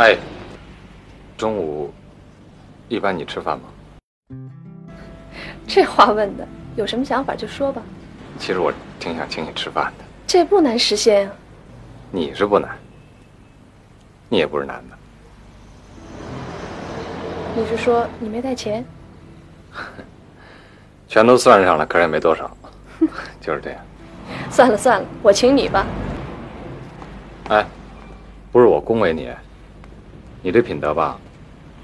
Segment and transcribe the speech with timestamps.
[0.00, 0.16] 哎，
[1.36, 1.92] 中午
[2.88, 3.68] 一般你吃饭吗？
[5.68, 7.82] 这话问的，有什么想法就说吧。
[8.38, 10.04] 其实我挺想请你吃饭的。
[10.26, 11.34] 这不难实现啊。
[12.10, 12.70] 你是不难，
[14.30, 14.96] 你也不是男的。
[17.54, 18.82] 你是说你没带钱？
[21.08, 22.50] 全都算上了，可是也没多少，
[23.38, 23.78] 就是这样。
[24.48, 25.84] 算了算了，我请你吧。
[27.50, 27.66] 哎，
[28.50, 29.28] 不是我恭维你，
[30.42, 31.18] 你这品德吧，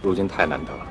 [0.01, 0.87] 如今太难得了。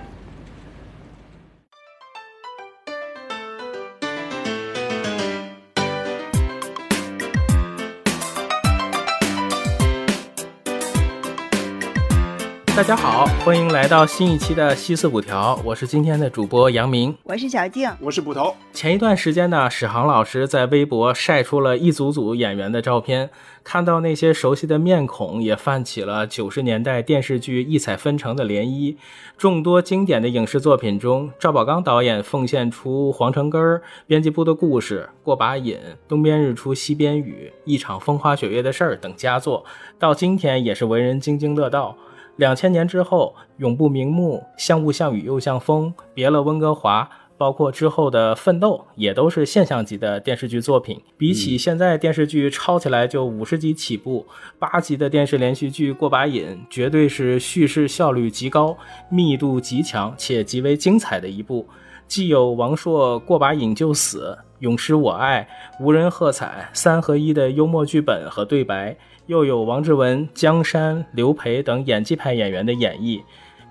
[12.76, 18.54] 大家好，欢迎来到新一期的西四五条，我是今天的主播杨明，我是小静，我是捕头。
[18.74, 23.30] 前一段时间呢，史航老师在微博晒出了一组组演员的照片，
[23.66, 28.96] 看到那些熟悉的面孔，也泛起了九十年代电视剧异彩纷呈的涟漪。
[29.40, 35.76] 众多经典的影视作品中，赵宝刚导演奉献出《黄城根儿》《编辑部的故事》《过把瘾》
[36.08, 39.66] 《东边日出西边雨》《一场风花雪月的事儿》等佳作，
[39.98, 41.98] 到今天也是为人津津乐道。
[42.36, 51.02] 两千年之后，《永不瞑目》《像雾像雨又像风》《别了温哥华》，包括之后的《奋斗》，也都是现象级的电视剧作品。
[51.18, 54.26] 比起现在电视剧抄起来就五十集起步，
[54.58, 58.78] 八集的电视连续剧《过把瘾》绝对是叙事效率极高、
[59.10, 61.68] 密度极强且极为精彩的一部。
[62.08, 65.48] 既有王朔“过把瘾就死”、“永失我爱”、
[65.82, 68.96] 无人喝彩三合一的幽默剧本和对白。
[69.26, 73.24] 又有王志文、江山、刘培等演技派演员的演绎，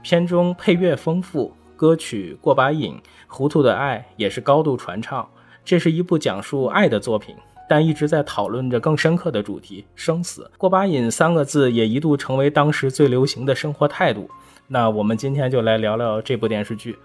[0.02, 2.94] 片中配乐丰富，歌曲《过把瘾》
[3.34, 5.28] 《糊涂的爱》也是高度传唱。
[5.64, 7.34] 这是一部讲述爱的作品，
[7.68, 10.48] 但一直在讨论着更深刻的主题——生死。
[10.56, 14.30] 过把瘾三个字也一度成为当时最流行的生活态度。
[14.68, 16.96] 那我们今天就来聊聊这部电视剧。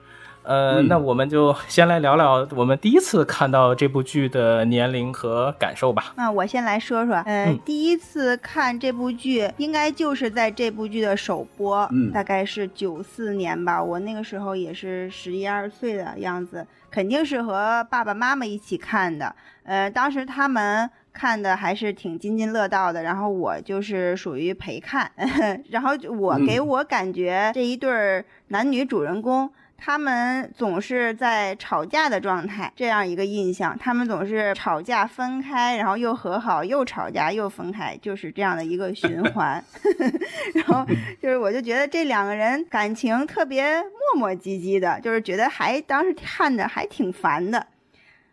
[0.49, 6.11] 呃，那我们就先来聊聊我们第一次看到这部剧的年龄和感受吧。
[6.15, 13.83] 那我先来说说，呃，第一次看这部剧，应该就是在这部剧的首播，大概是九四年吧。
[13.83, 19.35] 我那个时候也是十一二岁的样子，肯定是和爸爸妈妈一起看的。
[19.65, 25.11] 呃，当时他们看的还是挺津津乐道的，然后我就是属于陪看。
[25.69, 29.47] 然后我给我感觉这一对男女主人公。
[29.81, 33.75] 他们总是在吵架的状态，这样一个印象。
[33.79, 39.63] 他们总是吵架分开，然后又和好，又吵架又分开，就是这样的一个循 环。
[40.53, 40.85] 然后
[41.21, 47.65] 就是，我就觉得这两个人感情特别磨磨唧唧的，就是觉得还当时看着还挺烦的。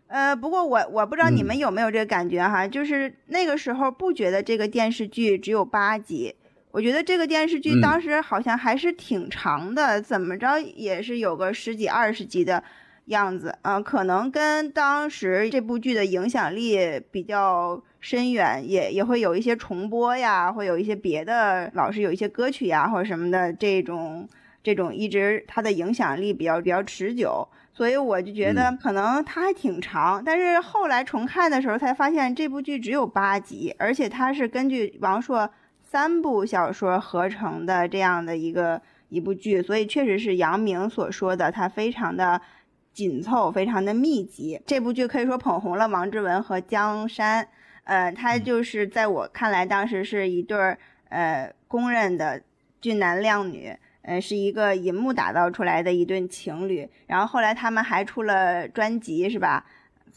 [0.09, 6.35] 呃，不过我我不知道你们有没有这个感觉哈，就是那个时候不觉得这个电视剧只有八集。
[6.77, 12.63] 我觉得这个电视剧当时好像还是挺长的，怎么着也是有个十几二十集的
[13.07, 24.29] 样子，嗯，可能跟当时这部剧的影响力比较深远，也也会有一些重播呀，会有一些别的老是有一些歌曲呀或者什么的这种
[24.63, 35.51] 这种一直它的影响力比较比较持久，所以我就觉得可能它还挺长，但是后来重看的时候才发现这部剧只有八集，而且它是根据王朔。
[35.89, 42.41] 三部小说合成的这样的一个一部剧，所以确实是杨明所说的，它非常的
[42.93, 44.61] 紧凑，非常的密集。
[44.67, 47.47] 这部剧可以说捧红了王志文和江山，
[47.85, 50.77] 呃，他就是在我看来，当时是一对儿
[51.09, 52.43] 呃公认的
[52.81, 53.73] 俊男靓女，
[54.03, 56.89] 呃，是一个银幕打造出来的一对情侣。
[57.07, 59.65] 然后后来他们还出了专辑，是吧？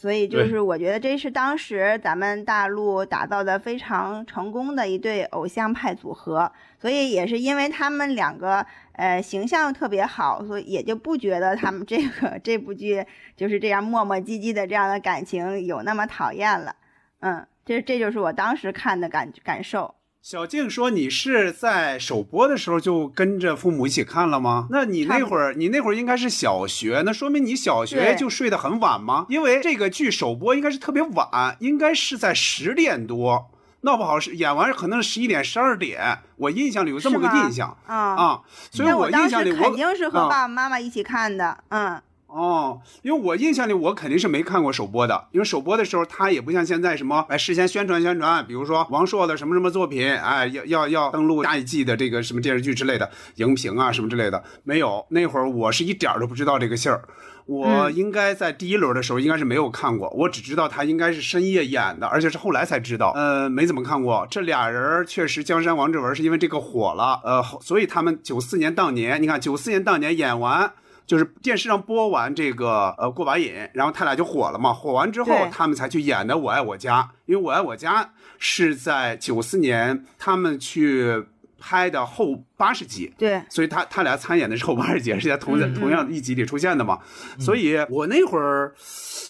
[0.00, 6.50] 所以就是，我觉得这是当时咱们大陆打造的非常成功的一对偶像派组合。
[6.78, 13.04] 所以也是因为他们两个，呃，形象特别好，所以也就不觉得他们这个这部剧
[13.36, 16.74] 就是这样磨磨唧唧的这样的感情有那么讨厌了。
[17.18, 19.94] 嗯，这这就是我当时看的感感受。
[20.22, 24.66] 小静说：“你是在首播的时候就跟着父母一起看了吗？
[24.70, 29.24] 那你那会儿，你那会儿应该是小学，那说明你小学就睡得很晚吗？
[29.30, 33.50] 因为这个剧首播应该是特别晚，应该是在十点多，
[33.80, 36.18] 闹不好是演完可能是十一点、十二点。
[36.36, 38.40] 我印象里有这么个印象啊啊，
[38.70, 41.98] 所以我印象里我肯定是和爸爸妈妈一起看的，嗯。”
[42.32, 55.04] 哦，因为我印象里我肯定是没看过首播的，因为首播的时候他也不像现在什么哎事先宣传宣传，比如说王朔的什么什么作品，哎要要要登录下一季的这个什么电视剧之类的荧屏啊什么之类的，没有。
[55.10, 57.02] 那会儿我是一点儿都不知道这个信儿，
[57.46, 64.24] 我应该在第一轮的时候应该是没有看过，我只知道他应该是深夜演的，而且是后来才知道，呃，没怎么看过。
[64.30, 70.72] 这俩人确实，江山王志文是因为这个火了，呃，所以他们九四年当年，你看九四年当年演完。
[71.10, 74.72] 就是电视上播完这个呃过把瘾，然后他俩就火了嘛。
[74.72, 78.04] 火完之后，他们才去演的《我爱我家》，因为《我爱我家》
[78.38, 81.26] 是在九四年他们去
[81.58, 83.12] 拍的后八十集。
[83.18, 87.00] 对，所以他他俩参演的是后八十集，是在同同样一集里出现的嘛。
[87.40, 88.72] 所以我那会儿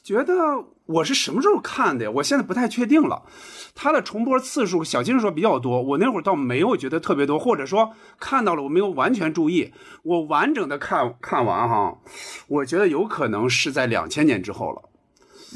[0.02, 0.34] 觉得
[0.90, 2.10] 我是什么时候看的呀？
[2.16, 3.22] 我现在不太确定了。
[3.74, 9.72] 它的重播次数，小金说比较多，我那会儿倒没有觉得特别多，或者说看到了我没有完全注意，
[10.02, 11.98] 我完整的看看完哈，
[12.48, 14.82] 我觉得有可能是在两千年之后了，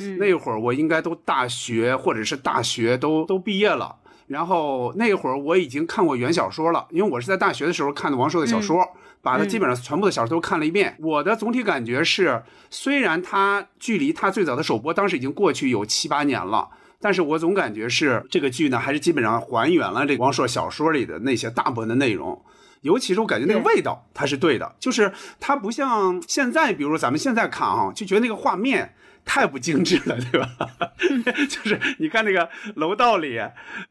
[0.00, 3.96] 嗯，那会儿我应该都大学或者是大学都都毕业了，
[4.28, 8.86] 然后那会儿我已经看过原小说了，因为我是在大学的时候看的王朔的小说，
[9.24, 16.68] 把它基本上全部的小说都看了一遍，我的总体感觉是，虽然它距离它最早的首播当时已经过去有七八年了。
[17.00, 22.42] 但是我总感觉是这个剧呢，还是基本上还原了这王朔小说里的那些大部分的内容，
[22.80, 30.48] 尤其是我感觉那个味道，它是对的，就是它不像现在，比如咱们现在看啊，就觉得那个画面太不精致了，对吧？
[31.46, 33.38] 就是你看那个楼道里，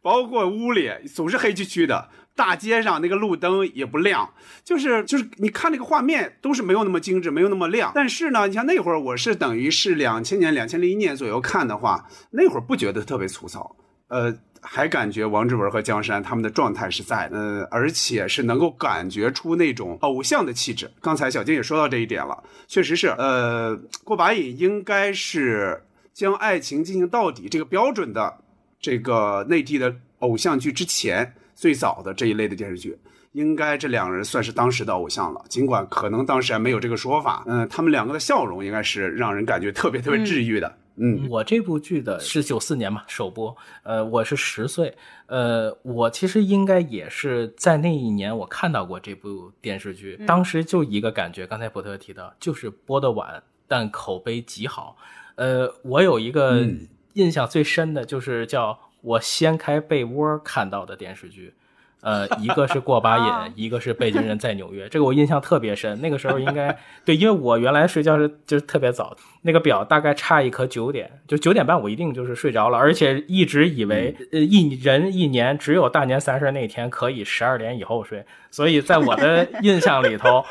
[0.01, 2.09] 包括屋里，总是黑黢黢的。
[2.35, 4.33] 大街上那个路灯也不亮，
[4.63, 7.91] 就是就是你看那个画面都是没有那么精致，没有那么亮。
[7.93, 13.75] 但是呢，你像那会儿我是等于是两千年、两千零一年左右看的话，那会儿不觉得特别粗糙，
[14.07, 20.89] 呃，还感觉王志文和江山他们的状态是在，呃，而且是能够感觉出那种偶像的气质。
[21.01, 28.39] 刚才小金也说到这一点了，确实是，呃，过把瘾应该是将爱情进行到底这个标准的
[28.79, 31.35] 这个内地的偶像剧之前。
[31.63, 32.97] 最早的这一类的电视剧，
[33.31, 35.41] 应该这两人算是当时的偶像了。
[35.47, 40.77] 尽管可能当时还没有这个说法，嗯，他们两个的笑容应该是让人感觉特别特别治愈的。
[40.97, 44.93] 嗯，我这部剧的是九四年嘛首播，呃，我是十岁，
[45.27, 54.97] 呃，我其实应该也是在那一年我看到过这部电视剧，当时就一个感觉，刚才伯特提到，就是播的晚，但口碑极好。
[55.35, 56.67] 呃，我有一个
[57.13, 58.77] 印象最深的就是叫。
[59.03, 61.53] 我掀开被窝看到的电视剧，
[61.99, 65.99] 呃，一个是过把瘾，一个是北京人在纽约，这个我印象特别深。
[65.99, 80.43] 那个时候应该对，因为我原来睡觉是就是特别早，那个表大概差一刻九点，就九点半我一定就是睡着了，而且一直以为呃一人一年只有大年三十那天可以十二点以后睡，所以在我的 印象里头。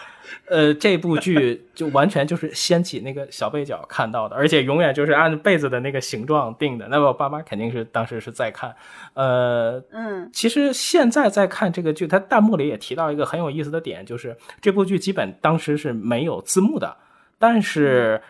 [0.47, 6.89] 呃，这部剧就完全就是掀起那个小被角看到的，而且永远就是按被子的那个形状定的。
[6.89, 8.75] 那么我爸妈肯定是当时是在看。
[9.13, 16.97] 呃，嗯，其实现在在看这个剧，它弹幕里也提到一个很有意思的点，就是这部剧基本当时是没有字幕的，
[17.39, 18.21] 但是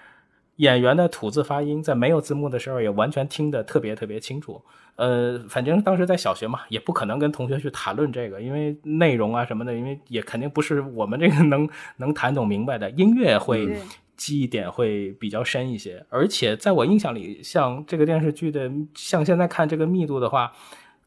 [0.57, 4.63] 演员的吐字发音在没有字幕的时候也完全听得特别特别清楚。
[4.97, 12.91] 呃，反正当时在小学嘛，也不可能跟同学去谈论这个，因为内容啊什么的，因为也肯定不是我们这个能能谈懂明白的。
[12.91, 13.75] 音乐会
[14.17, 20.53] 记忆点会比较深一些，而且在我印象里，像这个电视剧的，像现在看这个密度的话，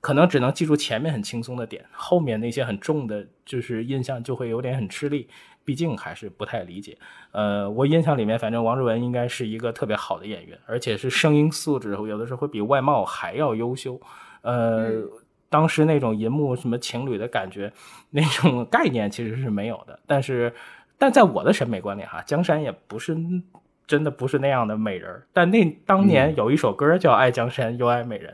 [0.01, 5.29] 可能只能记住前面很轻松的点，后面那些很重的，就是印象就会有点很吃力。
[5.65, 6.95] 毕竟还是不太理解，
[7.31, 13.99] 呃，我印象里面，反正王志文应该是一个特别好的演员，而且是声音素质有的时候会比外貌还要优秀。
[14.43, 14.91] 呃，
[15.49, 17.73] 当时那种银幕什么情侣的感觉，
[18.11, 19.99] 那种概念其实是没有的。
[20.05, 20.53] 但是，
[20.99, 23.17] 但在我的审美观里哈，江山也不是
[23.87, 25.23] 真的不是那样的美人。
[25.33, 28.31] 但那当年有一首歌叫《爱江山又爱美人》，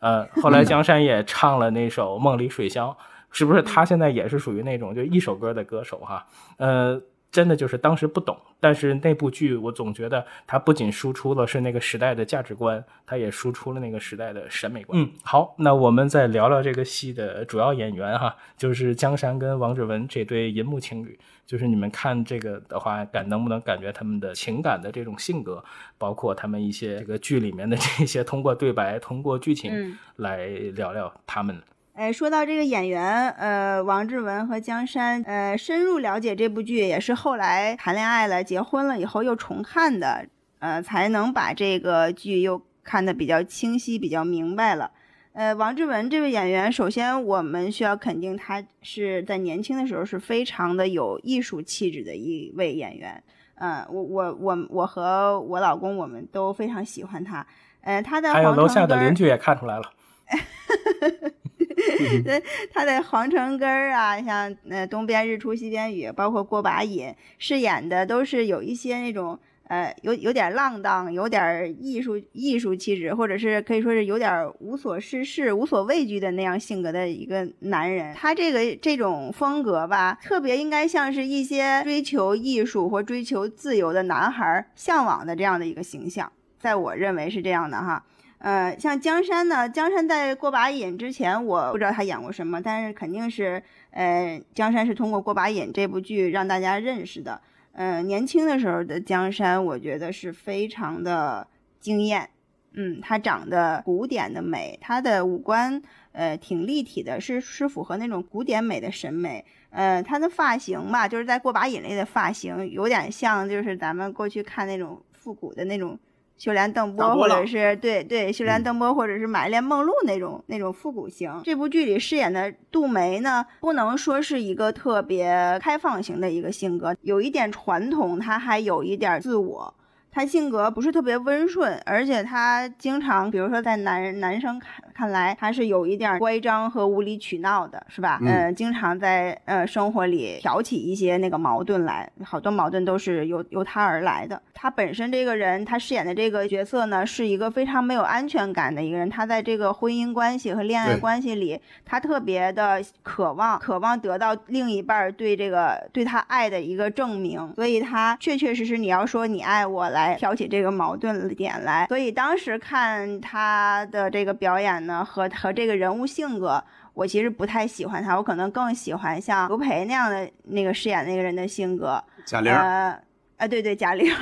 [0.00, 2.90] 呃，后来江山也唱了那首《梦里水乡》。
[3.34, 6.24] 是不是他现在也是属于那种就一首歌的歌手哈？
[6.56, 6.98] 呃，
[7.32, 14.98] 真的就是当时不懂，但是那部剧我总觉得它不仅输出了是那个时代的价值观，它也输出了那个时代的审美观。
[15.02, 21.18] 嗯，好，那我们再聊聊这个戏的主要演员哈，就是江山跟王志文这对银幕情侣。
[21.44, 25.62] 就是你们看这个的话，感能不能感觉他们的情感的这种性格，
[25.98, 31.60] 包括他们一些这个剧里面的这些通过对白、通过剧情来聊聊他们。
[31.94, 40.26] 哎，说到这个演员，呃，王志文和江山，呃，深入了解这部剧也是后来谈恋爱了、结婚了以后又重看的，
[40.58, 44.90] 呃，才能把这个剧又看得比较清晰、比较明白了。
[45.34, 53.22] 呃，王志文这位演员，首先我们需要肯定他是在年轻的时候是非常的有艺术气质的一位演员。
[53.54, 57.46] 嗯，我我我我和我老公我们都非常喜欢他。
[57.82, 59.82] 呃，他的还有楼下的邻居也看出来了。
[62.72, 69.38] 他的皇城根儿啊，像呃东边日出西边雨，包括过把瘾，饰演的都是有一些那种
[69.68, 78.14] 呃有有点浪荡，有点艺术艺术气质，或者是可以说是有点无所事事、无所畏惧的那样性格的一个男人。
[78.14, 88.04] 他这个这种风格吧，特别应该像是一些追求艺术或追求自由的男孩向往的这样的一个形象，在我认为是这样的哈。
[88.44, 97.40] 呃，像江山呢，江山在过把瘾之前，我不知道他演过什么，但是肯定是，呃，江山是通过过把瘾这部剧让大家认识的。
[97.72, 101.46] 呃，年轻的时候的江山，我觉得是非常的
[101.80, 102.28] 惊艳。
[102.74, 105.80] 嗯，他长得古典的美，他的五官
[106.12, 109.42] 呃挺立体的，是是符合那种古典美的审美。
[109.70, 115.98] 呃，他的发型吧，就是在过把瘾里的发型，有点像就是咱们过去看那种复古的那种。
[116.36, 121.40] 秀莲邓波，或者是对对修莲邓波，或者是玛丽莲梦露那种那种复古型。
[121.44, 129.74] 这部剧里饰演的杜梅呢，不能说是一个特别开放型的一个性格，有一点传统，她还有一点自我。
[130.14, 138.20] 他性格不是特别温顺，而且他经常，比如说在男男生看看来，他是有一点乖张和无理取闹的，是吧？
[138.24, 144.40] 嗯，经常在呃生活里挑起一些那个矛盾来，好多矛盾都是由由他而来的。
[144.54, 149.10] 他本身这个人，他饰演的这个角色呢，是一个非常没有安全感的一个人。
[149.10, 157.52] 他在这个婚姻关系和恋爱关系里，他特别的渴望，渴望得到另一半对这个对他爱的一个证明。
[157.56, 160.03] 所以，他确确实实，你要说你爱我来。
[160.08, 172.02] 来挑起这个矛盾点来，所以当时看他的这个表演呢，和和这个人物性格，我其实不太喜欢他，我可能更喜欢像刘培那样的那个饰演那个人的性格。
[172.26, 172.52] 贾玲。
[172.52, 172.98] 呃，
[173.36, 174.12] 啊，对对，贾玲。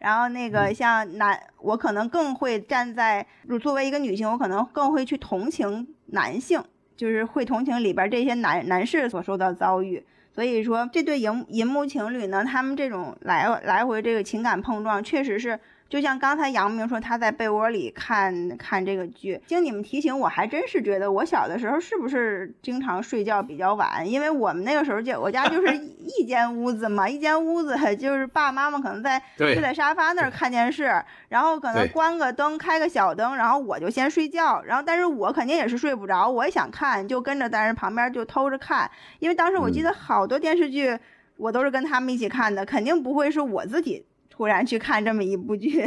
[0.00, 3.26] 然后那个像男，我可能更会站在，
[3.62, 6.62] 作为一个女性，我可能更会去同情男性，
[6.96, 10.04] 就是会同情里边这些男男士所受到遭遇。
[10.36, 15.58] 所以说，这对银银幕情侣呢，他们这种来来回这个情感碰撞，确实是。
[15.88, 24.08] 就像刚才杨明说他在被窝里看看这个剧，经你们提醒，我还真是觉得我小的时候是不是经常睡觉比较晚？
[24.10, 30.90] 因为我们那个时候就我家就 是一间屋子嘛，一间屋子 就是爸爸妈妈可能在睡在沙发那儿看电视，
[31.28, 38.90] 然后可能关个灯开个小灯，然后我就先睡觉，然后但是我肯定也是睡不着，我也想看，就跟着在人旁边就偷着看，
[39.20, 40.98] 因为当时我记得好多电视剧
[41.36, 44.04] 我都是跟他们一起看的，肯定不会是我自己。
[44.36, 45.82] 突然去看这么一部剧，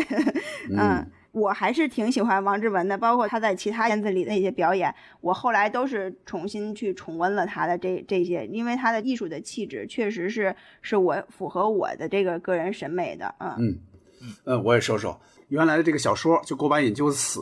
[0.75, 4.91] 嗯，我还是挺喜欢王志文的，包括他在其他片子里的一些表演，
[5.21, 17.41] 我后来都是重新去重温了他的这这些，因为他的艺术的气质确实是是我符合我的这个个人审美的，嗯嗯嗯，我也说说原来的这个小说，就《过把瘾就死》，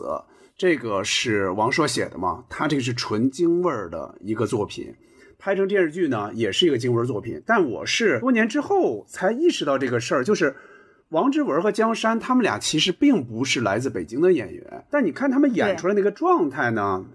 [0.57, 4.93] 这个是王朔写的嘛，他这个是纯京味儿的一个作品。
[5.39, 10.53] 拍成电视剧呢，也是一个京味作品，但我是多年之后才意识到这个事儿，就是。
[11.09, 17.05] 王志文和江山，他们俩其实并不是来自北京的演员，但你看他们演出来那个状态呢，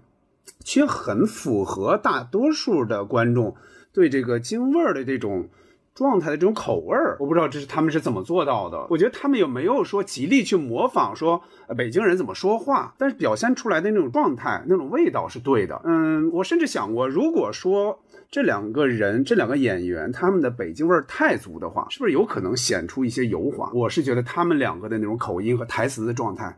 [0.63, 3.55] 却很符合大多数的观众
[3.93, 5.47] 对这个京味儿的这种
[5.93, 7.17] 状态的这种口味儿。
[7.19, 8.87] 我不知道这是他们是怎么做到的。
[8.89, 11.43] 我觉得他们有没有说极力去模仿说
[11.77, 15.79] 北京人怎么说话，但是表现出来的那种状态、那种味道是对的。
[15.83, 17.99] 嗯，我甚至想过，如果说。
[18.33, 23.69] 这两个人，这两个演员，他们的北京味儿太足的话，是不是有可能显出一些油滑？
[23.75, 26.51] 我是觉得他们两个的那种口音和台词的状态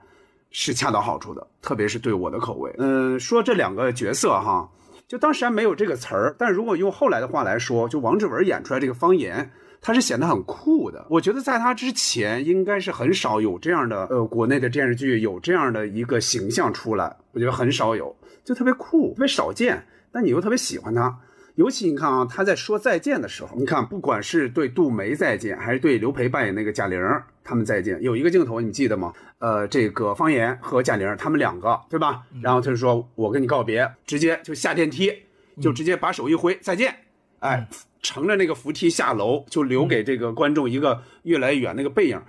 [0.51, 2.73] 是恰到好处的，特别是对我的口味。
[2.77, 4.69] 嗯，说这两个角色哈，
[5.05, 9.51] 就当时还没有这个词儿，但如果用后来的话来说，就王志文演出来这个方言，
[9.81, 11.05] 他是显得很酷的。
[11.09, 18.15] 我觉得在他之前，应该是很少有这样的呃国内的电视剧有这样的一个形象出来，我觉得很少有，
[18.45, 21.13] 就特别酷，特别少见，但你又特别喜欢他。
[21.55, 26.99] 尤其你看啊，他在说再见的时候，你看不管是对杜梅再见，还是对刘培扮演那个贾玲
[27.43, 29.13] 他们再见，有一个镜头你记得吗？
[29.39, 32.23] 呃，这个方言和贾玲他们两个，对吧？
[32.41, 35.23] 然后他就说：“我跟你告别，直接就下电梯，
[35.61, 36.93] 就直接把手一挥再见。”
[37.39, 37.67] 哎，
[38.01, 42.19] 乘着那个扶梯下楼，就留给这个观众一个越来越远那个背影。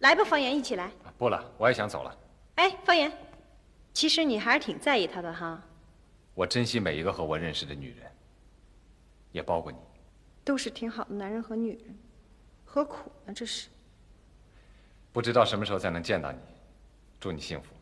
[0.00, 0.90] 来吧，方言，一起来。
[1.18, 2.14] 不了，我也想走了。
[2.56, 3.10] 哎，方言，
[3.94, 5.60] 其实你还是挺在意他的哈。
[6.34, 8.06] 我珍惜每一个和我认识的女人。
[9.36, 9.76] 也包括你，
[10.42, 11.94] 都是挺好的男人和女人，
[12.64, 13.34] 何苦呢？
[13.34, 13.68] 这是。
[15.12, 16.38] 不知道什么时候才能见到你，
[17.20, 17.74] 祝你幸福。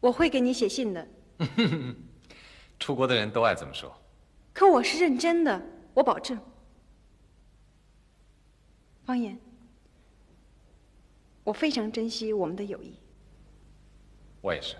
[0.00, 1.06] 我会给你写信的。
[2.80, 3.96] 出国的人都爱这么说。
[4.52, 5.62] 可我是认真的，
[5.94, 6.36] 我保证。
[9.04, 9.38] 方言，
[11.44, 12.98] 我非常珍惜我们的友谊。
[14.40, 14.74] 我也是。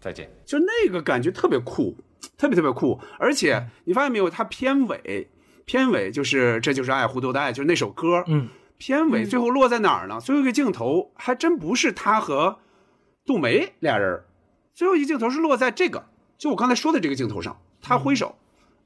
[0.00, 0.28] 再见。
[0.44, 1.94] 就那个感觉特别酷，
[2.36, 3.00] 特别特别酷。
[3.18, 5.28] 而且你发现没有，它片尾，
[5.64, 8.24] 片尾就是这就是爱，糊涂的爱，就是那首歌。
[8.26, 8.48] 嗯。
[8.76, 10.20] 片尾最后落在哪儿呢？
[10.20, 12.58] 最后一个镜头还真不是他和
[13.24, 14.24] 杜梅俩人，
[14.74, 18.36] 最后一个镜头是落在这个，就我刚才说的这个镜头上，他挥手。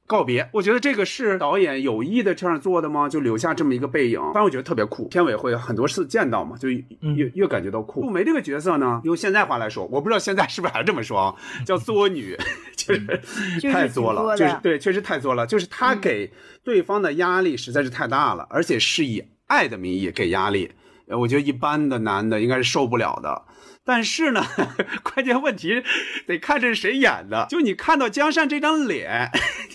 [0.08, 3.06] 告别，我觉得这个是导演有意的这样做的吗？
[3.06, 5.06] 就留下这么一个背影，但我觉得特别酷。
[5.08, 8.00] 片尾会很多次见到嘛，就越越感觉到酷。
[8.00, 11.34] 杜梅这个角色呢，用现在话来说，我不知道现在是不是还这么说啊，
[11.66, 12.34] 叫作女，
[12.74, 15.46] 就是太作了，就是对，确实太作了。
[15.46, 16.32] 就是她给
[16.64, 20.70] 对方的压力实在是太大了，而且是以爱的名义给压力，
[21.06, 23.42] 我觉得一般的男的应该是受不了的。
[23.88, 24.44] 但是呢，
[25.02, 25.82] 关键问题
[26.26, 27.46] 得看这是谁演的。
[27.48, 29.30] 就你看到江山这张脸，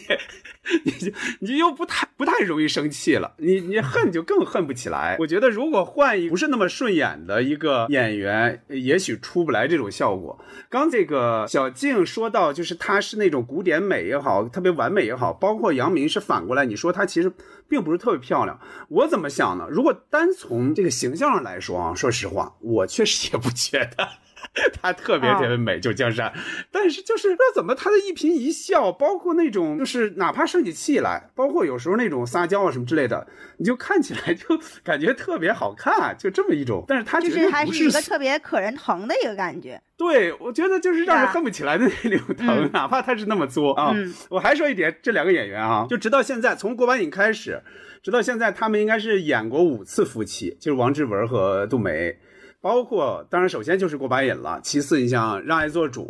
[0.86, 3.34] 你就你又不太不太容易生气了。
[3.38, 5.18] 你你恨就更恨不起来。
[5.20, 10.40] 我觉得如果换一不是那么顺眼的一个演员，也许出不来这种效果。
[10.70, 17.32] 刚这个小静说到，就是她是那种古典美也好，特别完美也好，包括杨明是反过来，你说她其实
[17.68, 18.60] 并不是特别漂亮。
[18.88, 19.68] 我怎么想呢？
[19.70, 24.08] 如果单从这个形象上来说啊，说实话，我确实也不觉得。
[24.82, 26.32] 她特别特别美，就江山，
[26.72, 36.84] 但是就是不知道怎么她的一颦一笑，包括那种就是哪怕生起气来，包括有时候那种撒娇啊什么之类的，你就看起来就感觉特别好看，就这么一种。
[36.88, 39.82] 但是她就是还是一个特别可人疼的一个感觉。
[39.96, 43.96] 对，我觉得就是让人恨不起来的那种疼，哪怕他是那么作啊。
[44.30, 47.62] 我还说一点，这两个演员啊，就直到现在，从郭板瘾开始，
[48.02, 52.18] 直到现在，他们应该是演过五次夫妻，就是王志文和杜梅。
[52.64, 54.58] 包括，当然，首先就是过把瘾了。
[54.64, 56.02] 其次，你像《让爱做主》，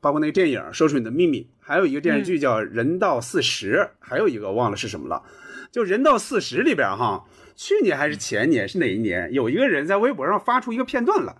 [0.00, 5.20] 包括那个电影《说出你的秘密》，还有一个电视剧叫《人到四十》，还有一个忘了是什么了。
[5.72, 7.24] 就《人到四十》里边哈，
[7.56, 9.32] 去年还是前年是哪一年？
[9.32, 11.34] 有一个人在微博上发出一个片段来，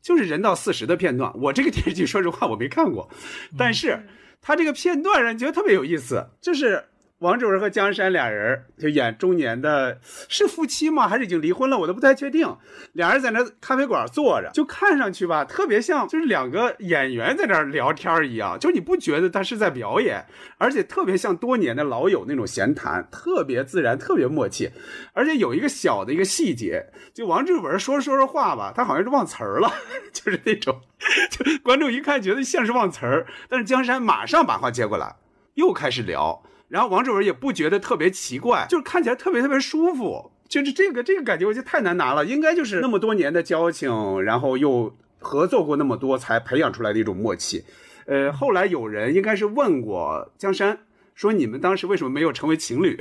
[0.00, 1.32] 就是《人到四十》的片段。
[1.34, 3.10] 我这个电视剧说实话我没看过，
[3.58, 4.06] 但是
[4.40, 6.84] 他这个片段让你觉得特别有意思，就是。
[7.22, 11.06] 王志文和江山俩人就演中年的，是夫妻吗？
[11.06, 11.78] 还是已经离婚了？
[11.78, 12.56] 我都不太确定。
[12.94, 18.58] 俩人在那咖啡馆坐着，就看上去吧，特别像就是两个演员在那聊天一样。
[18.58, 20.26] 就你不觉得他是在表演，
[20.58, 24.72] 而且特别像多年的老友那种闲谈，特别自然，特别默契。
[25.12, 29.72] 而且有一个小的一个细节，就王志文说着说着话吧，他好像是忘词儿了，
[30.12, 30.80] 就是那种，
[31.30, 35.14] 就观众一看觉得像是忘词儿，但是江山马上把话接过来，
[35.54, 36.42] 又开始聊。
[36.72, 47.62] 然后王志文也不觉得特别奇怪，就是看起来特别特别舒服，就是这个这个感觉，我觉得太难拿了，应该就是那么多年的交情，然后又合作过那么多，才培养出来的一种默契。
[48.06, 50.78] 呃，后来有人应该是问过江山，
[51.14, 52.98] 说你们当时为什么没有成为情侣？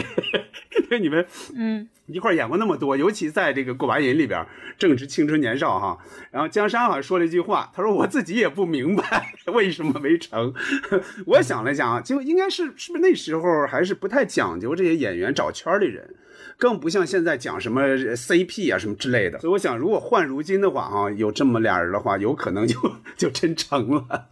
[0.84, 1.88] 因为你们嗯。
[2.08, 4.46] 一块演过那么多，尤其在这个《过把瘾》里边，
[4.78, 5.98] 正值青春年少哈。
[6.30, 10.54] 然后江山好像说了一句话，他说：“我自己也不明白 为什么没成。”
[11.26, 16.14] 我想了想啊，就应该是是不是那时候还是不太讲究这些演员找圈里人，
[16.58, 19.40] 更不像现在讲什么 CP 啊什么之类的。
[19.40, 22.78] 所以我想，如果换如今的话哈，有这么俩人的话，有可能就
[23.18, 24.28] 就真成了。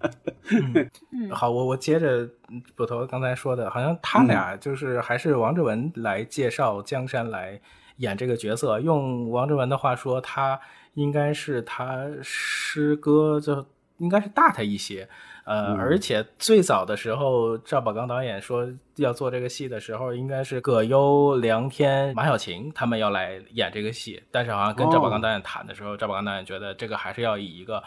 [1.31, 2.29] 好，我我接着
[2.75, 7.59] 捕头刚才说的，好像他俩就是还是王志文来介绍江山来。
[7.97, 10.57] 演这个角色，用王志文的话说，他
[10.93, 13.65] 应该是他师哥，就
[13.97, 15.05] 应该是大他一些。
[15.49, 27.83] 呃，而且最早的时候，赵宝刚导演说要做这个戏的时候，应该是葛优、梁天、马小晴他们要来演这个戏，但是好像跟赵宝刚导演谈的时候，赵宝刚导演觉得这个还是要以一个。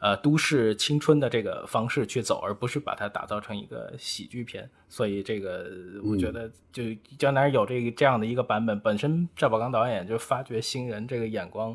[0.00, 4.68] 呃，都市青春的这个方式去走，而不是把它打造成一个喜剧片。
[4.86, 5.66] 所以这个，
[6.04, 6.82] 我觉得就
[7.16, 11.74] 江南有这个这样的一个版本，本身赵宝刚导演就发掘新人这个眼光，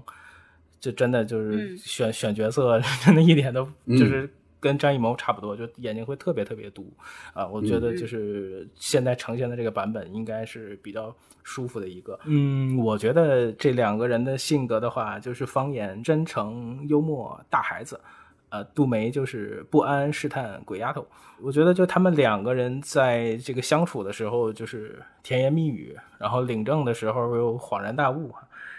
[0.80, 6.92] 就真的就是选选角色， 真的一点都就是跟张艺谋差不多，就眼睛会特别特别毒
[7.34, 7.48] 啊。
[7.48, 12.20] 我觉得就是现在呈现的这个版本应该是比较舒服的一个。
[12.26, 18.00] 嗯，我觉得这两个人的性格的话，就是方言真诚、幽默、大孩子。
[18.52, 21.06] 呃，杜梅就是不安、试探、鬼丫头。
[21.40, 28.34] 我觉得就他们两个人在这个相处的时候，就是甜言蜜语，然后领证的时候又恍然大悟。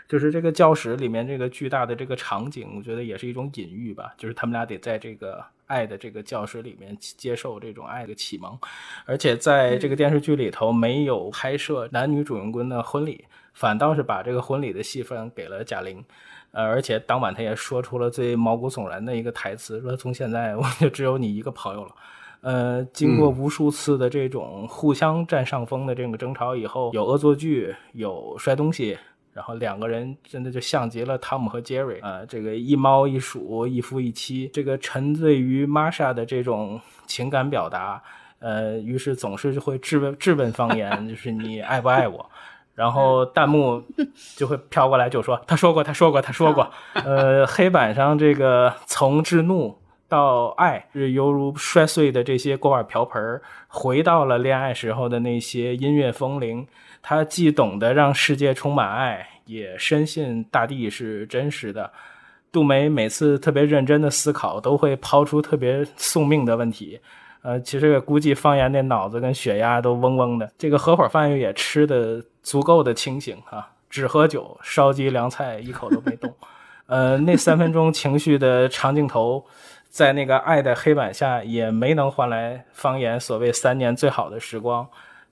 [0.08, 4.12] 就是这个教室里面这个巨大的这个场景，我觉得也是一种隐喻吧。
[4.18, 5.40] 就是他们俩得在这个
[5.70, 8.58] 爱的这个教室里面接受这种爱的启蒙，
[9.06, 16.04] 而且在这个电视剧里头没有拍摄男女主人公的婚礼，反倒是把这个婚礼的戏份给了贾玲。
[16.50, 21.94] 呃，而且当晚他也说出了最毛骨悚然的一个台词，说从现在我就只有你一个朋友了。
[22.40, 28.98] 呃，经过无数次的这种互相占上风的这个争吵以后，有恶作剧，有摔东西。
[29.40, 38.02] 然后两个人真的就像极了汤姆和杰瑞啊，这个一猫一鼠，一夫一妻，这个沉醉于玛莎的这种情感表达，
[38.40, 42.30] 呃，于是总是会质问质问方言，就是你爱不爱我？
[42.74, 43.82] 然后弹幕
[44.36, 46.70] 就会飘过来，就说他说过，他说过，他说过。
[47.02, 56.66] 呃，黑板上这个从至怒到爱，是犹如摔碎的这些锅碗瓢盆，回到了恋爱时候的那些音乐风铃。
[57.02, 61.90] 他既懂得让世界充满爱，也深信大地是真实的。
[62.52, 67.00] 杜梅每次特别认真的思考，都会抛出特别送命的问题。
[67.42, 70.50] 呃，其实估计方言那脑子跟血压都嗡嗡的。
[70.58, 76.32] 这个合伙饭也吃的足够的清醒啊，只喝酒，烧鸡凉菜一口都没动。
[76.86, 79.46] 呃，那三分钟情绪的长镜头，
[79.88, 84.86] 在那个爱的黑板下，也没能换来方言所谓三年最好的时光。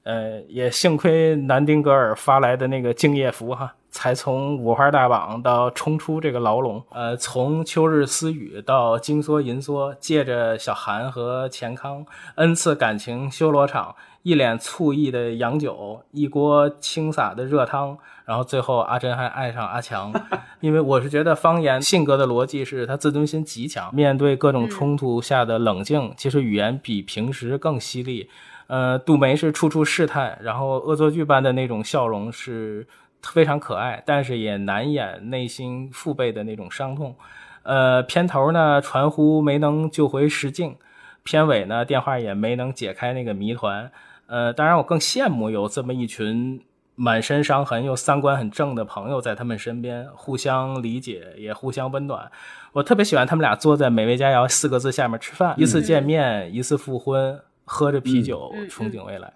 [0.05, 6.81] 呃，也幸亏南丁格尔发来的那个敬业福哈，才从五花大绑到冲出这个牢笼。
[6.91, 12.07] 呃，从秋日私语到金梭银梭，借着小韩和钱康
[12.37, 20.13] 恩赐感情修罗场，一脸醋意的洋酒，一锅清洒的热汤，然后最后阿珍还爱上阿强。
[20.63, 28.31] 因为我是觉得方言性格的逻辑是他自尊心极强，面对各种冲突下的冷静，其实语言比平时更犀利。
[28.69, 32.87] 呃，杜梅是处处试探，然后恶作剧般的那种笑容是
[33.23, 37.15] 非常可爱，但是也难掩内心父辈的那种伤痛。
[37.63, 40.77] 呃，片头呢传呼没能救回石静，
[41.23, 43.91] 片尾呢电话也没能解开那个谜团。
[44.27, 46.61] 呃，当然我更羡慕有这么一群
[46.95, 52.31] 满身伤痕又三观很正的朋友在他们身边，互相理解也互相温暖。
[52.73, 57.41] 我特别喜欢他们俩坐在美味佳肴四个字下面吃饭，一次见面，一次复婚。
[57.71, 59.31] 喝着啤酒，憧憬未来。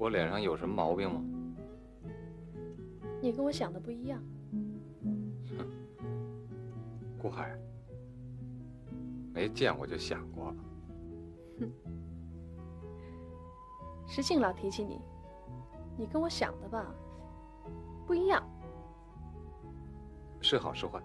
[0.00, 1.22] 我脸上有什么毛病吗？
[3.20, 4.18] 你跟我想的不一样。
[5.58, 5.66] 哼，
[7.20, 7.54] 顾海，
[9.34, 10.54] 没见过就想过。
[11.58, 11.70] 哼，
[14.08, 14.98] 石庆老提起你，
[15.98, 16.94] 你跟我想的吧，
[18.06, 18.42] 不一样。
[20.40, 20.98] 是好是坏？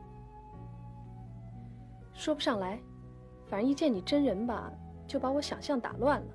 [2.13, 2.79] 说不上来。
[3.47, 4.71] 反正一见你真人吧，
[5.05, 6.27] 就把我想象打乱了。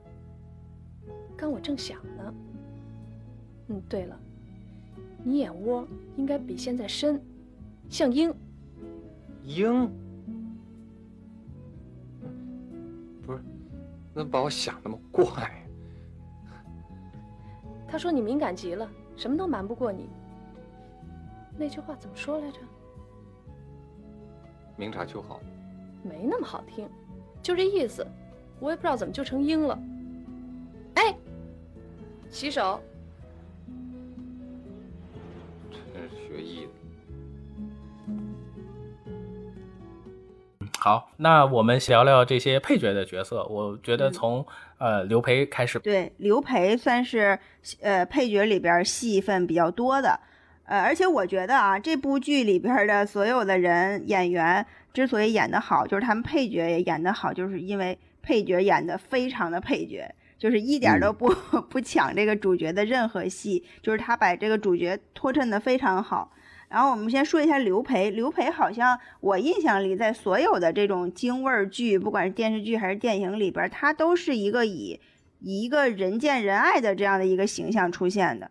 [1.39, 2.35] 刚我正想呢，
[3.71, 4.19] 嗯，对了，
[5.23, 7.23] 你眼窝应该比现在深，
[7.89, 8.35] 像鹰。
[9.45, 9.89] 鹰？
[13.25, 13.41] 不是，
[14.13, 15.65] 那把我想那么怪？
[17.87, 20.09] 他说你敏感极了，什么都瞒不过你。
[21.57, 22.59] 那句话怎么说来着？
[24.77, 25.41] 明察秋毫。
[26.03, 26.89] 没那么好听。
[27.41, 28.05] 就这意思，
[28.59, 29.79] 我也不知道怎么就成鹰了。
[30.95, 31.17] 哎，
[32.31, 32.81] 洗手。
[36.17, 36.71] 学艺的。
[40.79, 43.45] 好，那我们聊聊这些配角的角色。
[43.47, 44.47] 我觉得从
[44.79, 45.79] 呃刘培开始。
[45.81, 47.39] 对，刘培算是
[47.81, 50.19] 呃配角里边戏份比较多的。
[50.65, 54.67] 呃，而且我觉得啊，这部剧里边的所有的人演员。
[54.93, 61.29] 之所以演得好，就是他们配角也演得好，就是因为配角演得非常的配角，就是一点都不
[61.69, 66.33] 不抢这个主角的任何戏，就是他把这个主角托衬的非常好。
[66.71, 74.99] 然后我们先说一下刘培，刘培好像我印象里，在所有的这种京味儿剧，不管是电视剧还是电影里边，他都是一个以
[75.41, 78.51] 以一个人见人爱的这样的一个形象出现的。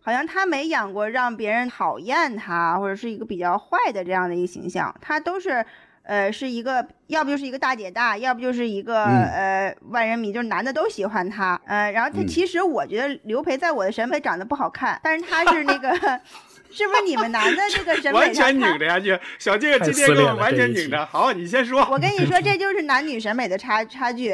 [0.00, 5.64] 好像他没演过让别人讨厌他，或者是一个比较坏的这样的一个形象，他都是，
[6.04, 15.90] 呃，是一个，要不就是一个大姐大，要不就是一个呃万人迷，就是男的都喜欢她，呃，然后她其实我觉得刘培在我的审美长得不好看，但是她是那个，
[16.70, 18.98] 是不是你们男的这个审美完全拧着呀？
[18.98, 21.86] 就小静今天给我完全拧着，好，你先说。
[21.90, 24.32] 我跟你说， 这就是男女审美的差差距，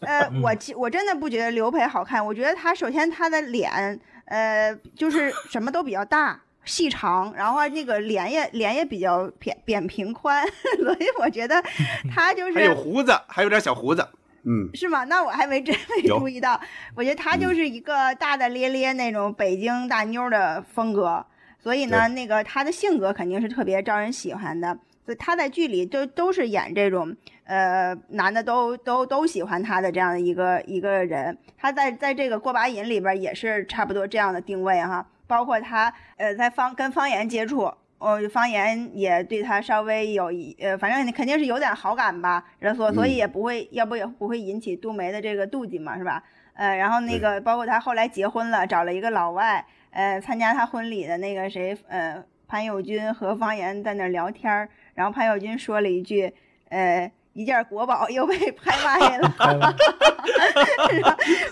[0.00, 3.98] 呃，我其我真的不觉得刘培好看，我觉得他首先他的脸。
[4.30, 6.38] 呃，就是什么都比较大、
[6.68, 10.46] 细长，然后那个脸也脸也比较扁扁平宽，
[10.78, 11.60] 所以我觉得
[12.14, 14.06] 他就是还有胡子，还有点小胡子，
[14.44, 15.02] 嗯，是吗？
[15.04, 16.60] 那我还没真没注意到，
[16.94, 21.24] 我觉得他就是一个大大咧咧那种北京大妞的风格，
[21.58, 24.78] 所以呢，那个他的性格肯定是特别招人喜欢的。
[25.04, 31.34] 所以他在剧里都都是演这种，呃，男的都都都喜欢他的这样的一个一个人。
[31.56, 35.06] 他在在这个过把瘾里边也是差不多这样的定位哈。
[35.28, 42.42] 包括他，呃，在方跟方言接触，哦，方言也对他稍微有一，呃，反正肯定是有点好感吧。
[42.74, 46.20] 所所以也不会，要不也不会引起杜梅的这个妒忌嘛，是吧？
[46.54, 56.34] 呃，然后那个包括他后来结婚了，找了一个老外，呃，参加他婚礼的那个谁，呃，潘友军和方言在那聊天儿然后潘友军说了一句，
[56.70, 57.12] 呃。
[57.38, 59.32] 一件国宝又被 拍卖了，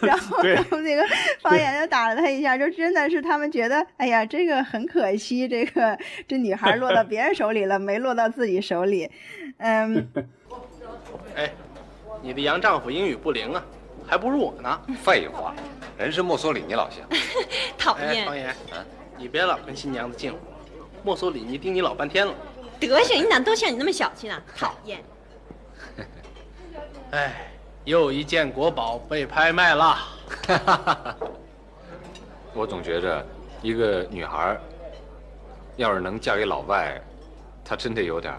[0.03, 1.07] 然后然后那个
[1.40, 5.96] 方言就打了他一下，就真的是他们觉得，哎呀，这个很可惜，这个
[6.27, 9.09] 这女孩落到别人手里了，没落到自己手里，
[9.59, 10.09] 嗯。
[11.37, 11.53] 哎，
[12.20, 13.64] 你的洋丈夫英语不灵啊，
[14.05, 14.81] 还不如我呢。
[15.05, 15.55] 废话，
[15.96, 17.09] 人是墨索里尼老乡。
[17.79, 18.27] 讨厌。
[18.27, 18.53] 方言，
[19.16, 20.38] 你别老跟新娘子近乎，
[21.05, 22.35] 墨索里尼盯你老半天了。
[22.81, 24.42] 德行，你咋都像你那么小气呢？
[24.57, 24.99] 讨厌。
[27.12, 27.33] 哎，
[27.85, 29.97] 又一件国宝被拍卖了。
[32.53, 33.25] 我总觉着，
[33.62, 34.59] 一个女孩
[35.77, 37.01] 要是能嫁给老外，
[37.64, 38.35] 她真得有点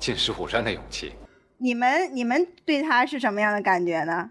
[0.00, 1.12] 进石虎山的勇气。
[1.58, 4.30] 你们你们对她是什么样的感觉呢？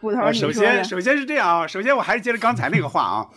[0.00, 3.28] 骨头，首先首先是这样啊，首先我还是接着刚才那个话啊，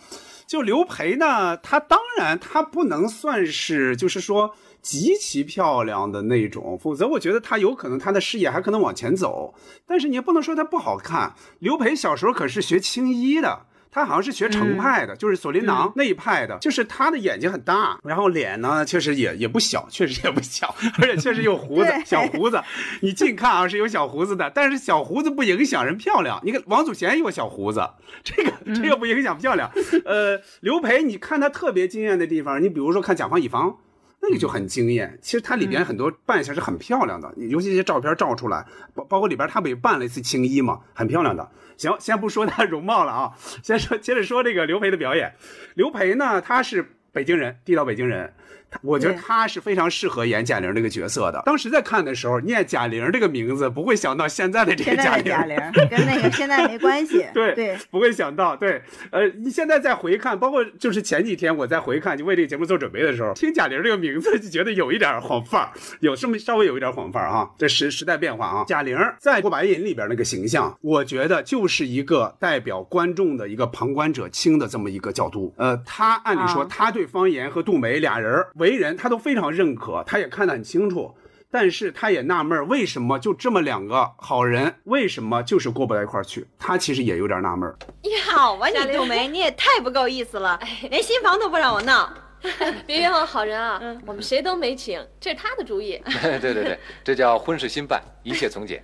[0.46, 4.56] 就刘培呢，他当然他不能算是就是说。
[4.86, 9.56] 极其漂亮的那种，否则我觉得他有可能他的事业还可能往前走。
[9.88, 11.34] 但是你也不能说他不好看。
[11.58, 16.60] 刘培小时候可是学青衣的，他好像是学程派的，就是锁麟囊那一派的。
[16.60, 22.62] 就是他的眼睛很大，然后脸呢确实也也不小，确实也不小，而且确实有胡子， 小胡子。
[23.02, 26.40] 你近看啊是有小胡子的，但是小胡子不影响人漂亮。
[26.44, 27.82] 你看王祖贤有小胡子，
[28.24, 29.68] 这个这个不影响漂亮。
[30.06, 33.80] 呃，刘培，你看他特别惊艳的地方，你比如说看甲方乙方。
[34.28, 41.50] 那个就很惊艳，其实它里边很多扮相是很漂亮的，尤其这些照片照出来，包包括里边他不也扮了一次青衣嘛，很漂亮的。
[41.78, 45.34] 行，先不说他容貌了啊，先说接着说这个刘培的表演。
[45.76, 48.34] 刘培呢，他是北京人，地道北京人。
[48.82, 51.42] 我觉得他是非常适合演贾玲这个角色的。
[51.46, 55.56] 当时在看的时候，念贾玲这个名字，不会想到现在的这个贾玲，
[55.90, 57.26] 跟那个现在没关系。
[57.34, 58.56] 对对，不会想到。
[58.56, 67.50] 对，呃，你现在再回看，包括就是前几天我在回看，就为这个节目做准备的时候，听贾玲这个名字就觉得有一点晃范儿，有这么稍微有一点晃范儿啊。
[67.58, 75.54] 这时时代变化啊，贾玲在《过白瘾》里边那个形象，我觉得就是一个代表观众的一个旁观者清的这么一个角度。
[75.58, 79.46] 呃，他按理说他对方言和杜梅俩人为人，他都非常。
[79.46, 81.16] 认可，他也看得很清楚，
[81.52, 86.48] 但是他也纳闷为什么就这么两个好人，为什么就是过不到一块儿去？
[86.58, 92.12] 他其实也有点纳闷你好啊，你杜梅，你也太不够意思了，连新房都不让我闹。
[92.86, 93.80] 别冤枉好人啊！
[94.06, 96.02] 我们谁都没请，这是他的主意。
[96.22, 98.84] 对对对， 这叫婚事新办，一切从简。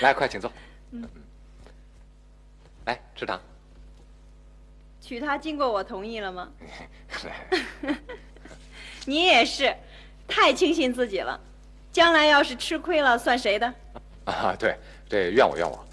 [0.00, 0.50] 来，快请坐。
[2.86, 3.40] 来吃糖。
[5.00, 6.48] 娶她经过我同意了吗？
[9.04, 9.74] 你也是，
[10.28, 11.38] 太轻信自己了，
[11.90, 13.74] 将来要是吃亏了，算谁的？
[14.24, 14.76] 啊，对，
[15.08, 15.84] 这怨我怨我。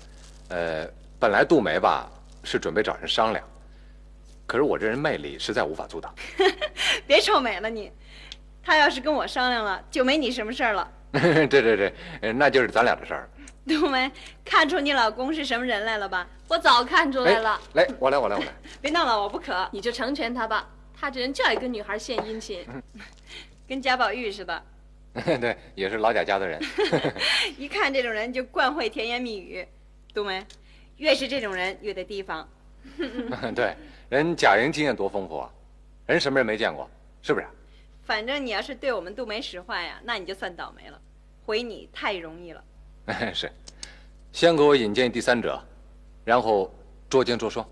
[0.49, 0.87] 呃，
[1.19, 2.09] 本来杜梅吧
[2.43, 3.43] 是准备找人商量，
[4.45, 6.13] 可是我这人魅力实在无法阻挡。
[7.07, 7.91] 别臭美了你，
[8.63, 10.91] 他要是跟我商量了，就没你什么事儿了。
[11.11, 11.93] 对对对，
[12.33, 13.29] 那就是咱俩的事儿。
[13.67, 14.11] 杜梅，
[14.45, 16.27] 看出你老公是什么人来了吧？
[16.47, 17.59] 我早看出来了。
[17.73, 18.51] 来，我来，我来，我来。
[18.81, 19.67] 别闹了，我不渴。
[19.71, 20.67] 你就成全他吧。
[20.99, 22.65] 他这人就爱跟女孩献殷勤，
[23.67, 24.63] 跟贾宝玉似的。
[25.13, 26.59] 对，也是老贾家的人。
[27.57, 29.65] 一看这种人就惯会甜言蜜语，
[30.13, 30.45] 杜梅，
[30.97, 32.47] 越是这种人越得提防。
[33.55, 33.75] 对，
[34.09, 35.49] 人贾莹经验多丰富啊，
[36.05, 36.89] 人什么人没见过，
[37.21, 37.47] 是不是？
[38.03, 40.99] 反正你要是对我们杜梅使坏呀，那你就算倒霉了，
[41.45, 42.63] 回你太容易了。
[43.33, 43.51] 是，
[44.31, 45.59] 先给我引荐第三者，
[46.23, 46.73] 然后
[47.09, 47.67] 捉奸捉双。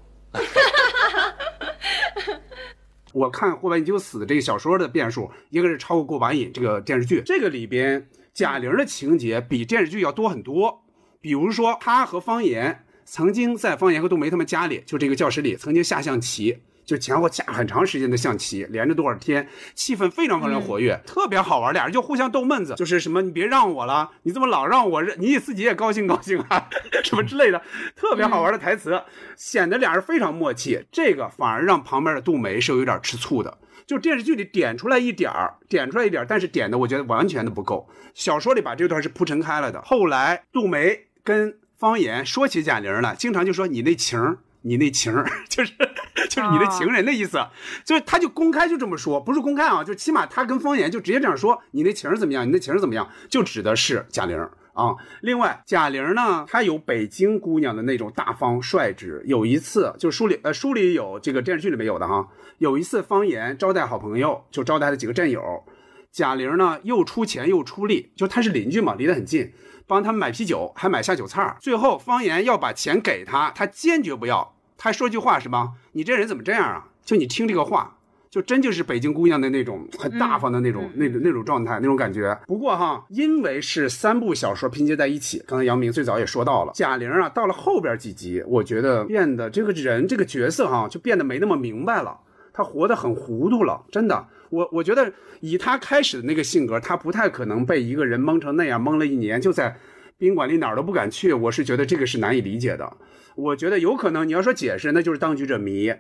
[3.18, 10.84] 我看《过把瘾就死》这个小说的变数，应该是超过《过把瘾》这个电视剧，这个里边贾玲的情节比电视剧要多很多。
[11.20, 16.60] 比如说，她和方言曾经在方言和杜梅他们家里，就这个教室里曾经下象棋。
[16.88, 19.46] 就前后下很长时间的象棋，连着多少天，
[19.76, 21.74] 气氛非常非常活跃，特别好玩。
[21.74, 26.70] 俩人就互相逗闷子，就是什么你别让我了，你怎么老让我，你自己也高兴高兴啊，
[27.04, 27.62] 什么之类的，
[27.94, 29.02] 特别好玩的台词，
[29.36, 30.86] 显得俩人非常默契。
[30.90, 33.58] 这个反而让旁边的杜梅是有点吃醋的。
[33.86, 37.90] 就电视剧里点出来一点儿，点出来一点儿，但是点的我觉得完全的不够。
[38.14, 39.82] 小说里把这段是铺陈开了的。
[39.82, 44.38] 后来杜梅跟方言说起贾玲了，经常就说你那情儿。
[44.68, 45.74] 你那情儿 就是
[46.30, 47.40] 就是你的情人的意思，
[47.86, 52.46] 就是他就公开就这么说，不是公开啊，就起码他跟方言就直接这样说，你那情儿怎么样？
[52.46, 53.10] 你那情儿怎么样？
[53.30, 54.38] 就指的是贾玲
[54.74, 54.96] 啊。
[55.22, 59.24] 另外，贾玲呢，她有北京姑娘的那种大方率直。
[59.26, 62.28] 有一次，就书里呃书里有这个电视剧里没有的哈。
[62.58, 65.64] 有一次，方言招待好朋友，就招待了几个战友。
[66.12, 69.54] 贾玲呢又出钱又出力，就她是邻居嘛，离得很近，
[69.86, 75.72] 帮他们买啤酒，还买下酒菜最后方言要把钱给他，他坚决不要，他还说句话是吧？
[75.94, 76.88] 你这人怎么这样啊？
[77.04, 77.94] 就你听这个话。
[78.30, 82.38] 就真就是北京姑娘的那种很大方的那种那种那种状态那种感觉。
[82.46, 92.20] 不过哈，因为是三部小说拼接在一起，刚才杨明最早也说到了，贾玲啊，到了后边几集，我觉得变得这个人这个角色哈，就变得没那么明白了，
[92.54, 94.28] 她活得很糊涂了，真的。
[94.50, 99.78] 我我觉得以她开始的那个性格，她不太可能被一个人蒙成那样，蒙了一年就在
[100.18, 101.32] 宾馆里哪儿都不敢去。
[101.32, 102.98] 我是觉得这个是难以理解的。
[103.38, 105.94] 我觉得有可能你要说解释，那就是当局者迷。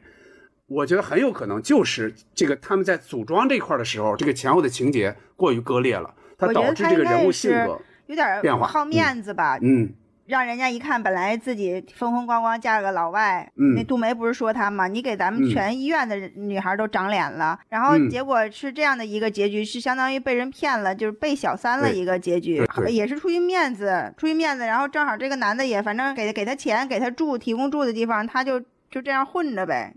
[0.65, 9.57] 我觉得很有可能就是这个他们在组装这块的时候，这个前后的情节过于割裂了，它导致这个人物性格有点变化，好面子吧？
[9.61, 9.93] 嗯，
[10.27, 14.87] 让人家一看，本来自己风风光光嫁了个老外，嗯，那杜梅不是说他吗？
[14.87, 28.59] 你给咱们全医院的女孩都长脸了，然后结果是这样的一个结局，是相当于被人骗了，就是被小三了一个结局，也是出于面子，出于面子，然后正好这个男的也反正给给他钱，给他住，提供住的地方，他就
[28.91, 29.93] 就这样混着呗。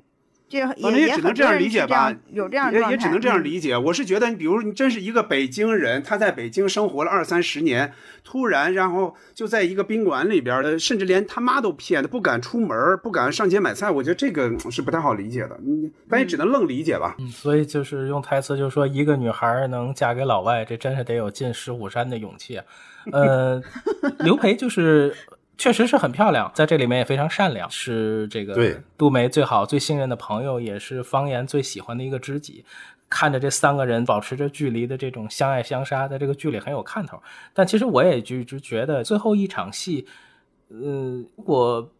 [0.59, 3.77] 反正也只能这样理解吧，有这样也也只能这样理解。
[3.77, 7.93] 我是觉得，你比如你真是一个北京人，他在北京生活了二三十年，
[8.25, 13.91] 突然然后就在一个宾馆里边的，甚至连他妈都骗，他不敢出门，不敢上街买菜。
[13.91, 17.15] 我觉得这个是不太好理解的，你但也只能愣理解吧。
[17.19, 22.61] 嗯，所以就是用台词就是说，一个女孩能嫁给老外，这真是得有进石虎山的勇气。
[23.13, 23.63] 呃，
[24.25, 25.15] 刘培就是。
[25.61, 32.64] 确实是很漂亮，在这里面也非常善良，是这个杜梅最好最信任的朋友，也是方言最喜欢的一个知己。
[33.11, 37.20] 看着这三个人保持着距离的这种相爱相杀，在这个剧里很有看头。
[37.53, 40.07] 但其实我也就就觉得最后一场戏，
[40.70, 41.92] 呃，如果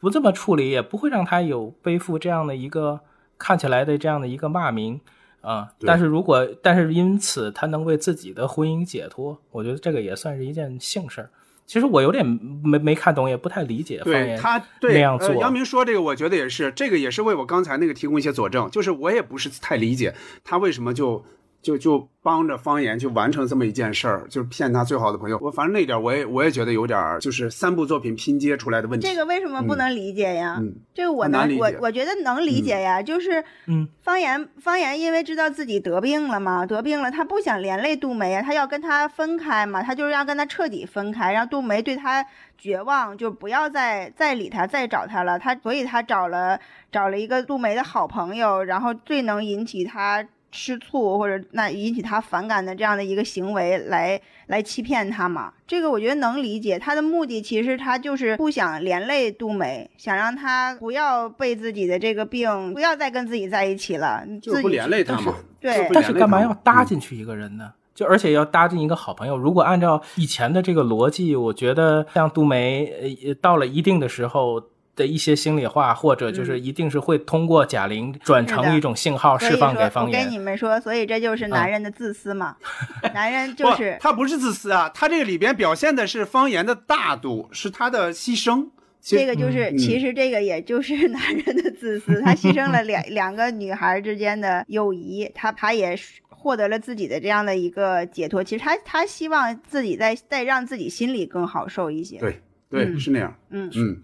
[0.00, 2.98] 不这么处理，也不会让他有背负这样的一个
[3.38, 5.00] 看起来的这样的一个骂名
[5.40, 5.68] 啊。
[5.86, 11.30] 但是如果但是因此他能为自己的婚姻解脱，我觉得这个也算是一件幸事儿。
[11.68, 12.26] 其实我有点
[12.64, 14.00] 没没看懂，也不太理解。
[14.02, 18.68] 对他对那样做，杨明说这个，我觉得也是，这个也是为我刚才那个提供一些佐证。
[18.70, 21.24] 就是我也不是太理解他为什么就。
[21.60, 25.38] 就就帮着方言去完成这么一件事儿，就是骗他最好的朋友。
[25.42, 29.06] 我反正那点我也我也觉得有点儿就是三部作品拼接出来的问题。
[29.06, 30.56] 这个为什么不能理解呀？
[30.60, 33.02] 嗯，这个我能我我觉得能理解呀。
[33.02, 42.24] 就是嗯，方言方言因为知道自己得病了嘛，得病了，他不想连累杜梅呀，他要跟他分开嘛，他就是要跟他彻底分开，让杜梅对他
[42.56, 45.38] 绝望，就不要再再理他，再找他了。
[45.38, 46.60] 他所以他找了
[46.92, 50.24] 找了一个杜梅的好朋友，然后最能引起他。
[50.50, 55.52] 吃醋或者那引起他反感的这样的一个行为来来欺骗他嘛？
[55.66, 56.78] 这个我觉得能理解。
[56.78, 64.24] 他的目的其实他就是不想连累杜梅，想让他不要被自己的这个病，不要再跟自己在一起了。
[64.40, 65.34] 就不连累他嘛？
[65.60, 65.88] 对。
[65.92, 67.72] 但是干嘛要搭进去一个人呢？
[67.94, 69.36] 就而且要搭进一个好朋友。
[69.36, 72.86] 如果按照以前的这个逻辑，我觉得像杜梅
[73.26, 74.62] 呃到了一定的时候。
[74.98, 80.20] 的一些心里话，或者就是一定是会通过贾玲转成一种信号释放给方言。
[80.20, 82.56] 我跟你们说，所以这就是男人的自私嘛。
[83.14, 88.68] 男人就是他不是自私啊，他这个里边表现的是方言的大度，是他的牺牲。
[89.00, 92.20] 这个就是，其实这个也就是 男人的自私。
[92.20, 95.96] 他牺牲了两 两个女孩之间的友谊，他他也
[96.28, 98.42] 获得了自己的这样的一个解脱。
[98.42, 102.18] 其实他他希望自己在在让自己心里更好受一些。
[102.18, 103.34] 对对，是那样。
[103.50, 104.02] 嗯嗯。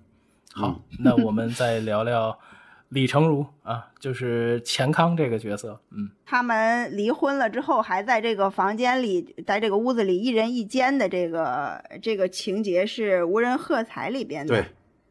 [0.54, 2.38] 好，那我们再聊聊
[2.90, 5.80] 李成儒啊，就是钱康这个角色。
[5.90, 14.54] 嗯，他们离婚了之后，还在这个房间里，在这个屋子里一人一间的这个这个情节是《无人喝彩》里边的。
[14.54, 14.64] 对，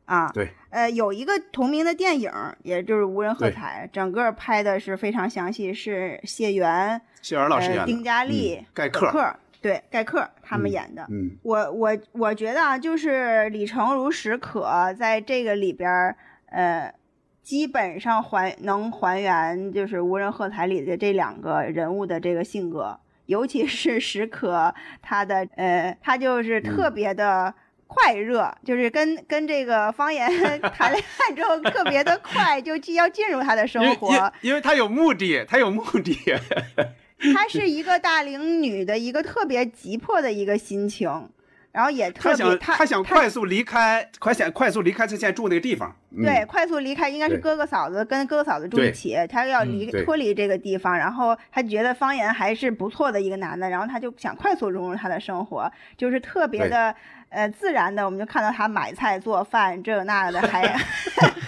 [0.05, 2.31] 啊，对，呃，有一个同名的电影，
[2.63, 9.35] 也就是《无人喝彩》，整个拍的是非常详细，是谢元、谢元老师演的，丁嘉丽、盖克。
[9.61, 16.15] 对盖克他们演的，嗯，我我我觉得啊，就是李成儒、史可在这个里边儿，
[16.47, 16.93] 呃，
[17.41, 27.53] 基本上还能还原就是《无人喝彩》里的这两个人物的这个性格，尤其是史可，他的呃，他就是特别的
[27.87, 30.29] 快热，就是跟跟这个方言
[30.75, 36.17] 谈恋爱之后特别的快，就既要进入他的生活，因为他有目的，他有目的。
[37.33, 41.29] 她是一个大龄女的一个特别急迫的一个心情，
[41.71, 45.95] 然后也特别她她想快速离开，快想快速离开她现在住那个地方。
[46.23, 56.93] 对，快速离开应该是哥哥嫂子跟哥哥嫂子住一起，她要离脱离这个地方，然后她觉得方言还是不错的一个男的，然后她就想快速融入他的生活，就是特别的
[57.29, 60.61] 呃自然的，我们就看到他买菜做饭这那的， 还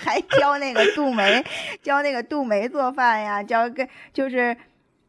[0.04, 1.45] 还教那个杜梅
[1.84, 4.58] 教那个杜梅做饭呀，教跟就是。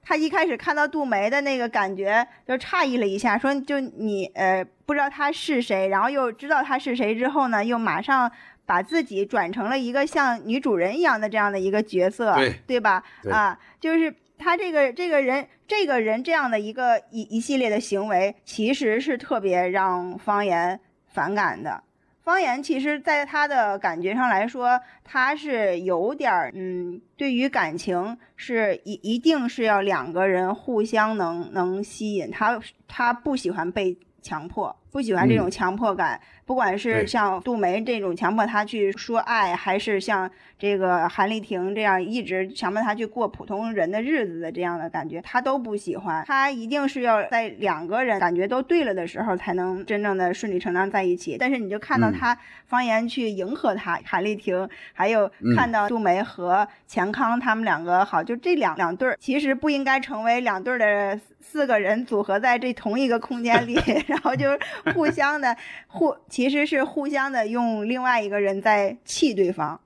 [0.07, 8.30] 他一开始看到杜梅的那个感觉，就诧异了一下，说就你呃不知道他是谁，然后又知道他是谁之后呢，又马上
[8.64, 13.02] 把自己转成了一个像女主人一样的这样的一个角色，对对吧？
[13.32, 20.78] 啊，就是他这个这个人这个人这样的一个一一系列的行为，其实是特别让方言
[21.09, 21.82] 反感的。
[22.27, 33.97] 方言其实，在他的感觉上来说，他是有点儿，嗯，对于感情是一一定是要两个人互相能能吸引他，他不喜欢被
[34.27, 36.20] 强迫，不喜欢这种强迫感。
[36.45, 46.24] 不管是像杜梅这种强迫他去说爱，还是像这个韩丽婷这样一直强迫他去过普通人的日子的这样的感觉，他都不喜欢。
[46.27, 51.37] 他一定是要在两个人感觉都对了的时候，才能真正的顺理成章在一起。
[51.39, 63.78] 但是你就看到他方言去迎合他，韩丽婷，还有看到杜梅和钱康他们两个好，就这两两对儿，其实不应该成为两对儿的四个人组合在这同一个空间里，
[64.09, 64.49] 然后就
[64.92, 66.14] 互相的互。
[66.28, 69.78] 其实是互相的用另外一个人在气对方，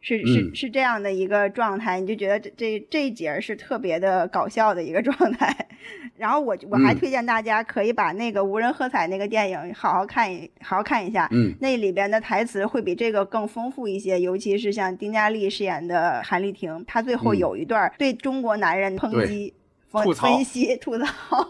[0.00, 5.56] 是是是这样的一个状态，你就觉得这这这一节是特别的搞笑的一个状态。
[6.16, 19.52] 然后我我还推荐大家可以把那个无人喝彩那个电影好好看一好好看一下，嗯，那里边的台词会比这个更丰富一些，尤其是像丁嘉丽饰演的韩丽婷，她最后有一段对中国男人抨击、
[20.02, 21.48] 分分析、吐槽，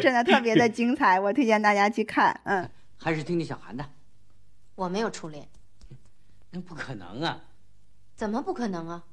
[0.00, 2.70] 真的特别的精彩，我推荐大家去看，嗯。
[2.98, 3.84] 还是听听小韩的。
[4.74, 5.48] 我没有初恋，
[6.50, 7.44] 那不可能啊！
[8.14, 9.04] 怎么不可能啊？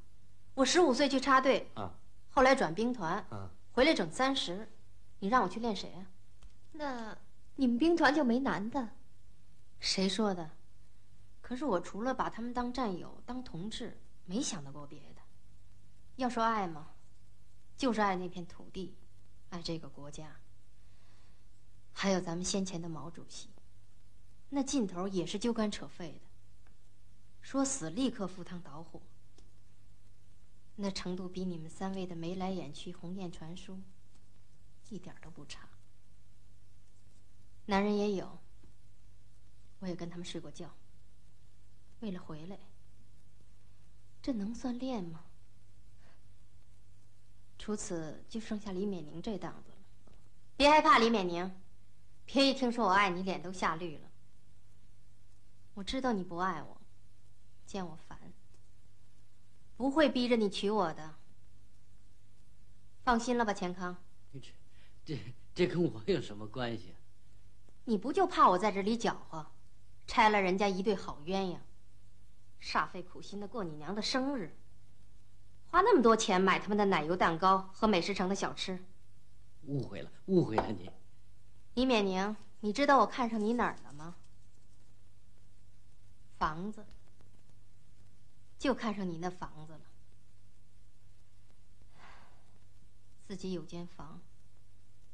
[0.56, 1.94] 我十五岁去插队，啊，
[2.30, 4.70] 后来转兵团，啊，回来整三十，
[5.20, 6.06] 你让我去练谁啊？
[6.74, 7.18] 那
[7.56, 8.90] 你们兵团就没男的？
[9.80, 10.52] 谁说的？
[11.42, 15.22] 可是我除了把他们当战友、当同志，没想到过别的。
[16.18, 16.90] 要说爱嘛，
[17.80, 18.94] 就是爱那片土地，
[19.52, 20.36] 爱这个国家，
[21.94, 23.48] 还有咱们先前的毛主席。
[24.50, 26.28] 那劲头也是揪肝扯肺的，
[27.42, 29.02] 说死立刻赴汤蹈火。
[30.76, 33.80] 那程度比你们三位的眉来眼去、鸿雁传书，
[34.90, 35.70] 一点都不差。
[37.68, 38.40] 男人也有，
[39.80, 40.76] 我也跟他们睡过觉。
[42.02, 42.60] 为了回来，
[44.22, 45.24] 这能算恋吗？
[47.60, 49.78] 除此就剩下李勉宁这档子了。
[50.56, 51.54] 别害怕，李勉宁，
[52.26, 54.10] 别一听说我爱你，脸都吓绿了。
[55.74, 56.82] 我知道你不爱我，
[57.66, 58.18] 见我烦，
[59.76, 61.16] 不会逼着你娶我的。
[63.04, 63.98] 放心了吧，钱康。
[64.34, 64.40] 这、
[65.06, 65.20] 这、
[65.54, 66.96] 这跟我有什么关系？
[67.86, 69.46] 你不就怕我在这里搅和，
[70.08, 71.58] 拆了人家一对好鸳鸯，
[72.62, 74.56] 煞费苦心的过你娘的生日，
[75.72, 78.84] 花那么多钱买他们的奶油蛋糕和美食城的小吃？
[79.66, 80.90] 误会了，误会了你。
[81.76, 84.16] 李勉宁，你知道我看上你哪儿了吗？
[86.40, 86.86] 房子，
[88.58, 89.82] 就看上你那房子了。
[93.28, 94.20] 自己有间房，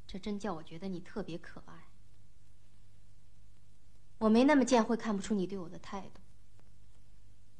[0.06, 1.74] 这真叫我觉得你特别可爱。
[4.18, 6.20] 我没那么贱，会看不出你对我的态度。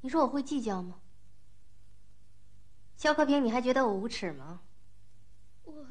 [0.01, 1.01] 你说我会计较吗？
[2.97, 4.61] 肖克平，你还觉得我无耻吗？
[5.64, 5.86] 我，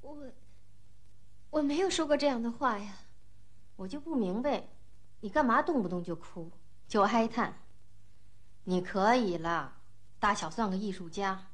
[0.00, 0.32] 我，
[1.50, 2.96] 我没有说过这样的话呀。
[3.76, 4.68] 我就不明白。
[5.20, 6.50] 你干嘛动不动就哭，
[6.88, 7.58] 就哀叹？
[8.64, 9.76] 你可以了，
[10.18, 11.48] 大小算个艺术家，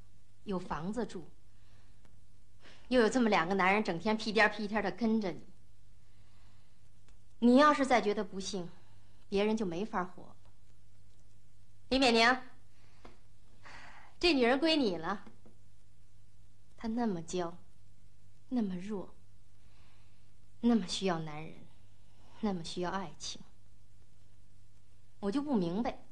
[0.45, 1.29] 有房子住，
[2.89, 5.43] 又有这么两个男人整天屁颠屁颠的跟着你。
[7.41, 8.69] 你要是再觉得不幸，
[9.29, 10.37] 别人就没法活了。
[11.91, 12.41] 李勉宁，
[14.21, 15.25] 这女人归你了。
[16.77, 17.57] 她那么娇，
[18.49, 19.15] 那么弱，
[20.61, 21.55] 那么需要男人，
[22.41, 23.41] 那么需要爱情。
[25.21, 26.05] 我就不明白，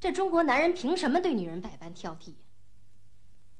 [0.00, 2.34] 这中国男人凭什么对女人百般挑剔？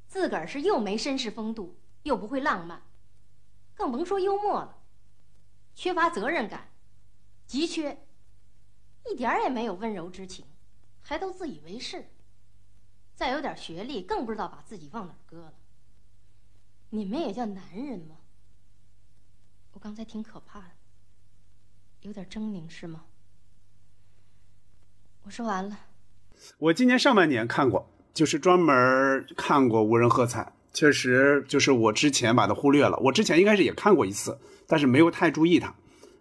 [0.06, 2.82] 自个儿是又没绅士风度，又不会浪漫，
[3.74, 4.82] 更甭说幽默了，
[5.74, 6.70] 缺乏责任感，
[7.46, 8.06] 急缺，
[9.10, 10.46] 一点也没有温柔之情，
[11.00, 12.08] 还都自以为是。
[13.22, 15.52] 再有点学历，更不知道把自己往哪儿搁了。
[16.90, 18.16] 你们也叫男人吗？
[19.74, 20.70] 我刚才挺可怕的，
[22.00, 23.04] 有点狰狞是吗？
[25.22, 25.78] 我说完了。
[26.58, 30.42] 我今年上半年看过，就是专门看过《无人喝彩》，
[30.76, 32.98] 确实就是我之前把它忽略了。
[32.98, 35.72] 我之前应该是也看过一次，但是没有太注意它。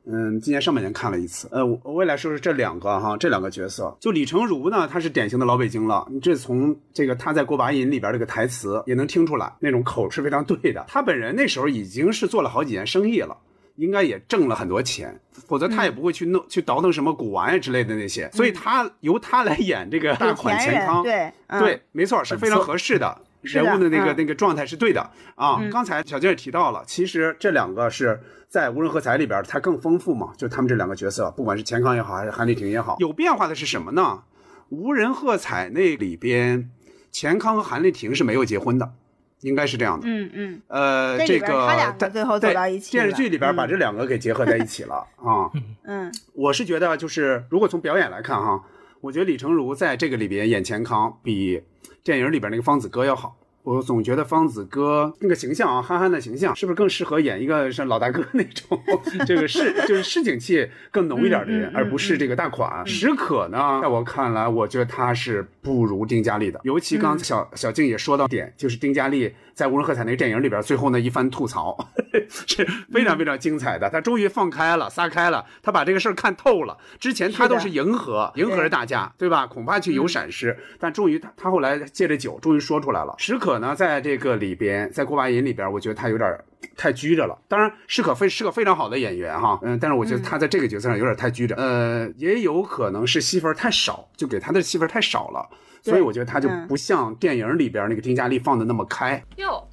[0.06, 1.48] 嗯，今年上半年看了一次。
[1.52, 3.96] 呃，我我也来说说这两个哈，这两个角色。
[4.00, 6.08] 就李成儒呢，他是典型的老北京了。
[6.10, 10.86] 你这从这个他在《过把瘾》里边这个台词也能听出来，那种口是非常对的。
[10.88, 13.38] 他本人那时候已经是做了好几年生意了，
[13.76, 18.30] 应该也挣了很多钱，否则他也不会去弄、去倒腾什么古玩呀之类的那些。
[18.34, 23.22] 所以他由他来演这个大款钱康，对对，没错，是非常合适的。
[23.42, 25.60] 人物的那个那个状态是对的啊。
[25.72, 30.32] 刚才小静也提到了，其实这两个是在《无人喝彩》里边，它更丰富嘛。
[30.38, 34.24] 就他们这两个角色，不管是钱康也好，还是韩丽婷也好，有变化的是什么呢？
[34.76, 36.70] 《无人喝彩》那里边，
[37.12, 38.94] 钱康和韩丽婷是没有结婚的，
[39.42, 40.08] 应该是这样的。
[40.08, 40.62] 嗯嗯。
[40.68, 42.92] 呃，这个他俩最后走到一起。
[42.92, 45.52] 电视剧里边把这两个给结合在一起了啊。
[45.84, 46.12] 嗯。
[46.34, 48.64] 我是觉得，就是如果从表演来看哈，
[49.02, 51.64] 我觉得李成儒在这个里边演钱康比。
[52.04, 58.82] 电影里边那个方子哥要好，我总觉得方子哥那个形象啊，憨憨的形象，是不是更适合演一个像老大哥那种，
[59.28, 62.86] 这个市就是市井气更浓一点的人，而不是这个大款。
[62.88, 69.34] 史可呢，在我看来，我觉得他是不如丁嘉丽的，尤其刚才小小静也说到点，就是丁嘉丽。
[69.62, 71.78] 在《无人喝彩》那个电影里边，最后那一番吐槽
[72.48, 73.88] 是非常非常精彩的。
[73.92, 76.76] 他终于放开了，撒开了，他把这个事儿看透了。
[77.00, 79.46] 之前他都是迎合，迎合着大家，对吧？
[79.46, 80.58] 恐怕就有闪失。
[80.80, 83.14] 但终于他他后来借着酒，终于说出来了。
[83.20, 86.36] 史可呢，在这个里边，在《过把瘾》里边，我觉得他有点
[86.76, 87.38] 太拘着了。
[87.48, 91.56] 当然，史可非是个非常好的演员哈，嗯，但是我觉得他在这个角色上有点太拘着。
[91.58, 95.48] 呃，也有可能是戏份太少，就给他的戏份太少了。
[95.82, 99.24] 所以我觉得他就不像电影里边那个丁佳丽放的那么开。
[99.38, 99.68] 哟，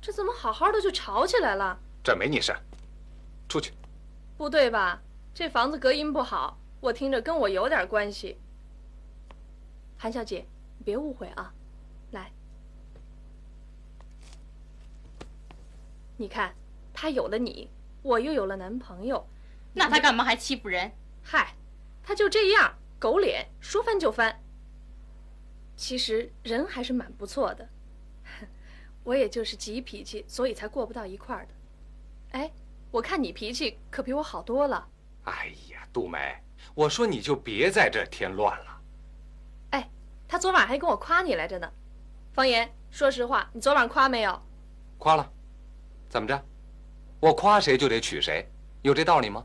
[0.00, 1.78] 这怎么好好的就吵起来了？
[2.02, 2.54] 这没你事，
[3.48, 3.72] 出去。
[4.36, 5.00] 不对吧？
[5.34, 8.38] 这房子隔音不好，我听着跟我有点关系。
[9.98, 10.46] 韩小姐，
[10.78, 11.52] 你别误会啊。
[12.12, 12.30] 来，
[16.16, 16.54] 你看，
[16.92, 17.68] 他有了你，
[18.02, 19.26] 我又有了男朋友，
[19.72, 20.92] 那他干嘛还欺负人？
[21.22, 21.54] 嗨，
[22.02, 24.40] 他就这样，狗脸，说翻就翻。
[25.76, 27.68] 其实人还是蛮不错的，
[29.02, 31.54] 我也就是急脾气，所以才过不到一块儿的。
[32.38, 32.50] 哎，
[32.90, 34.88] 我看你脾气可比我好多了。
[35.24, 36.18] 哎呀，杜梅，
[36.74, 38.80] 我说你就别在这添乱了。
[39.70, 39.90] 哎，
[40.28, 41.70] 他昨晚还跟我夸你来着呢。
[42.32, 44.40] 方言，说实话，你昨晚夸没有？
[44.98, 45.32] 夸了。
[46.08, 46.40] 怎么着？
[47.20, 48.46] 我夸谁就得娶谁，
[48.82, 49.44] 有这道理吗？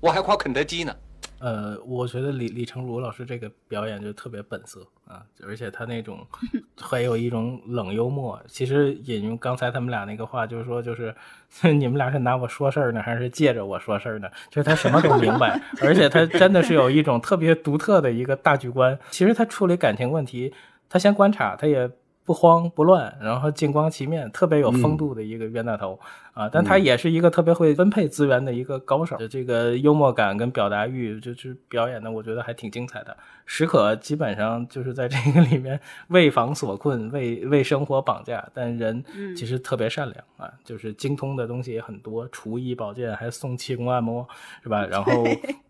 [0.00, 0.96] 我还夸肯德基呢。
[1.40, 6.26] 呃，我觉得李李成儒老师这个表演就特别本色啊，而且他那种
[6.80, 8.40] 还有一种冷幽默。
[8.46, 11.14] 其实引用刚才他们俩那个话，就是说，就是
[11.62, 14.28] 你们俩是拿我说事儿呢，还是借着我说事儿呢？
[14.50, 18.98] 就是他什么都明白， 而且他真的是有一种特别独特的一个大局观。
[19.10, 20.52] 其实他处理感情问题，
[20.88, 21.90] 他先观察，他也。
[22.28, 25.98] 不慌不乱，然后静光其面，特别有风度的一个冤大头
[26.38, 26.48] 啊！
[26.52, 33.16] 但他也是一个特别会分配资源的一个高手，这个幽默感跟表达欲，就是表演的，我觉得还挺精彩的。
[33.44, 39.02] 史可基本上就是在这个里面为防所困，为为生活绑架，但人
[39.36, 44.24] 其实特别善良啊，就是精通的东西也很多，厨艺、保健，还送气功按摩，
[44.62, 44.86] 是吧？
[44.86, 45.24] 然后，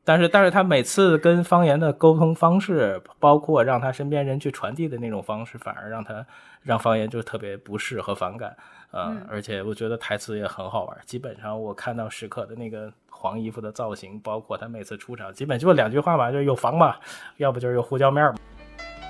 [0.04, 6.26] 但是但是他每次跟方言的沟通方式，包括让他身边人去传递的那种方式，反而让他。
[6.64, 8.54] 让方言就特别不适和反感，
[8.90, 10.98] 呃，而且我觉得台词也很好玩。
[11.04, 17.00] 基本上我看到史可的那个黄衣服的造型，包括他每次出场，基本就两句话吧，就是有房吧，
[17.36, 18.40] 要不就是有胡椒面吧。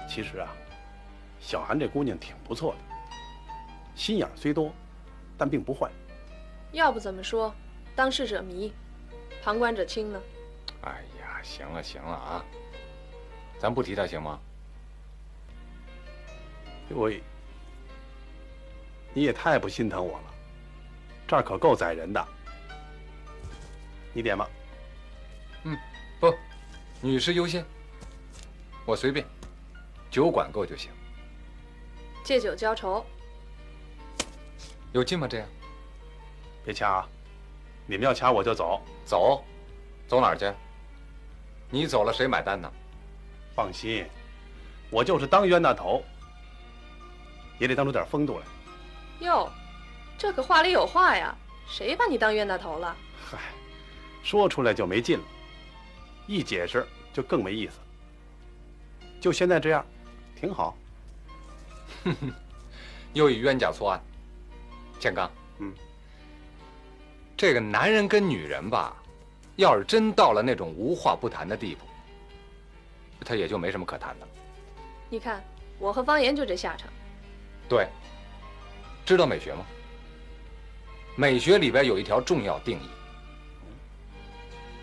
[0.09, 0.49] 其实啊，
[1.39, 2.79] 小韩这姑娘挺不错的，
[3.95, 4.73] 心眼虽多，
[5.37, 5.89] 但并不坏。
[6.73, 7.55] 要不怎么说
[7.95, 8.73] 当事者迷，
[9.43, 10.21] 旁观者清呢？
[10.83, 12.45] 哎呀，行了行了啊，
[13.59, 14.41] 咱不提他行吗？
[16.91, 17.11] 我，
[19.19, 20.25] 你也太不心疼我了，
[21.27, 22.29] 这儿可够宰人的。
[24.13, 24.49] 你点吧。
[25.65, 25.77] 嗯，
[26.21, 26.33] 不，
[27.01, 27.67] 女士优先。
[28.87, 29.27] 我随便，
[30.09, 30.93] 酒管够就行。
[32.23, 33.05] 借酒浇愁。
[34.93, 35.27] 有劲吗？
[35.27, 35.49] 这样？
[36.65, 37.09] 别掐啊！
[37.89, 38.81] 你们要掐我就走。
[39.05, 39.45] 走？
[40.07, 40.49] 走哪儿去？
[41.71, 42.73] 你走了谁买单呢？
[43.53, 44.07] 放心，
[44.91, 46.05] 我就是当冤大头。
[47.59, 48.47] 也得当出点风度来。
[49.21, 49.51] 哟，
[50.17, 51.35] 这可话里有话呀！
[51.69, 52.97] 谁把你当冤大头了？
[53.31, 53.39] 嗨，
[54.23, 55.25] 说出来就没劲了，
[56.27, 57.79] 一解释就更没意思。
[59.21, 59.85] 就现在这样，
[60.35, 60.77] 挺好。
[62.05, 62.33] 哼哼，
[63.13, 64.01] 又以冤假错案。
[64.99, 65.73] 建刚，嗯，
[67.37, 68.97] 这个男人跟女人吧，
[69.57, 71.85] 要是真到了那种无话不谈的地步，
[73.25, 74.33] 他也就没什么可谈的了。
[75.11, 75.45] 你看，
[75.79, 76.89] 我和方言就这下场。
[77.69, 77.89] 对，
[79.09, 79.65] 知道美学吗？
[81.17, 82.91] 美学里边有一条重要定义：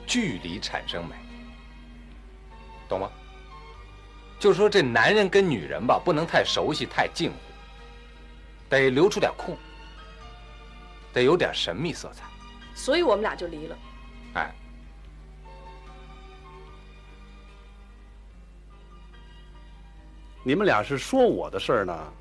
[0.08, 1.14] 距离产生美，
[2.90, 3.08] 懂吗？
[4.40, 7.36] 就是说，这男人跟女人吧，不能太熟悉、太近乎，
[8.68, 9.56] 得留出点空，
[11.14, 12.24] 得有点神秘色彩。
[12.74, 13.78] 所以我们俩就离了。
[14.34, 14.52] 哎，
[20.42, 22.14] 你们俩是说我的事儿呢，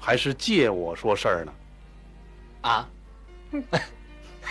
[0.00, 1.52] 还是借我说事儿呢？
[2.62, 2.88] 啊？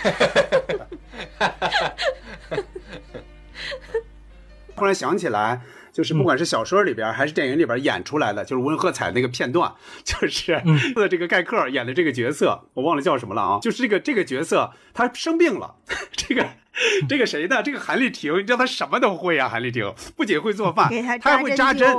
[4.76, 5.60] 突然想起来，
[5.92, 9.72] 就是不管是小说里边还是电影里边演出来的，就是温和彩那个片段，
[10.04, 10.52] 就是
[10.94, 15.74] 的这个盖克演的这个角色，我忘了叫什么了啊，就是这个这个角色他生病了，
[16.12, 16.46] 这个
[17.08, 17.62] 这个谁呢？
[17.62, 19.48] 这个韩丽婷，你知道他什么都会啊？
[19.48, 20.88] 韩丽婷不仅会做饭，
[21.20, 21.94] 他还会扎针，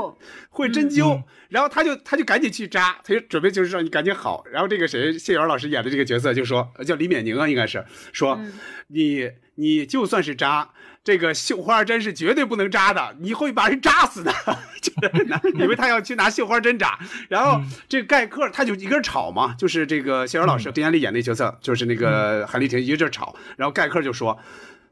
[0.50, 4.44] 会针灸，然后他就他就赶紧去扎，他就准备就是让你赶紧好。
[4.52, 7.84] 然后这个谁谢元老师演的这个角色就说叫李勉宁啊，应该是
[8.14, 8.40] 说
[8.88, 10.70] 你你就算是扎。
[11.04, 14.32] 这个绣花针是绝对不能扎的，你会把人扎死的。
[14.82, 16.98] 就是因为他要去拿绣花针扎，
[17.30, 24.40] 然后这个盖克他就一个吵嘛，就是这个谢尔老师丁安丽演那角色，就是那个韩丽婷一直吵，然后盖克就说，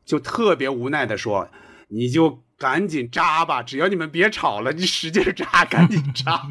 [0.05, 1.49] 就特别无奈的说，
[1.89, 2.41] 你就。
[2.59, 3.63] 赶紧扎吧！
[3.63, 6.41] 只要你们别吵了，你使劲扎，赶紧扎，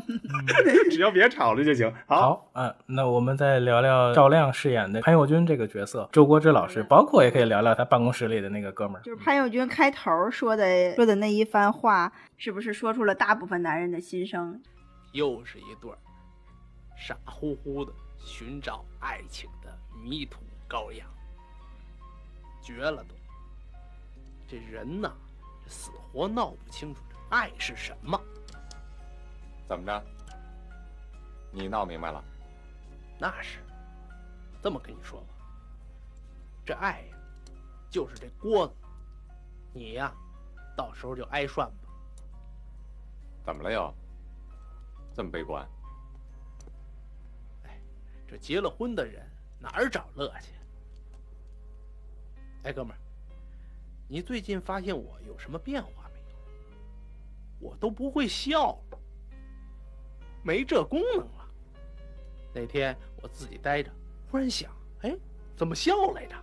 [0.92, 1.90] 只要别吵了就行。
[2.06, 9.02] 好，嗯，那我们再聊聊赵亮饰演的潘友军这个角色，周国之老师，包括也可以聊聊他办公室里的那个哥们儿。
[9.02, 14.60] 就是潘友军开头说的说的那一番话，是不是说出了大部分男人的心声？
[15.12, 15.90] 又是一对
[16.98, 21.08] 傻乎乎的寻找爱情的迷途羔羊，
[22.62, 23.19] 绝了都！
[24.50, 25.16] 这人呐。
[25.66, 28.20] 死活闹不清楚这爱是什么？
[29.68, 30.04] 怎么着？
[31.52, 32.24] 你闹明白了？
[33.20, 33.60] 那是。
[34.62, 35.28] 这么跟你说吧，
[36.66, 37.16] 这爱呀，
[37.88, 38.74] 就是这锅子，
[39.72, 40.12] 你呀，
[40.76, 41.88] 到时候就挨涮吧。
[43.42, 43.94] 怎么了又？
[45.14, 45.66] 这么悲观？
[47.64, 47.80] 哎，
[48.28, 49.26] 这结了婚的人
[49.58, 50.52] 哪儿找乐去？
[52.64, 52.99] 哎，哥们儿。
[54.12, 56.18] 你最近发现我有什么变化没
[57.60, 57.70] 有？
[57.70, 58.98] 我都不会笑了，
[60.42, 61.48] 没这功能了。
[62.52, 63.90] 那天我自己待着，
[64.28, 64.68] 忽然想，
[65.02, 65.16] 哎，
[65.56, 66.34] 怎么笑来着？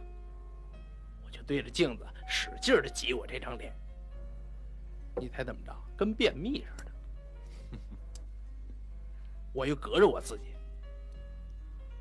[1.26, 3.76] 我就对着镜子使劲的挤我这张脸。
[5.18, 5.76] 你猜怎么着？
[5.98, 6.92] 跟便秘似的。
[9.52, 10.56] 我又隔着我自己，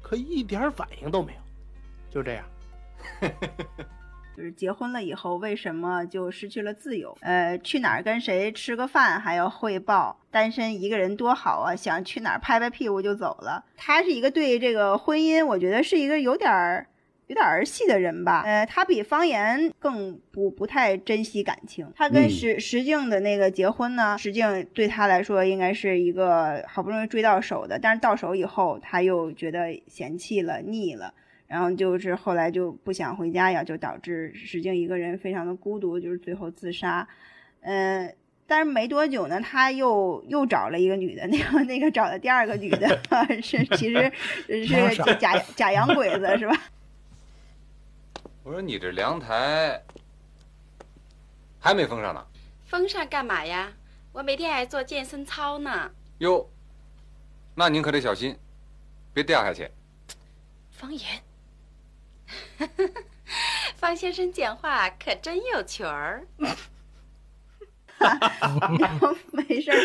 [0.00, 1.40] 可一点反应都没有。
[2.08, 2.48] 就这样。
[4.36, 7.16] 就是结婚了以后，为什么就失去了自由？
[7.22, 11.74] 呃，去哪儿跟谁吃个饭还要汇报，单身一个人多好啊！
[11.74, 13.64] 想去哪儿拍拍屁股就走了。
[13.76, 16.86] 他是一个对这个婚姻，我觉得是一个有点儿
[17.28, 18.42] 有点儿戏的人吧。
[18.44, 21.90] 呃，他比方言更不不太珍惜感情。
[21.96, 31.14] 他跟石石静的那个结婚呢，石静对他来说应该是一个好不容易追到手的，但是到手以后他又觉得嫌弃了、腻了。
[31.48, 37.06] 然后就是后来就不想回家呀，就导致石静一个人非常的孤独，就是最后自杀。
[37.60, 38.14] 嗯，
[38.46, 43.00] 但是没多久呢，他又又找了一个女的， 那个那个找的第二个女的
[43.42, 44.12] 是其实
[44.48, 46.56] 是假假洋鬼子是吧？
[48.42, 49.82] 我说你这凉台
[51.58, 52.24] 还没封上呢？
[52.64, 53.72] 封上干嘛呀？
[54.12, 55.90] 我每天还做健身操呢。
[56.18, 56.48] 哟，
[57.54, 58.36] 那您可得小心，
[59.12, 59.68] 别掉下去。
[60.70, 61.00] 方言。
[63.76, 66.26] 方先生讲话可真有趣儿。
[67.98, 69.76] 然后没事儿，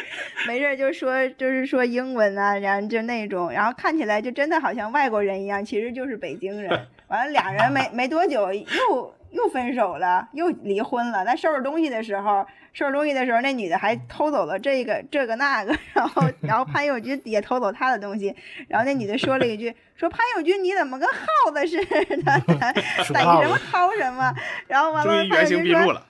[0.46, 6.88] 没事儿就说就是说英文啊，然后就那种，然后看起来就真的好像外国人一样，其实就是北京人。
[7.08, 11.24] 完了，俩人没没多久又又分手了，又离婚了。
[11.24, 12.46] 那收拾东西的时候。
[12.74, 18.34] 收拾东西的时候，那女的还偷走了这个、这个、那个， 然后，然后潘友军也偷走她的东西，
[18.70, 22.40] 然后那女的说了一句：“说潘友军你怎么跟耗子似的，
[23.14, 24.34] 逮什么掏什么。”
[24.70, 26.02] 然后完了，潘友军说：“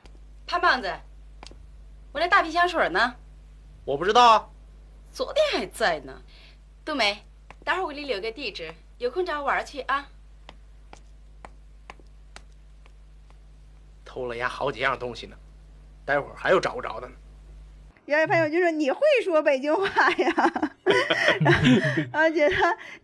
[0.46, 0.94] 潘胖子，
[2.12, 3.16] 我那大瓶香水呢？”
[3.84, 4.48] 我不知道啊，
[5.12, 6.22] 昨天还在呢。
[6.86, 7.24] 杜梅，
[7.66, 10.08] 待会儿我给你留个地址，有空找我玩去啊。
[14.12, 15.36] 偷了丫好几样东西呢。
[16.04, 17.14] 待会儿还有找不着的呢。
[18.06, 20.34] 原来朋友就说你会说北京话呀
[22.12, 22.56] 然后觉得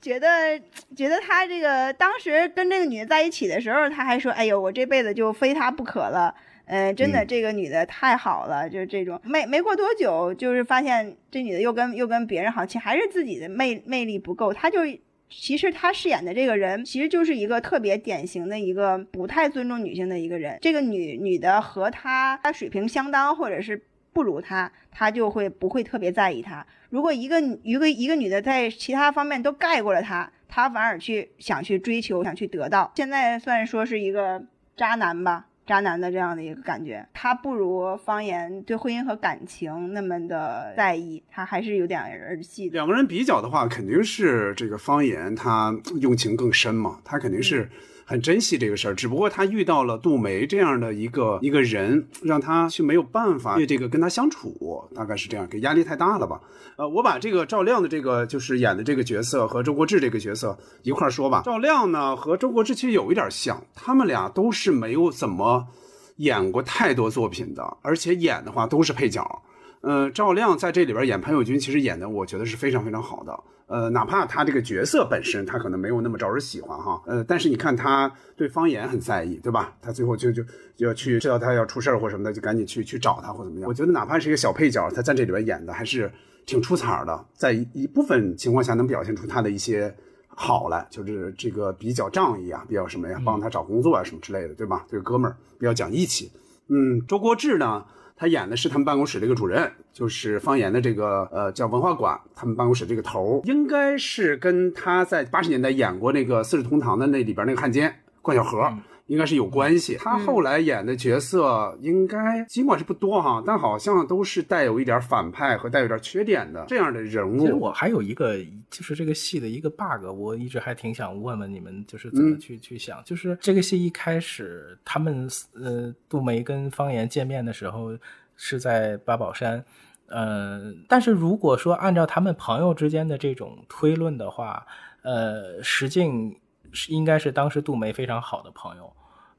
[0.01, 0.59] 觉得
[0.97, 6.35] 觉得他这个当时跟这个女的在一起的时候，他还说：“哎呦，我这辈子就非她不可了。”
[6.65, 9.21] 嗯，真的，这个女的太好了，就是这种。
[9.23, 14.81] 没没过多久，就是发现这女的又跟又跟别人好，其实还是自己的魅魅力不够，他就
[15.29, 20.57] 其实他饰演的这个人，其实就是一个特别典型的一个不太尊重女性的一个人。
[20.61, 26.65] 这个女女的和他他水平相当，或者是不如他，他就会不会特别在意他。
[26.89, 32.93] 如果一个一个一个女的在其他方面都盖过了他，他反而去想去追求，想去得到。
[32.95, 34.41] 现在算说是一个
[34.77, 35.46] 渣男吧。
[35.67, 42.69] 渣男的这样的一个感觉，他不如方言对婚姻和感情那么的在意，他还是有点儿戏。
[42.69, 47.69] 两个人比较的话，肯定是这个方言他用情更深嘛，他肯定是。
[48.09, 56.39] 很珍惜这个事儿，只不过他遇到了杜梅这样的一个一个人，让他去没有办法对这个跟他相处，大概是这样，给压力太大了吧？
[56.77, 61.41] 呃，我把这个赵亮的这个就是演的这个角色和周国志这个角色一块儿说吧。
[61.43, 65.67] 赵亮呢和周国志其实有一点像，他们俩都是没有怎么
[66.15, 69.43] 演过太多作品的，而且演的话都是配角。
[69.81, 73.37] 嗯，赵亮在这里边演潘友军，其实演的我觉得是非常非常好的。
[73.67, 79.75] 呃，哪怕他这个角色本身他可能没有那么招人喜欢哈，呃，但是你看他对方言很在意，对吧？
[79.81, 80.41] 他最后就就
[80.75, 83.67] 就要去知道他要出事儿或什么的，就赶紧去去找他或怎么样。
[83.67, 86.09] 我觉得哪怕是一个小配角，他在这里边演的还是
[86.45, 89.93] 挺出彩的，在一部分情况下能表现出他的一些
[90.27, 94.85] 好来，就是这个比较仗义啊，比较什么呀，帮他找工作啊什么之类的，对吧？
[94.89, 96.31] 这个哥们儿比较讲义气。
[96.69, 97.83] 嗯，周国志呢？
[98.19, 108.73] 他演的是他们办公室这个主任，就是方言的这个呃叫文化馆，他们办公室这个头，应该是跟他在八十年代演过那个《四世同堂》的那里边那个汉奸关小河。
[109.07, 109.97] 应该是有关系。
[109.99, 117.39] 他后来演的角色应该尽管是不多哈，但好像都是带有一点反派和带有点缺点的这样的人物。
[117.39, 118.37] 其实我还有一个，
[118.69, 123.01] 就是这个戏的一个 bug，我一直还挺想问问你们，就是怎么去去想。
[123.03, 127.97] 就是这个戏一开始，他们呃杜梅跟方言见面的时候
[128.35, 129.63] 是在八宝山，
[130.07, 134.65] 呃，但是如果说按照他们朋友之间的这种推论的话，
[135.01, 136.35] 呃，石敬
[136.73, 138.91] 是应该是当时杜梅非常好的朋友。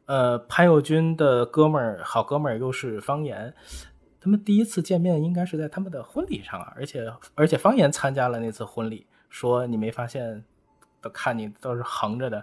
[0.08, 3.52] 呃，潘友军的哥们儿，好哥们儿又是方言，
[4.18, 10.42] 他们第一次见面应该是在他们的婚礼上啊，而且而且方言参加了那次婚礼，说你没发现，
[11.02, 12.42] 都看你都是横着的，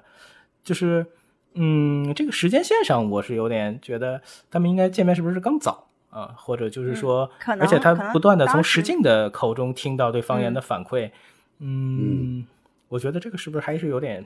[0.64, 1.04] 就是
[1.56, 6.36] 嗯，这个时间线上我是有点觉得他们应该见面是不是更早啊？
[6.38, 7.28] 或者就是说，
[7.60, 11.10] 而且他不断的从石静的口中听到对方言的反馈，
[11.58, 12.46] 嗯，
[12.90, 14.24] 我觉得这个是不是还是有点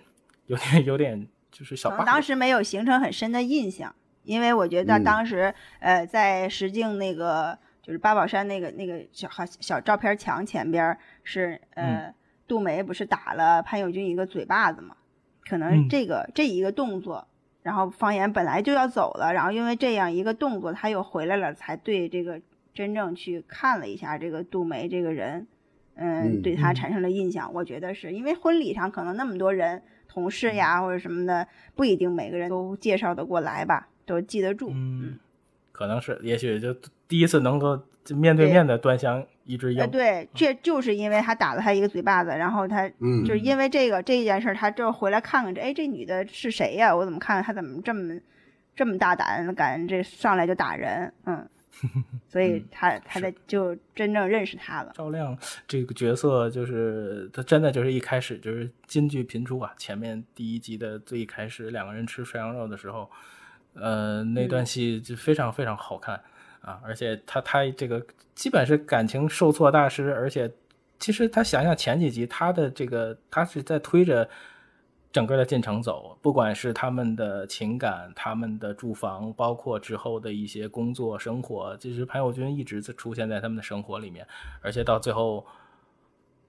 [0.48, 1.26] 有点有点。
[1.52, 3.94] 就是小当时没有形成很深的印象，
[4.24, 12.14] 因为我觉得当时呃，在石敬那个就是八宝山那个那个小小小照片墙前边是呃
[12.48, 14.96] 杜梅不是打了潘友军一个嘴巴子嘛？
[15.50, 17.28] 可能这个这一个动作，
[17.64, 22.40] 然后方言本来就要走了，然后因为这样一个动作他又回来了，才对这个
[22.74, 25.48] 真正去看了一下这个杜梅这个人，
[25.96, 27.52] 嗯，对他产生了印象。
[27.52, 29.82] 我觉得是因为婚礼上可能那么多人。
[30.10, 34.72] 同事呀，或者什么的，不一定每个人都介绍得过来吧，都记得住。
[34.74, 35.20] 嗯，
[35.72, 36.76] 可能是，也许就
[37.08, 37.80] 第一次能够
[38.10, 39.90] 面对面的端详一支烟。
[39.90, 46.94] 对，这就是因为他打了他一个嘴巴子，然后他就是因为这个这件事，他就回来看看这，哎，这女的是谁呀？
[46.94, 48.20] 我怎么看她怎么这么
[48.76, 51.14] 这么大胆，敢这上来就打人？
[51.26, 51.48] 嗯。
[52.28, 54.92] 所以他他的就真正认识他了。
[54.96, 59.74] 赵亮这个角色就是他真的就是一开始就是金句频出啊！
[59.78, 63.10] 前面第一集的最一开始两个人吃涮羊肉的时候，
[63.74, 66.22] 呃，那段戏就非常非常好看
[66.62, 66.80] 啊！
[66.84, 68.06] 而且他他这个
[68.36, 70.52] 基本是感情受挫大师，而且
[71.00, 74.30] 其实他想想前几集他的这个他是在推着。
[75.12, 84.28] 整个的进程走，不管是他们的情感、他们的住房，包括之后的一些工作生活，其实潘友军一直在出现在他们的生活里面。
[84.62, 85.44] 而且到最后，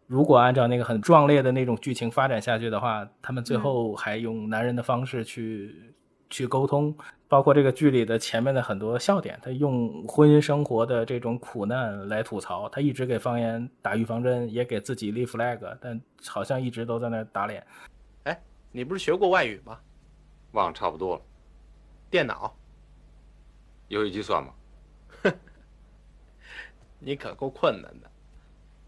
[0.07, 5.95] 如果按照那个很壮烈的那种剧情发展下去的话，他们最后还用男人的方式去
[6.29, 6.95] 去沟通，
[7.29, 17.65] 包括这个剧里的前面的很多笑点，他用婚姻生活的这种苦难来吐槽，他一直给方言打预防针，也给自己立 flag，但好像一直都在那打脸。
[18.73, 19.79] 你不是学过外语吗？
[20.53, 21.23] 忘差不多了。
[22.11, 22.55] 电脑，
[23.89, 24.53] 游戏机算吗？
[25.23, 25.33] 哼，
[26.99, 28.11] 你可够困难的。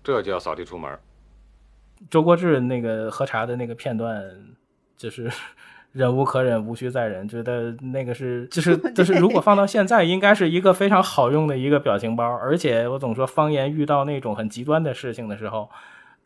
[0.02, 0.98] 这就要扫地出门。
[2.10, 4.28] 周国志那个喝茶的那个片段，
[4.96, 5.30] 就是
[5.92, 7.28] 忍无可忍，无需再忍。
[7.28, 12.24] 觉得那个是，就是就是，如果放到现在，应该是一个非常好用的一个表情包。
[12.24, 15.70] 而且我总说，方言遇到那种很极端的事情的时候。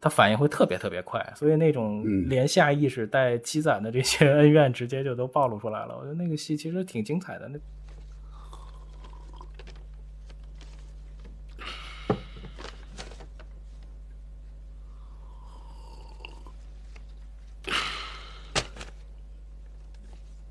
[0.00, 5.96] 他反应会特别特别快所以那种连下意识带积攒的这些 恩怨直接就都暴露出来了。
[5.96, 7.58] 我觉得那个戏其实挺精彩的那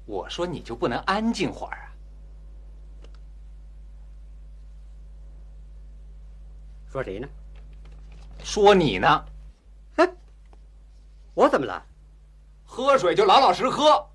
[0.05, 1.89] 我说你就不能安静会儿啊？
[6.91, 7.27] 说谁呢？
[8.43, 9.25] 说你呢。
[11.35, 11.83] 哼，我怎么了？
[12.65, 14.05] 喝水就老老实喝，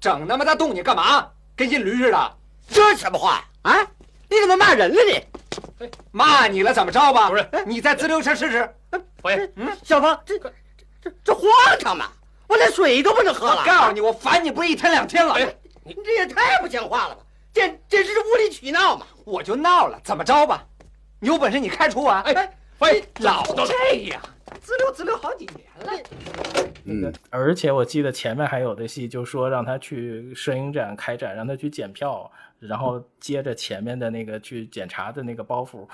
[0.00, 1.26] 整那么大动静干嘛？
[1.54, 2.36] 跟印驴似的。
[2.68, 3.76] 这什么话啊？
[4.28, 5.88] 你怎么骂人了你？
[6.10, 7.28] 骂你了怎么着吧？
[7.28, 8.74] 不是，你再滋溜声试试。
[9.22, 10.52] 王爷，嗯，小芳，这这
[11.02, 11.42] 这这荒
[11.80, 12.06] 唐嘛！
[12.46, 13.60] 我连水都不能喝了。
[13.60, 15.36] 我告诉你，我烦你不是一天两天了。
[15.82, 17.22] 你这也太不像话了吧！
[17.52, 19.06] 简简直是无理取闹嘛！
[19.24, 20.64] 我就闹了，怎么着吧？
[21.18, 22.10] 你有本事你开除我！
[22.10, 24.20] 哎，王爷，老这样，
[24.60, 26.02] 滋溜滋溜好几年了。
[26.84, 35.86] 嗯，而且我记得前面还有的戏，就说让他去摄影展开展，让他去检票，然后接着前面的那个去检查的那个包袱。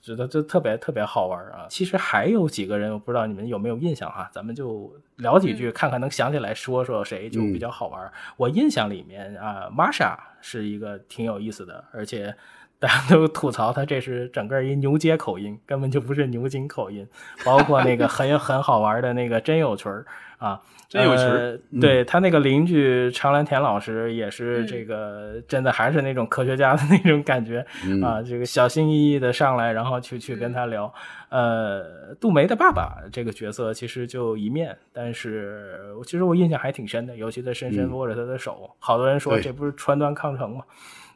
[0.00, 1.66] 觉得这特别特别好玩啊！
[1.68, 8.10] 其实还有几个人，我不知道你们有没有印象哈，咱们就聊几句，看看能想起来说说谁就比较好玩。
[8.36, 12.34] 我印象里面啊，玛莎是一个挺有意思的，而且
[12.78, 17.06] 大家都吐槽他这是整个一牛街口音，根本就不是牛津口音。
[17.44, 20.06] 包括那个很很好玩的那个真有群儿
[20.38, 20.60] 啊。
[20.88, 27.58] 真有趣对他那个邻居常兰田老师也是这个，真的还是那种科学家的那种感觉
[28.02, 30.90] 啊，这个小心翼翼的上来，然后去去跟他聊。
[31.28, 40.64] 呃，杜梅的爸爸这个角色其实就一面，但是其实我印象还挺深的，尤其他深深握着他的手，好多人说这不是川端康成吗？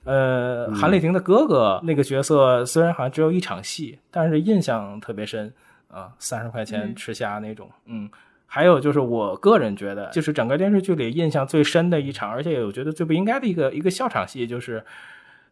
[0.05, 5.53] 呃，韩丽婷的哥哥那个角色虽然好像只有一场戏，但是印象特别深
[5.89, 8.11] 啊，三十块钱吃虾那种，嗯。
[8.55, 14.85] 还有就是，我个人觉得，就是整个电视剧里印象最深的一场，而且我觉得最不应该的一个一个笑场戏，就是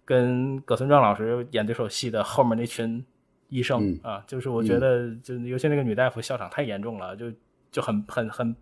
[0.04, 3.02] 跟葛存壮老师演这首戏的后面那群
[3.48, 7.32] 医生啊，就是我觉得，就尤其那个女大夫笑场太严重了，就
[7.72, 8.54] 就很很很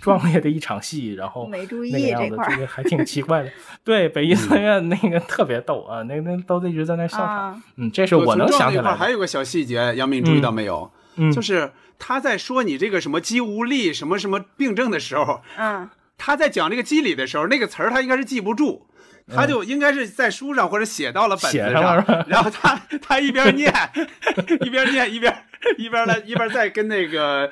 [0.00, 3.50] 壮烈的一场戏，然后没注意那个样子，这个还挺奇怪的。
[3.84, 7.62] 对，北医三院那个特别逗啊，那那都一直在那笑场。
[7.76, 8.94] 嗯，这是我能想起来。
[8.94, 10.90] 还有个小细节，杨敏注意到没有？
[11.16, 11.70] 嗯， 就是。
[12.00, 18.86] 他在说你这个什么肌无力什么什么病症的时候，嗯，他在讲这个机理的时候，那个词儿他应该是记不住，
[19.34, 23.74] 他就应该是在书上或者写到了本子上，然后他他一边念
[24.64, 25.44] 一边念一边
[25.76, 27.50] 一边来一边在跟那个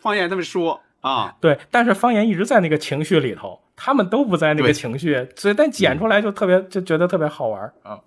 [0.00, 8.00] 方言他们说啊，对，但是方言一直在那个情绪里头，他们都不在那个情绪，所以但剪出来就特别就觉得特别好玩啊，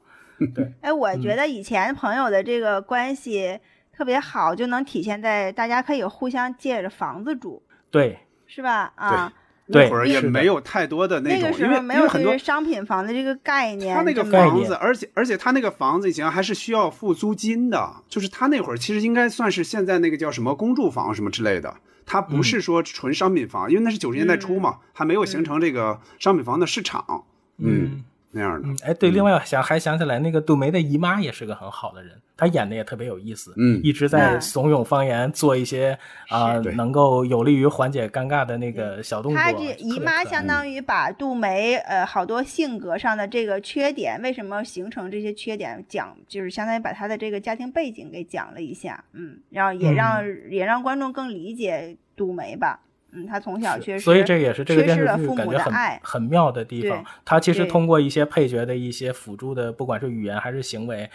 [0.55, 3.59] 对，哎，我觉得以前朋友的这个关系。
[3.97, 8.91] 特别好，就能体现在大家可以互相借着房子住，对，是吧？
[8.95, 9.31] 啊，
[9.71, 13.95] 对，那会儿也没有太多的那种，因为没有很多商品房的这个概念。
[13.95, 21.73] 他那个房子，而且而且他那个房子以前还是需要付租金的，就是他那会儿其实应该算是现在那个叫什么公住房什么之类的，
[22.05, 27.25] 它不是说纯商品房，因为那是九十年代初嘛，还没有形成这个商品房的市场，
[27.57, 28.03] 嗯。
[28.35, 39.41] 那样的，哎，对，另外想还想起来，那个杜梅的姨妈也是个很好的人，她演的也特别有意思，嗯，一直在怂恿方言做一些啊，能够有利于缓解尴尬的那个小动作。
[39.41, 52.81] 她这姨妈相当于把杜梅呃好多性格上的这个缺点，为什么形成这些缺点，讲就是相当于把她的这个家庭背景给讲了一下，嗯，然后也让也让观众更理解杜梅吧。
[53.15, 57.03] 嗯，他从小缺失，所以这也是这个电视剧感觉很很妙的地方。
[57.23, 61.09] 他其实通过一些配角的一些辅助的，不管是语言还是行为，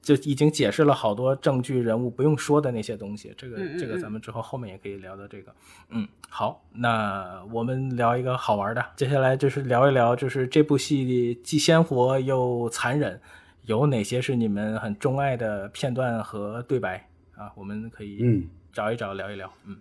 [0.00, 3.32] 就已经解释了好多证据人物不用说的那些东西。
[3.36, 5.52] 这个这个咱们之后后面也可以聊到这个。
[5.90, 13.20] 嗯，好，那我们聊一个好玩的，接下来就是聊一聊，就是这部戏既鲜活又残忍，
[13.66, 17.52] 有哪些是你们很钟爱的片段和对白啊？
[17.54, 19.76] 我们可以嗯找一找聊一聊，嗯。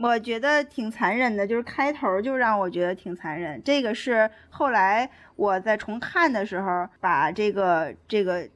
[0.00, 3.62] 我觉得挺残忍的，就是开头就让我觉得挺残忍。
[3.64, 8.48] 这个是后来我在重看的时候，把这个这个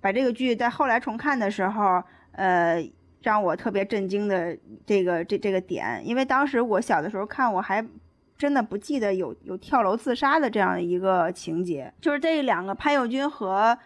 [0.00, 2.86] 把这个剧在后来重看的时候，呃，
[3.22, 7.86] 让我特别震惊的这个这这个点，因为当时我小的时候看，我还
[8.36, 11.92] 真的不记得有有跳楼自杀的这样的一个情节。
[12.00, 13.78] 就是这两个潘友军和。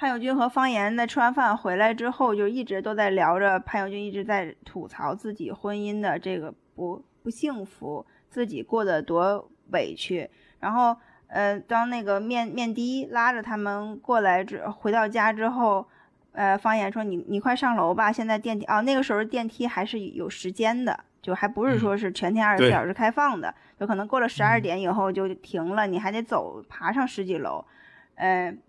[0.00, 3.60] 潘友军和方言在吃完饭回来之后，就一直都在聊着。
[3.60, 10.30] 潘友军一直在吐槽自己婚姻的这个不不幸福，自己过得多委屈。
[10.58, 10.96] 然后，
[11.26, 15.86] 呃，当那个面面的拉着他们过来之回到家之后，
[16.32, 27.76] 呃，方言说：“你你快上楼吧，现在电梯哦，那个时候电梯还是有时间的，就还不是说是全天二十四小时开放的，有可能过了十二点以后就停了，你还得走爬上十几楼。”嗯，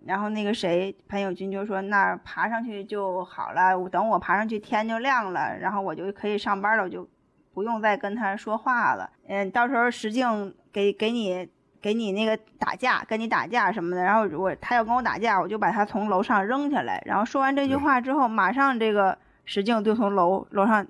[0.06, 7.08] 然后那个谁，潘友军就说：“那爬上去就好了，等我爬上去天就亮了，然后我就可以上班了，我就
[7.54, 9.10] 不用再跟他说话了。
[9.28, 11.50] 嗯，到时候石静给给你
[11.82, 14.02] 给你那个打架，跟你打架什么的。
[14.02, 17.04] 然后我他要跟我打架，我就把他从楼上扔下来。
[17.06, 20.88] 然后说完这句话之后，马上这个石静就从楼楼上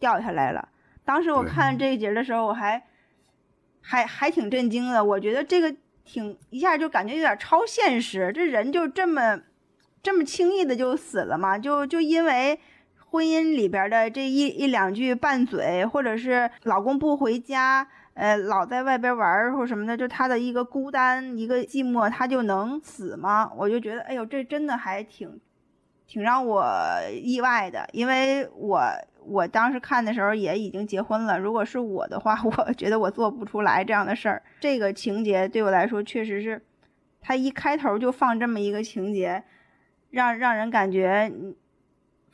[0.00, 0.68] 掉下来了。
[1.04, 2.82] 当时我看这一节的时候，我还
[3.80, 5.04] 还还挺震惊的。
[5.04, 9.40] 我觉得这个挺一下就感觉有点超现实，这人就这么
[10.02, 11.58] 这么轻易的就死了吗？
[11.58, 12.58] 就就因为。
[13.14, 23.52] 婚姻里边的这一一两句拌嘴，或者是老公不回家，呃，老在外边玩或什么的，就他的一个孤单，一个寂寞，他就能死吗？
[23.54, 25.38] 我就觉得，哎呦，这真的还挺，
[26.06, 26.64] 挺让我
[27.12, 28.80] 意外的，因为我
[29.26, 34.42] 我当时看的时候也已经结婚了，如果是我的话， 我觉得我做不出来这样的事儿。
[34.60, 36.62] 这个情节对我来说确实是，
[37.20, 39.44] 他一开头就放这么一个情节，
[40.10, 41.32] 让让人感觉。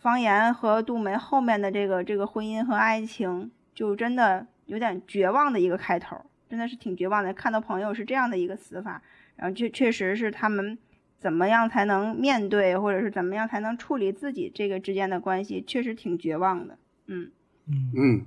[0.00, 6.16] 方言和杜梅后面的这个这个婚姻和爱情，就真的有点绝望的一个开头，
[6.48, 7.34] 真的是挺绝望的。
[7.34, 9.02] 看到朋友是这样的一个死法，
[9.34, 10.78] 然后确确实是他们
[11.20, 16.78] 怎么样才能面对，或者是怎么样才能处理自己这个之间的关系，确实挺绝望的。
[17.06, 17.30] 嗯
[17.68, 18.26] 嗯嗯。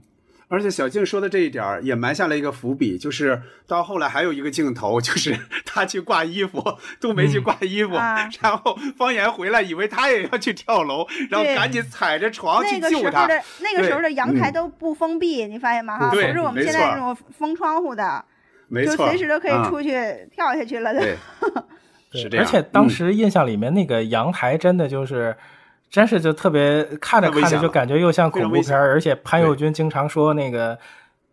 [0.50, 5.34] 而且小静说的这一点儿也埋下了一个伏笔，就是到后来还有一个镜头，就是
[5.64, 6.62] 他去挂衣服，
[7.00, 12.90] 都没去挂衣服，然后方言回来，以为他也要去跳楼，然后赶紧踩着床去救他。
[12.92, 15.98] 那个时候的那个时候的阳台都不封闭，你发现吗？
[15.98, 18.26] 哈，不是我们现在这种封窗户的，
[18.86, 21.16] 就随时都可以出去跳下去了的。
[22.12, 22.46] 是这样。
[22.46, 25.36] 而且当时印象里面那个阳台真的就是。
[25.92, 30.80] 真是就特别看着看着就感觉又像恐怖片而且潘友军经常说那个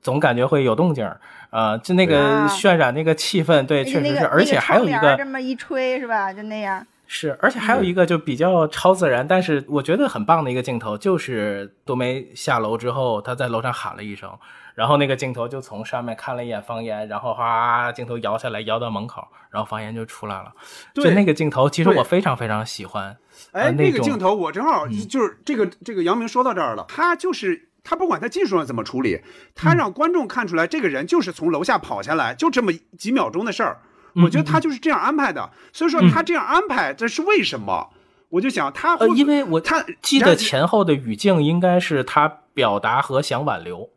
[0.03, 1.21] 总感觉会有动静儿，
[1.51, 6.85] 呃，就那个渲染那个气氛，对，确实是，而且还有一个这么一吹是吧，就那样。
[7.11, 14.31] 是，而且还有一个就比较超自然，但是我觉得很棒的一个镜头，就是杜梅下楼之后，她在楼上喊了一声，
[14.75, 20.53] 然后那个镜头就从上面看了一眼方言，然后哗，镜头摇下来，摇到门口，然后方言就出来了。
[20.93, 23.17] 就那个镜头，其实我非常非常喜欢。
[23.53, 29.23] 哎，那个镜头我正好就是这个这个杨明说到这儿了，他就是他不管他技术上怎么处理，
[29.55, 33.81] 他让观众看出来这个人就是从楼下跑下来，就这么几秒钟的事儿。
[34.15, 37.91] 我觉得他就是这样安排的，所以说他这样安排这是为什么？
[38.31, 43.89] 我就想他，因为我他记得前后的语境应该是他表达和想挽留。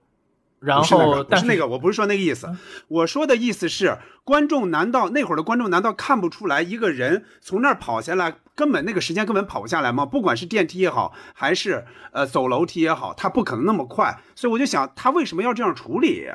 [0.62, 2.48] 然后，但是那个，我不是说那个意思，
[2.88, 10.06] 我说的意思是，观众难道那会儿的观众难道看不出来一个人从那儿跑下来，根本那个时间根本跑不下来吗？
[10.06, 14.16] 不管是电梯也好，还是呃走楼梯也好，他不可能那么快。
[14.36, 16.28] 所以我就想，他为什么要这样处理？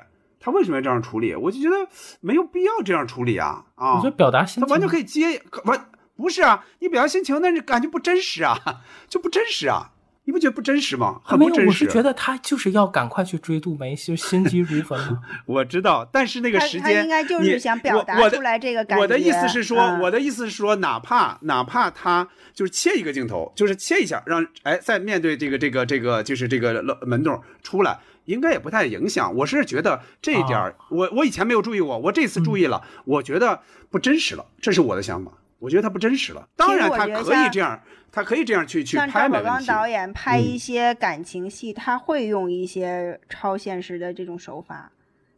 [0.47, 1.35] 他为什么要这样处理？
[1.35, 1.75] 我就觉得
[2.21, 3.65] 没有必要这样处理啊！
[3.75, 6.65] 啊，我觉得表达心情，他完全可以接，完不是啊？
[6.79, 8.57] 你表达心情，那是感觉不真实啊，
[9.11, 9.91] 就不真实啊。
[10.29, 11.21] 你不觉得不真实吗？
[11.25, 11.67] 很不真实。
[11.67, 19.03] 我是觉得他就是要赶快去追杜梅，就心急如焚 我知道，但是那个时间，他应该就是想表达出来这个感觉。
[19.03, 29.35] 我的意思是说，我的意思是说，哪怕哪怕他就是切一个镜头，就是切一下，让哎再面对这个这个这个就是这个门洞出来，应该也不太影响。
[29.35, 33.61] 我是觉得这一点，我我以前没有注意过，我这次注意了，我觉得
[33.91, 35.33] 不真实了，这是我的想法。
[35.59, 36.47] 我觉得他不真实了。
[36.55, 37.81] 当然，他可以这样，
[38.13, 39.07] 他可以这样去去拍。
[39.09, 44.93] 像赵宝刚导演拍一些感情戏，他会用一些超现实的这种手法，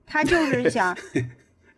[0.05, 0.97] 他就是 想，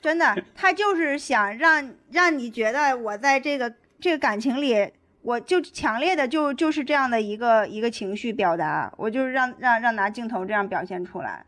[0.01, 4.91] 真的，他就是想让让你觉得我在这个这个感情里，
[5.23, 11.45] 我就强烈的就就是这样的一个一个情绪表达，我就是让让让拿镜头这样表现出来。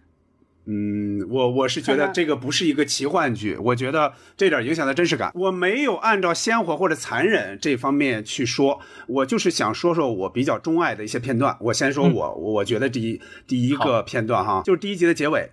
[0.64, 11.56] 嗯，我我是觉得这个不是一个奇幻剧，我觉得这点影响的真实感，我没有按照鲜活或者残忍这方面去说，我就是想说说我比较钟爱的一些片段。
[11.58, 15.50] 我先说我我觉得第一第一个片段哈，就是第一集的结尾，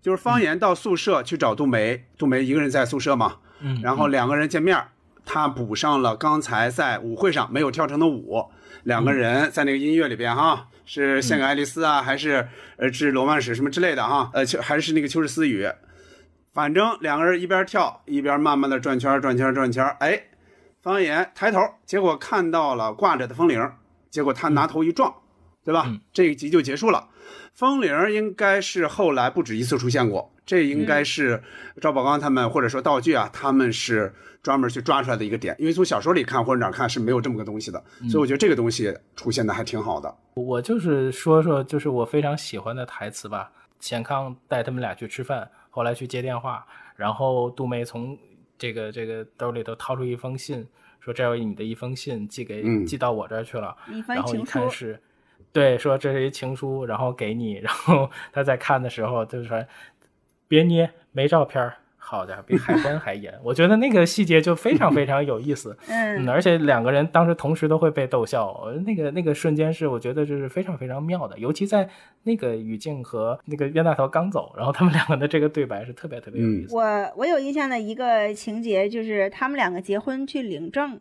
[0.00, 4.80] 就是方言到宿舍去找杜梅，杜梅一个人在宿舍嘛，嗯，然后两个人见面，
[5.24, 8.50] 他补上了刚才在舞会上没有跳成的舞，
[8.84, 10.68] 两个人在那个音乐里边哈。
[10.84, 14.28] 是献给爱丽丝啊，还是呃是罗曼史什么之类的哈？
[14.34, 15.66] 呃，还是那个秋日私语，
[16.52, 20.24] 反正两个人一边跳一边慢慢的转圈转圈转圈哎，
[20.82, 23.70] 方言抬头，结果看到了挂着的风铃，
[24.10, 25.14] 结果他拿头一撞，
[25.64, 25.86] 对吧？
[26.12, 27.08] 这一集就结束了。
[27.54, 31.40] 风铃应该是后来不止一次出现过，这应该是
[31.80, 34.12] 赵宝刚他们或者说道具啊，他们是
[34.42, 40.14] 专门去抓出来的一个点，因为从小说里看或者哪看是没有这么个东西的，所以我觉得这个东西出现的还挺好的。
[40.34, 43.52] 我就是说说，就是我非常喜欢的台词吧。
[43.78, 46.66] 钱康带他们俩去吃饭，后来去接电话，
[46.96, 48.16] 然后杜梅从
[48.56, 50.66] 这个这个兜里头掏出一封信，
[51.00, 53.76] 说这有你的一封信，寄给寄到我这儿去了，
[54.06, 55.00] 然后一看是。
[55.52, 59.62] 对，说这是一情书，然后给你，然后 他在看的时候就说
[60.48, 61.70] ：“别捏，没照片，
[62.12, 63.32] 好的，比海关还严。
[63.42, 65.74] 我觉得那个细节就非常非常有意思。
[65.88, 71.38] 嗯，而且两个人当时同时都会被逗笑，那个那个瞬间是我觉得就是非常非常妙的。
[71.38, 71.88] 尤其在
[72.24, 76.76] 那个语境和那个冤大头刚走，然后他们两个的这个对白是特别特别有意思。
[76.76, 76.82] 我
[77.16, 81.00] 我有印象的一个情节就是他们两个结婚去领证。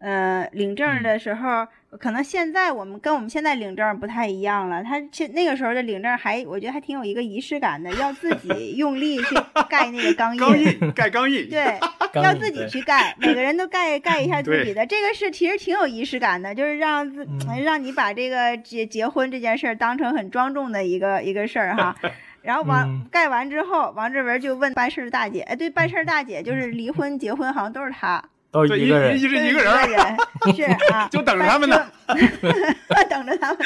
[0.00, 1.66] 呃，领证的时候，
[1.98, 4.82] 可能现在我们跟我们现在领证不太一样了。
[4.82, 9.34] 他去那个时候的领证还，我觉得还挺有一个仪式感的，要自己用力去
[9.68, 11.78] 盖那个钢印，钢印盖钢印，对，
[12.22, 14.86] 要自己去盖，每个人都盖盖一下自己的。
[14.86, 17.28] 这个是其实挺有仪式感的，就是让自
[17.62, 21.94] 让你把这个结结婚这件事儿当成很庄重的一个一个事儿哈。
[22.40, 28.24] 然后王盖完之后，王志文就问办事的大姐，哎，对，办事大姐就是离婚结婚好像都是她。
[28.50, 29.72] 都一个人，一是一个人，
[30.54, 31.86] 是啊，就等着他们呢，
[33.08, 33.58] 等着他们。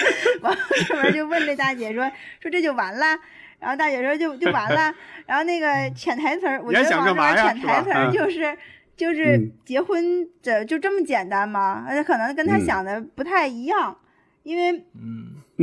[0.43, 0.57] 完
[0.87, 2.11] 这边就问这大姐说
[2.41, 3.19] ：“说这就完了？”
[3.59, 4.95] 然后大姐说：“就就完了。”
[5.27, 8.57] 然后那个 潜台词儿，我觉得王这边潜台词儿就是
[8.95, 11.87] 就是结婚这就这么简单吗？
[11.89, 13.97] 而且可能跟他想的不太一样，
[14.43, 14.85] 因为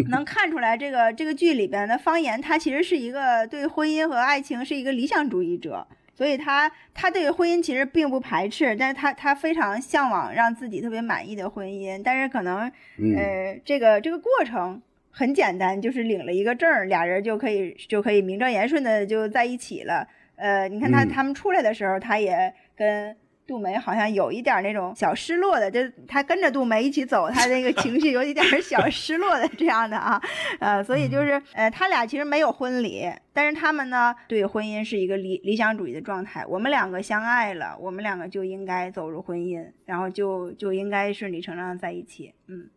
[0.09, 5.88] 能看出来这个这个剧里边的方言，他其实是一个对婚姻和爱情是一个理想主义者。
[6.22, 12.72] 所以他他对婚姻其实并不排斥，但是他他非常向往让自己特别满意的婚姻，但是可能
[13.17, 20.07] 呃这个这个过程很简单，就是领了一个证，俩人就可以就可以名正言顺的就在一起了。
[20.36, 23.17] 呃，你看他他们出来的时候，他也跟。
[23.48, 30.22] 杜梅好像有一点那种小失落的，就他跟着杜梅一起走，他那个情绪有一点小 失落的这样的啊，
[30.60, 36.46] 呃，所以就是呃，他俩其实没有婚礼，但是他们呢对婚姻是一个理理想主义的状态。
[36.46, 42.70] 我们两个相爱了，我们两个就应该走入婚姻，然后就就应该顺理成章的在一起，嗯。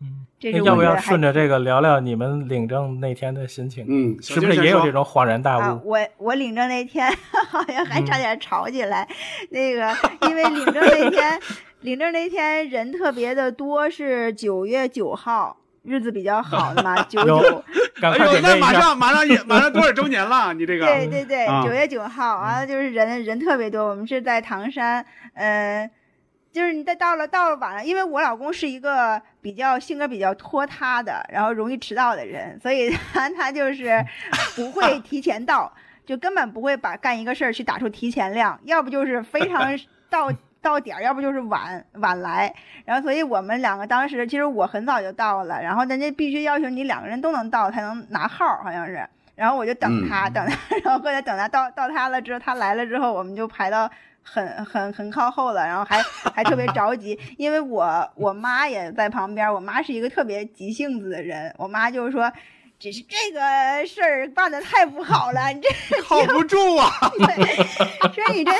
[0.00, 0.26] 嗯，
[0.64, 3.84] 要不要顺着这个聊聊你们领证那天的心情？
[3.88, 5.80] 嗯，是不是也有这种恍然大悟？
[5.84, 7.10] 我我领证那天
[7.50, 9.08] 好像还差点吵起来，
[9.50, 9.92] 那个
[10.28, 11.40] 因为领证那天，
[11.80, 17.64] 领证那天人特别的多，是九月九号，日子比较好的嘛，九九。
[18.00, 20.54] 哎呦，那马上马上也马上多少周年了？
[20.54, 20.86] 你这个？
[20.86, 25.90] 对对对，九月九号，完了就是人人特别多，我们是在唐山，嗯。
[26.50, 34.04] 就是你在到了到了晚上，因为我老公是一个比较性格比较拖沓的，然后容易迟到的人，所以 他他就是
[34.56, 35.72] 不会提前到，
[36.06, 39.78] 就根本不会把干一个事儿去打出提前量，要不就是非常
[40.10, 42.52] 到到点儿，要不就是晚晚来。
[42.84, 49.06] 然后，所以我们两个当时其实我很早就到了，然后人家必须要求你两个人都能到才能拿号，好像是。
[49.36, 53.88] 然后我就等他，等他，然后后来等他到到他了之后，他来了之后，我们就排到。
[54.32, 56.02] 很很很靠后了，然后还
[56.34, 62.30] 还特别着急，因为我我妈也在旁边，我妈是一个特别急性子的人，我妈就是说，
[62.78, 65.68] 只是这个事儿办的太不好了，你这
[66.02, 66.90] 靠不住啊，
[68.14, 68.52] 说你 这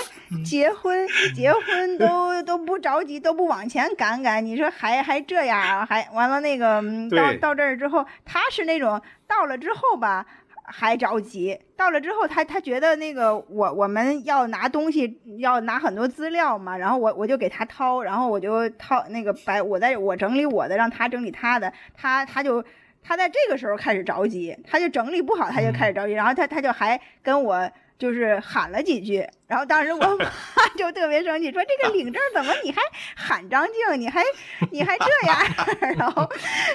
[0.44, 10.26] 结婚结婚都都不着急，都不往前赶赶，你说还还这样，还完了那个到到这儿之后，他是那种到了之后吧。
[10.70, 22.64] 还着急，到了之后，他他觉得那个我我们要拿东西，要拿很多资料嘛，然后我我就给他掏，然后我就掏那个白，我在我整理我的，让他整理他的，他他就
[23.02, 27.70] 他在这个时候开始着急，他就整理不好，他就开始着急，然后他他就还跟我。
[27.98, 30.30] 就是喊了几句，然后当时我妈
[30.76, 32.82] 就特别生气，说这个领证怎么你还
[33.16, 34.22] 喊张静，你还
[34.70, 35.38] 你还这样，
[35.96, 36.30] 然后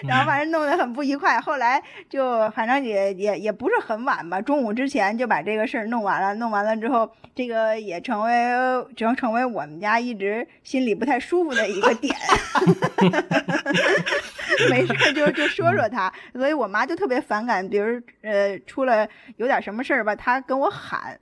[0.08, 1.40] 然后反正弄得很不愉快。
[1.40, 6.34] 后来就反正也也也不是很晚吧，中午之前就把这个事儿弄完了。
[6.34, 8.34] 弄完了之后，这个也成为
[8.96, 12.16] 只能成为我们家一直心里不太舒服的一个点。
[14.72, 19.08] 没事就就说说他，所以我妈就特别反感，比如呃出了
[19.38, 21.20] 有点什么事儿吧，她跟我喊。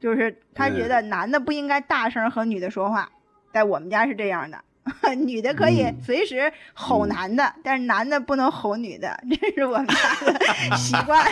[0.00, 3.08] 就是他觉得男的不应该大声和女的说话，
[3.52, 4.58] 在我们家是这样的，
[5.14, 9.94] 女的可以随时吼男的，但是男的不能吼女的，这是我们家
[10.24, 11.26] 的习惯。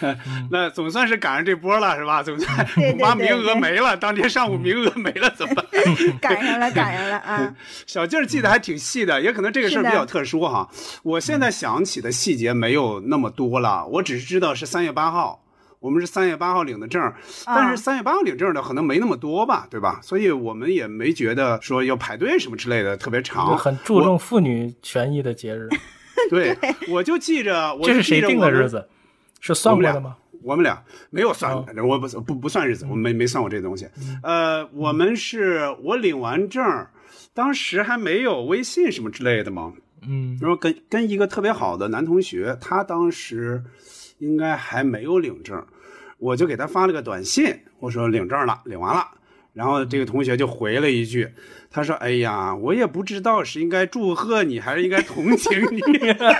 [0.50, 2.22] 那总算是赶上这波了，是吧？
[2.22, 2.66] 总算
[2.98, 5.64] 妈名额没了，当天上午名额没了，怎么办？
[6.20, 7.54] 赶上了，赶上了啊！
[7.86, 10.68] 小静记得还挺细的，也可能这个事儿比较特殊哈。
[11.04, 15.44] 我现在想起的细节没有那么多了，我只是知道是三月八号。
[15.80, 17.12] 我们是三月八号领的证，
[17.46, 19.98] 但是三月八号领证的可能没那么多吧，对吧？
[20.02, 23.56] 所以我们也没觉得说要排队什么之类的特别长。
[23.56, 25.68] 很注重妇女权益的节日。
[26.28, 26.54] 对，
[26.90, 28.86] 我就记着，这是谁定的日子？
[29.40, 30.18] 是算过的吗？
[30.42, 33.88] 我们俩没有算，我不不不算日子，我没没算过这东西。
[34.22, 36.62] 呃，我们是我领完证，
[37.32, 39.72] 当时还没有微信什么之类的嘛。
[40.06, 43.64] 嗯，然后跟跟一个特别好的男同学，他当时。
[44.20, 45.66] 应该还没有领证，
[46.18, 49.04] 我就给他发了个短信，我说领证了，领完了。
[49.52, 51.28] 然后这个同学就回了一句，
[51.70, 55.80] 他说：“哎呀，我也不知道是应该祝贺你还是应该同情你。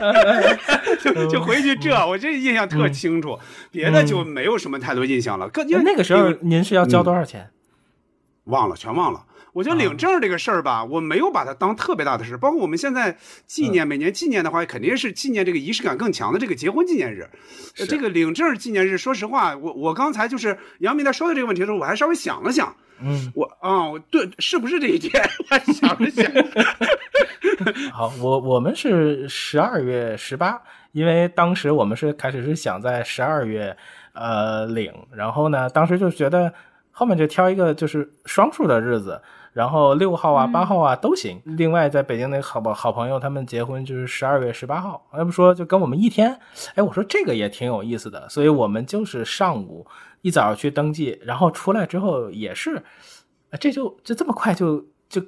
[1.02, 3.36] ”就就回去这，我这印象特清楚，
[3.72, 5.50] 别的就没有什么太多印象了。
[5.66, 7.50] 因为那个时候您是要交多少钱？
[8.44, 9.24] 忘了，全忘了。
[9.52, 12.36] 我觉得领证这个事儿吧，我没有把它当特别大的事。
[12.36, 13.16] 包括我们现在
[13.46, 17.28] 纪念，每年纪念的话，肯定是纪念这个仪式感更强的这个结婚纪念日。
[17.88, 22.74] 这个领证纪念日，说实话，我我刚才就是杨明在说的这个问题的时候，我还稍微想了想。
[23.02, 25.10] 嗯，我啊，对，是不是这一天？
[25.50, 26.30] 我想了想。
[27.92, 30.60] 好，我我们是十二月十八，
[30.92, 33.74] 因为当时我们是开始是想在十二月
[34.12, 36.52] 呃领，然后呢，当时就觉得
[36.90, 39.20] 后面就挑一个就是双数的日子。
[39.52, 41.40] 然后六号啊、八号啊都行。
[41.44, 46.38] 另外，在北京那个好好朋友，他们结婚就是十二月十八号，要不说就跟我们一天。
[46.74, 49.86] 哎，我说这个也挺有意思的，所以我们就是上午
[50.22, 52.82] 一早去登记，然后出来之后也是，
[53.58, 55.20] 这就就这么快就就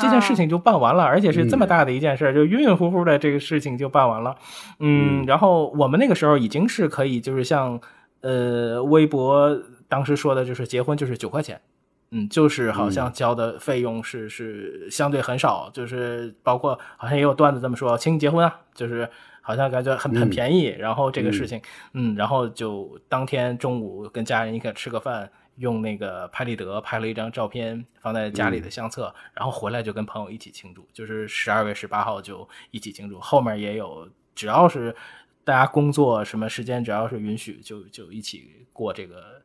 [0.00, 4.36] 这件事情就办完了，而且是这么大的一件事，就晕晕乎乎的这个事情就办完了。
[4.80, 7.80] 嗯，然后我们那个时候已经是可以，就是像
[8.22, 9.56] 呃微博
[9.88, 11.60] 当时说的，就是结婚就是九块钱。
[12.10, 19.06] 嗯，就是好像交的费用是是相对很少，就是包括好像也有段子这么说，请你结婚啊，就是
[19.42, 20.74] 好像感觉很很便宜。
[20.78, 21.60] 然后这个事情，
[21.92, 33.20] 嗯，然后就当天中午跟家人一块吃个饭，用那个拍立得拍了一张照片放在家里的相册，然后回来就跟朋友一起庆祝，就是十二月十八号就一起庆祝。
[33.20, 34.96] 后面也有，只要是
[35.44, 39.37] 大家工作什么时间，只要是允许，就就一起过这个。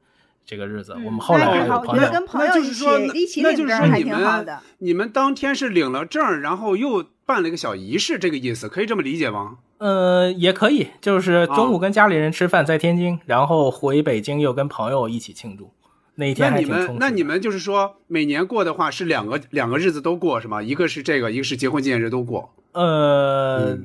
[0.46, 2.04] 这个日子，我们后来还有朋友，
[2.34, 4.48] 那就是说，那就是说你们
[4.80, 9.58] 你们当天是领了证，然后又办了一个小仪式，这个意思可以这么理解吗？
[9.78, 15.72] 呃，也可以，就是中午跟家里人吃饭，在天津，然后回北京又跟朋友一起庆祝。
[16.16, 20.62] 那一天那你们那你们就是说每年过的话是两个两个日子都过是吗？
[20.62, 22.54] 一个是这个，一个是结婚纪念日都过。
[22.74, 23.78] 呃。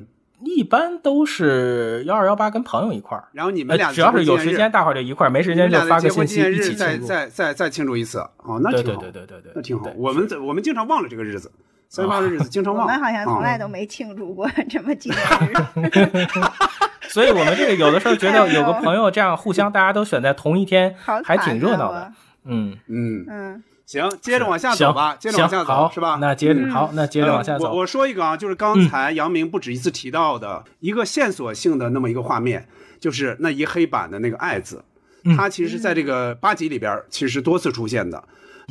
[0.43, 8.19] 一般都是幺二幺八跟朋友一块儿，然后你们俩只要是有时间，大伙儿就一块儿；没时间就发个信息一起再再再再庆祝一次。
[8.37, 9.89] 哦，那挺好，对对对对对，那挺好。
[9.95, 11.51] 我们我们经常忘了这个日子，
[11.89, 12.85] 三月八日日子经常忘。
[12.85, 15.19] 我们好像从来都没庆祝过这么纪念
[15.51, 16.27] 日。
[17.09, 22.11] 所以我们这个有的时候觉得有个 朋友这样互相大家都选在同一天，还挺热闹的。
[22.45, 23.63] 嗯嗯嗯。
[23.89, 26.19] 行，接着往下走吧，接着往下走，是吧？
[26.21, 27.65] 那接着好，那接着往下走。
[27.71, 32.67] 我我说一个啊，就是刚才杨明不止一次提到的一个线索性的那么一个画面，
[32.99, 34.83] 就是那一黑板的那个“爱”字，
[35.35, 38.23] 它其实在这个八集里边其实多次出现的。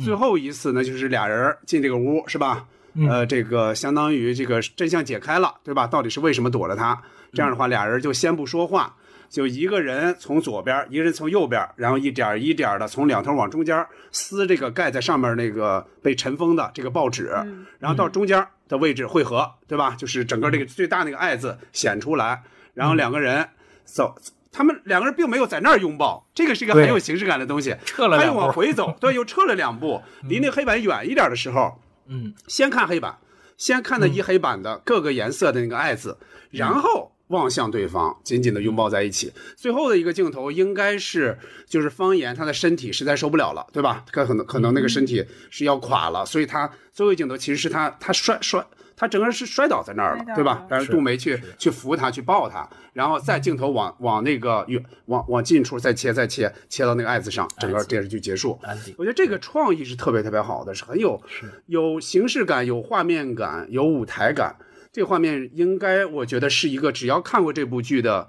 [0.05, 2.63] 最后一次呢，就是俩人进这个屋，是吧？
[3.09, 5.85] 呃，这个相当于这个真相解开了，对吧？
[5.85, 6.97] 到底是为什么躲着他？
[7.33, 8.95] 这样的话，俩人就先不说话。
[9.29, 17.31] 就一个人从左边，一个人从右边，然后一点一点的从两头往中间撕这个盖在上面那个被尘封的这个报纸，
[17.77, 19.95] 然后到中间的位置汇合，对吧？
[19.95, 22.41] 就是整个这个最大那个爱字显出来，
[22.73, 23.47] 然后两个人
[23.85, 24.15] 走，
[24.51, 27.75] 他们两个人并没有在那儿拥抱，这个是一个很有形式感的东西。
[27.85, 33.15] 撤了他又往回走，对，又撤了两步，离那黑板远一点的时候，嗯，先看黑板，
[33.57, 36.17] 先看那一黑板的各个颜色的那个爱字，
[36.49, 37.11] 然后。
[37.29, 39.33] 望向对方，紧紧的拥抱在一起。
[39.55, 41.37] 最后的一个镜头应该是，
[41.67, 44.05] 就是方言他的身体实在受不了了，对吧？
[44.11, 48.65] 他可能可能那个身体是要垮了，所以他最后一镜头其实是他他摔摔，
[48.95, 50.65] 他整个人是摔倒在那儿了，对吧？
[50.69, 58.59] 但是杜梅去去扶他，去抱他，然后再镜头往往那个远往往近处再切再切切到那个爱字上，整个电视剧结束。
[58.97, 61.21] 我觉得这个创意是特别特别好的，是很有
[61.67, 64.55] 有形式感、有画面感、有舞台感。
[64.91, 68.27] 这画面应该，我觉得是一个只要看过这部剧的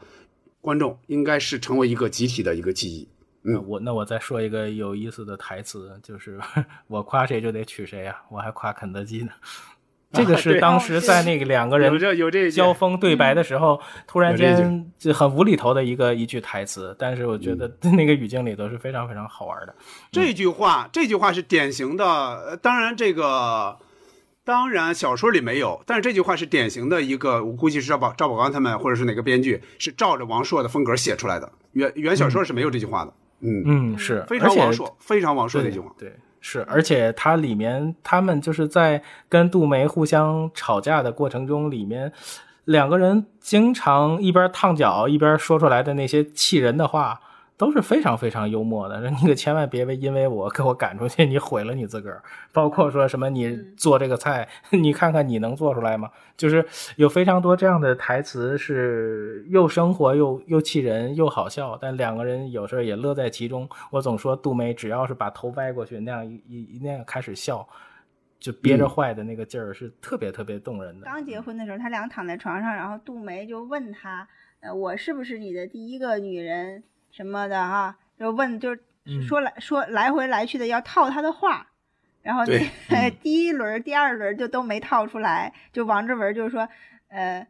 [0.61, 3.09] 观众，应该是成为一个集体的一个记忆。
[3.45, 6.39] 嗯，我那我再说一个有意思的台词，就是
[6.87, 9.31] 我夸谁就得娶谁啊，我还夸肯德基呢。
[10.13, 11.99] 这个是当时在那个两个人
[12.51, 19.75] 交锋对白的时候，突然间就很无厘头的一个一句台词，但是我觉得 那个语境里头是非常非常好玩的。
[20.13, 23.79] 这句话，这句话是典型的，当然这个。
[24.51, 31.51] 当然，小说里没有，但是这句话是典型的一个，我估计是赵宝赵宝刚他们或者是哪个编剧是照着王朔的风格写出来的。
[31.73, 33.13] 原原小说是没有这句话的。
[33.43, 35.95] 嗯嗯，是非常王朔，非常王朔那句话。
[35.97, 42.13] 对，是，而且它里面他们就是在跟杜梅互相吵架的过程中，里面
[42.65, 47.21] 两个人经常一边烫脚一边说出来的那些气人的话。
[47.61, 48.99] 都是非常非常幽默的。
[49.05, 52.23] 那你可千万别为因为我给我赶出去，你毁了你自个儿。
[52.55, 56.11] 包括说什么你做这个菜， 你看看你能做出来吗？
[56.39, 56.67] 就是
[56.97, 63.69] 有非常多这样的台词，是又生活又又气人又好笑，但两个人有时候也乐在其中。
[63.91, 67.69] 我总说杜梅只要是把头歪过去，那样一一那样开始笑。
[68.39, 71.05] 就憋着坏的那个劲儿是特别特别动人的。
[71.05, 74.27] 刚结婚的时候，他俩躺在床上，然后杜梅就问他
[74.65, 77.57] ：“呃，我是不是你的第一个女人什么的？
[77.57, 78.81] 哈，就问，就是
[79.27, 81.67] 说来说来回来去的要套他的话。
[82.23, 82.43] 然后
[82.91, 85.53] 那 第一轮、第二轮就都没套出来。
[85.73, 86.69] 就王志文就是说，
[87.09, 87.47] 呃。”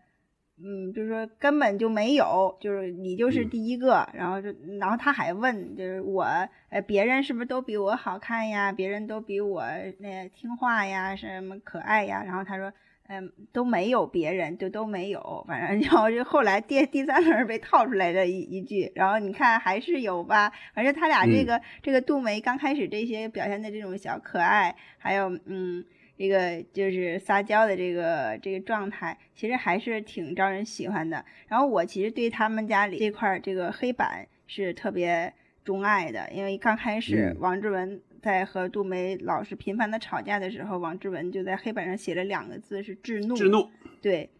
[0.62, 6.22] 嗯，就是说根本就没有，就是你就是第一个，然后就，然后他还问，就是我，
[6.68, 8.70] 呃，别人是不是都比我好看呀？
[8.70, 9.64] 别人都比我
[10.00, 12.22] 那听话呀，什么可爱呀？
[12.26, 12.70] 然后他说，
[13.10, 25.84] 嗯，都没有别人，就都没有，反正 然后就后来第第三轮被套出来的一一句，然后你看还是有吧，反正他俩这个这个杜梅刚开始这些表现的这种小可爱，还有嗯。
[26.20, 31.24] 这个就是撒娇的这个这个状态，其实还是挺招人喜欢的。
[31.48, 35.32] 然后我其实对他们家里这块这个黑板是特别
[35.64, 43.34] 钟爱的，因为刚开始王志文在和杜梅老师频繁的吵架的时候，王志文就在黑板上写了两个字是“制怒”。
[43.36, 43.68] 制怒。
[44.00, 44.30] 对。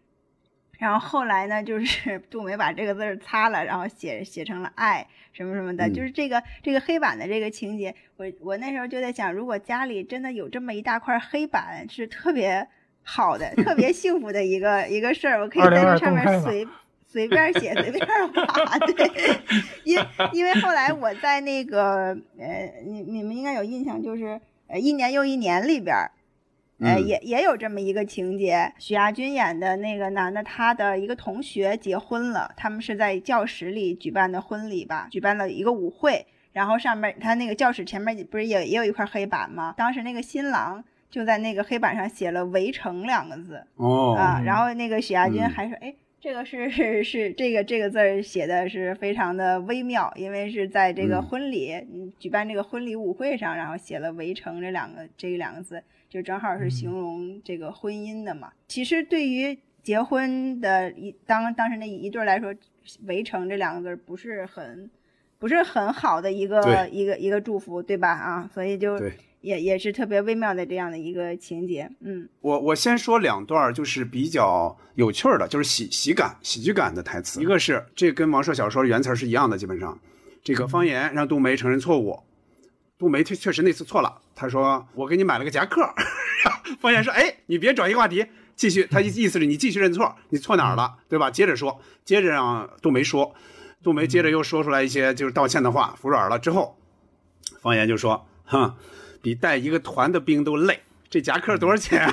[0.79, 12.67] 然后后来呢，就是 杜梅把这个字儿擦了，然后写写成了爱什么什么的，就是这个这个黑板的这个情节，我我那时候就在想，如果家里真的有这么一大块黑板，是特别
[13.03, 16.67] 好的、 特别幸福的一个一个事儿，我可以在这上面随
[17.11, 18.77] 随便写、随便画。
[18.87, 19.11] 对，
[19.83, 19.97] 因
[20.31, 25.95] 因为后来我在那个呃，你你们应该有印象，就是呃一年又一年里边。
[26.83, 39.75] 呃，也也有这么一个情节，许亚军演的那个男的，他的一个同学结婚了，他们是在教室里举办的婚礼吧，举办了一个舞会，然后上面他那个教室前面不是也也有一块黑板吗？
[39.77, 55.83] 当时那个新郎就在那个黑板上写了“围城”两个字，哦啊，然后那个许亚军还说，哎，这个是是是这个这个字儿写的是非常的微妙，因为是在这个婚礼嗯举办这个婚礼舞会上，然后写了“围城”这两个这两个字。
[56.07, 58.51] 就正好是形容这个婚姻的嘛。
[58.67, 62.53] 其实对于结婚的一当当时那一对来说
[63.07, 64.91] ，“围城”这两个字不是很
[65.39, 68.09] 不是很好的一个一个一个祝福，对吧？
[68.09, 68.99] 啊，所以就
[69.41, 71.89] 也也是特别微妙的这样的一个情节。
[71.99, 77.41] 嗯，我我先说两段，就是比较有趣的，就是喜喜感喜剧感的台词。
[77.41, 79.99] 一个是这跟王朔小说原词是一样的，基本上
[80.43, 82.19] 这个方言让杜梅承认错误。
[82.97, 85.81] 杜梅确确实那次错了，他说我给你买了个夹克。
[86.79, 88.87] 方言说：“哎，你别转移话题，继续。
[88.89, 91.29] 他意意思是你继续认错，你错哪儿了，对吧？
[91.29, 93.33] 接着说，接着让杜梅说。
[93.83, 96.77] 杜梅接着又说出来一些就是道歉的话，服软了之后，
[97.61, 98.75] 方言就说：哼，
[99.21, 100.79] 比带一个团的兵都累。
[101.09, 102.09] 这夹克多少钱？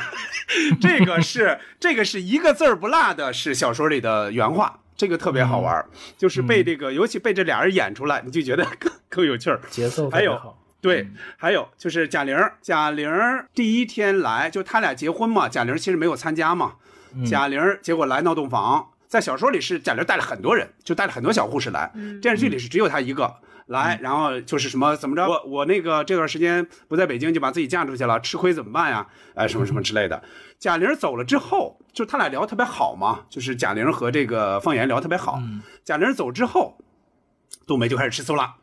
[0.81, 4.81] 这个是这个是一个字儿不落的，是小说里的原话。
[4.97, 5.85] 这个特别好玩，
[6.17, 10.37] 就是被这个，尤其被这俩人演出来，你就觉得更更有趣儿，节奏还有。”
[10.81, 13.11] 对，还有就是贾玲，贾玲
[13.53, 16.75] 第一天来就他俩结婚嘛，贾玲其实没有参加嘛。
[17.27, 21.93] 贾玲结果来闹洞房，在小说里是贾玲带了很多人，就带了很多小护士来。
[22.23, 23.35] 电视剧里是只有她一个
[23.69, 29.07] 来，然后就是什么怎么着，我我那个这段时间不在北京，就把自己嫁出去了，吃亏怎么办呀？
[29.35, 30.23] 哎，什么什么之类的。
[30.59, 35.41] 贾玲走了之后，就他俩聊特别好嘛，就是贾玲和这个方言聊特别好。
[35.85, 36.79] 贾玲走之后，
[37.67, 38.57] 杜梅就开始吃醋了。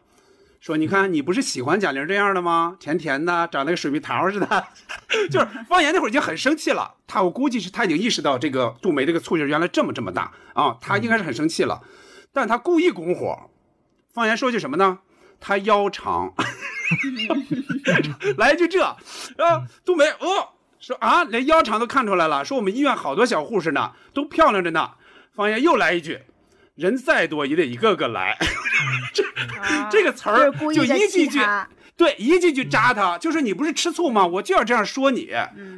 [0.60, 2.76] 说，你看，你不是喜欢贾玲这样的吗？
[2.80, 4.68] 甜甜的，长得跟水蜜桃似的。
[5.30, 11.80] 就是方言那会儿已经很生气了，他我估计是他已经意识到这个杜梅这个醋劲原来这么这么大啊，他应该是很生气了，
[12.34, 13.52] 但他故意拱火。
[14.16, 15.00] 方言说句什么呢？
[15.42, 16.34] 他腰长，
[18.38, 18.96] 来一句这啊，
[19.84, 24.92] 杜梅哦说啊，连腰长都看出来了，说我们医院好多小护士呢，都漂亮着呢。
[25.34, 26.22] 方言又来一句。
[26.76, 28.38] 人再多也得一个个来，
[29.14, 29.24] 这
[29.90, 31.40] 这个词儿就一句句，
[31.98, 34.26] 对，一句句扎他，就是你不是吃醋吗？
[34.26, 35.30] 我就要这样说你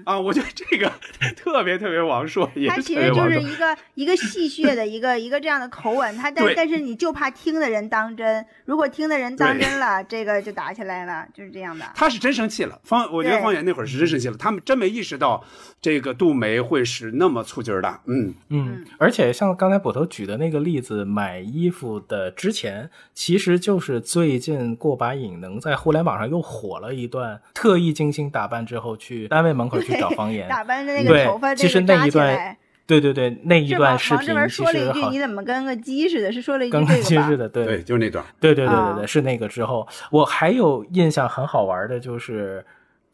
[0.05, 0.19] 啊！
[0.19, 0.91] 我觉得这个
[1.35, 11.85] 特别特别王朔，也他其实就是一个一个戏谑的一个一个这样的口吻，他但但是你就怕听的人当真，如果听的人当真了，这个就打起来了，就是这样的。
[11.93, 15.43] 他是真生气了，方我觉得方圆那会儿是真生气了，他们真没意识到。
[15.79, 32.57] 这个杜梅会是那么醋劲儿大，嗯嗯，而且像刚才捕头举的那个例子，买衣服的之前，其实就是最近过把瘾，能在互联网上又火了一段，特意精心打扮之后去单位门口去找方言，打扮的那个头发，其实那一段，
[32.87, 38.23] 对对对，那一段视频其实说了一句：“你怎么跟个鸡似的？”是说了一句跟个鸡似的，对对，就是那段。
[38.39, 42.65] 对对对对对，是那个之后，我还有印象很好玩的，就是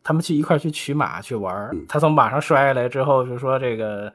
[0.04, 4.14] 他们去一块去取马去玩，他从马上摔下来之后，就说这个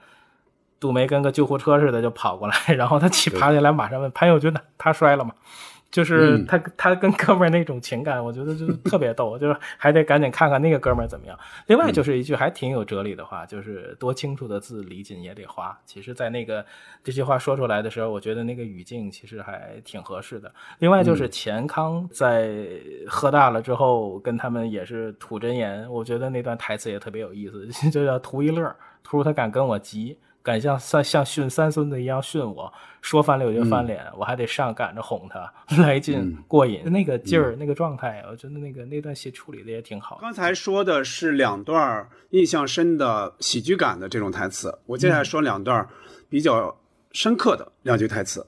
[0.79, 5.33] 杜梅跟个救护车似的就跑过来， 然后他起爬起来，马上问潘友军呢，他摔了吗？
[5.91, 11.39] 就是他他跟哥们儿那种情感，我觉得就是特别逗， 就是还得赶紧看看那个哥们儿怎么样。
[11.67, 15.77] 另外就是一句还挺有哲理的话，就是多清楚的字，离紧也得花。
[15.87, 16.65] 其实，在那个
[17.03, 20.53] 这句话说出来的时候，我觉得那个语境其实还挺合适的。
[20.79, 22.69] 另外就是钱康在
[23.07, 30.19] 喝大了之后跟他们也是吐真言，我觉得那段台词也特别有意思， 就叫图一乐，图他敢跟我急。
[30.49, 32.73] 敢像像像训三孙子一样训我，
[33.03, 35.53] 说翻脸我就翻脸，我还得上赶着哄他
[35.83, 40.17] 来劲过瘾，那个劲儿那个状态，我觉得那个那段戏处理的也挺好。
[40.23, 45.87] 刚才说的是两段印象深的喜剧感的这种台词，我接下来说两段
[46.31, 46.75] 比较
[47.13, 48.47] 深刻的两句台词，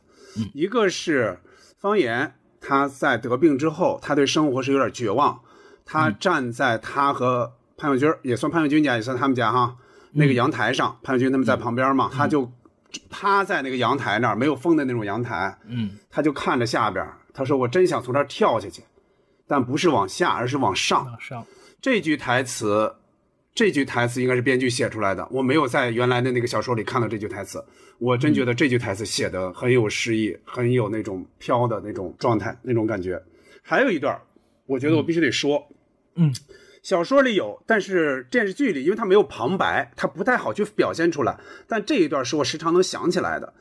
[0.55, 1.39] 一个是
[1.79, 5.39] 方言他在得病之后，他对生活是有点绝望，
[5.85, 9.77] 他站在他和潘永军也算潘永军家，也算他们家哈。
[10.13, 12.51] 那个阳台上，潘友军他们在旁边嘛，他就
[13.09, 18.83] 趴在那个阳台那儿，没有风的那种阳台，嗯，他就看着下边，他说：“我真想从这儿跳下去，
[19.47, 21.47] 但不是往下，而是往上。”上
[21.81, 22.93] 这句台词，
[23.55, 27.65] 这句台词应该是编剧写出来的，我没有在原来的那个小说里看到这句台词，
[27.99, 33.23] 我真觉得这句台词写的很有诗意，很有那种飘的那种状态，那种感觉。
[33.63, 34.21] 还有一段，
[34.67, 35.65] 我觉得我必须得说，
[36.17, 36.35] 嗯。
[36.83, 41.39] 小说里有，但是电视剧里，因为它没有旁白，它不太好去表现出来。
[41.69, 43.53] 但这一段是我时常能想起来的，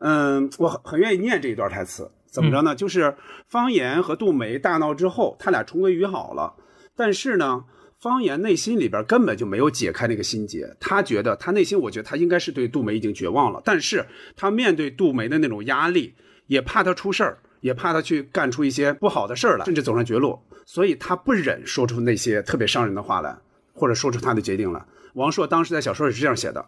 [0.00, 2.10] 嗯，我很很愿意念这一段台词。
[2.30, 2.74] 怎么着呢？
[2.74, 3.16] 就是
[3.48, 6.54] 方言和杜梅大闹之后，他俩重归于好了。
[6.94, 7.64] 但是呢，
[7.98, 10.76] 方言内心里边根本就没有解开那个心结。
[10.78, 13.62] 他觉得他内心，我觉得他应该是对杜梅已经绝望了。
[13.64, 14.04] 但是
[14.36, 16.14] 他面对杜梅的那种压力，
[16.48, 20.38] 也怕他出事儿，也怕他去干出一些不好的事儿来，甚至走上绝路。
[20.68, 23.34] 所以他不忍说出那些特别伤人的话来，
[23.72, 24.84] 或者说出他的决定来。
[25.14, 26.66] 王朔当时在小说里是这样写的，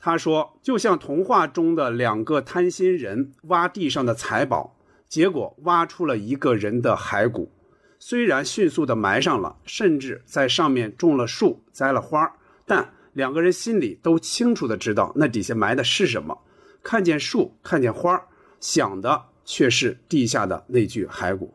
[0.00, 4.74] 他说：“就像童话中的两个贪心人挖地上的财宝，
[5.10, 7.52] 结果挖出了一个人的骸骨。
[7.98, 12.34] 虽然迅速的埋上了，甚至在上面种了树、栽了花，
[12.64, 16.38] 但两个人心里都清楚的知道那底下埋的是什么。
[16.82, 18.18] 看见树，看见花，
[18.58, 21.52] 想的却是地下的那具骸骨。”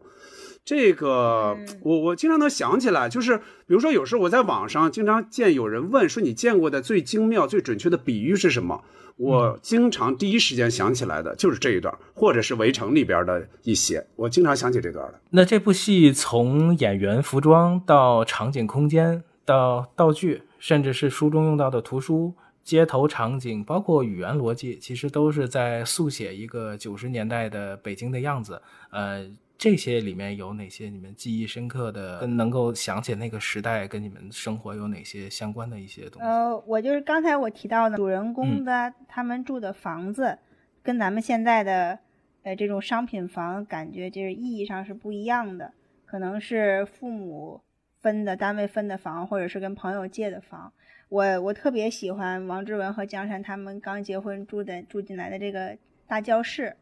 [0.66, 8.82] 这个我我经常能想起来，就是比如说有时候我在网上经常见有人问说你见过的最精妙、最准确的比喻是什么？
[9.18, 15.20] 我经常第一时间想起来的就是这一段，或者是《围城》里边的一些，我经常想起这段的。
[15.30, 22.34] 那这部戏从演员、服装到场景、空间，到道具，甚至是书中用到的图书、
[22.64, 28.62] 街头场景，包括语言逻辑，其实都是在速写一个九十年代的北京的样子。
[28.92, 29.30] 呃。
[29.64, 36.28] 这些里面有哪些你们记忆深刻的，跟能够想起那个时代跟你们生活有哪些相关的一些东西？
[36.28, 40.38] 呃，我就是刚才我提到的主人公的他们住的房子，
[40.82, 41.98] 跟咱们现在的
[42.42, 45.72] 呃这种商品房感觉就是意义上是不一样的，
[46.06, 47.62] 可能是父母
[48.02, 50.74] 分的单位分的房，或者是跟朋友借的房。
[51.08, 56.76] 我我特别喜欢王志文和江山他们刚结婚住的住进来的这个大教室。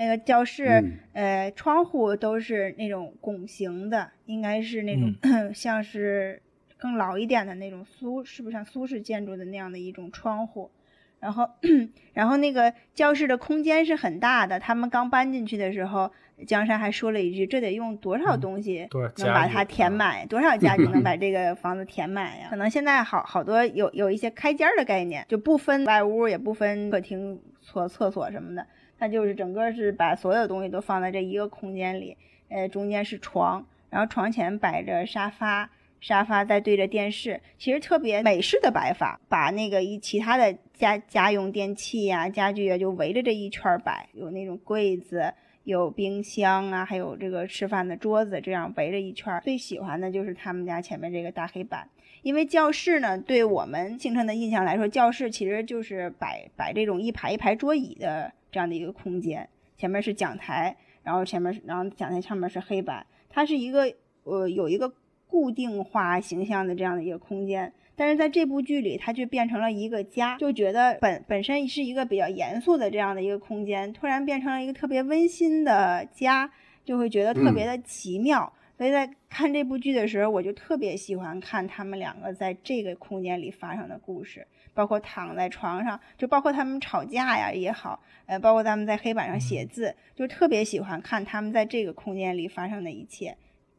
[0.00, 0.82] 那个教室，
[1.12, 5.14] 呃，窗户都是那种拱形的，应该是那种
[5.52, 6.40] 像是
[6.78, 10.70] 更老一点的那种苏，是不是像苏式建筑的那样的一种窗户？
[11.18, 11.46] 然后，
[12.14, 14.58] 然后那个教室的空间是很大的。
[14.58, 16.10] 他们刚搬进去的时候，
[16.46, 20.26] 江山还说了一句：“这得用多少东西能把它填满？
[20.28, 28.66] 多少家具能把 这个房子填满呀？”可能现在好好多有有一些开间的概念，就不分外屋，也不分客厅、厕厕所什么的。
[29.00, 32.14] 它就是整个是把所有东西都放在这一个空间里，
[32.50, 35.70] 呃，中间是床，然后床前摆着沙发，
[36.00, 45.32] 沙发在对着电视，其实特别美式的摆法，把那个一其他的家家用电器呀、家具啊，就围着这一圈摆，有那种柜子，
[45.64, 49.40] 有冰箱啊，还有这个吃饭的桌子，这样围着一圈。
[49.42, 51.88] 最喜欢的就是他们家前面这个大黑板，
[52.20, 58.30] 因为教室呢，对我们形成的印象来说，教室其实就是摆摆这种一排一排桌椅的。
[58.50, 63.92] 这样的一个空间，前面是讲台，然后前面，然后讲台上面是黑板，它是一个
[64.24, 64.92] 呃有一个
[65.26, 76.50] 固定化形象的这样的一个空间，但是在这部剧里，它却变成了一个家，就觉得本本身是一个比较严肃的这样的一个空间，突然变成了一个特别温馨的家，
[76.84, 78.52] 就会觉得特别的奇妙。
[78.76, 93.36] 所以在看这部剧的时候，我就特别喜欢看他们两个在这个空间里发生的故事，包括躺在床上，就包括他们吵架呀也好，呃，包括他们在黑板上写字，就特别喜欢看他们在这个空间里发生的一切。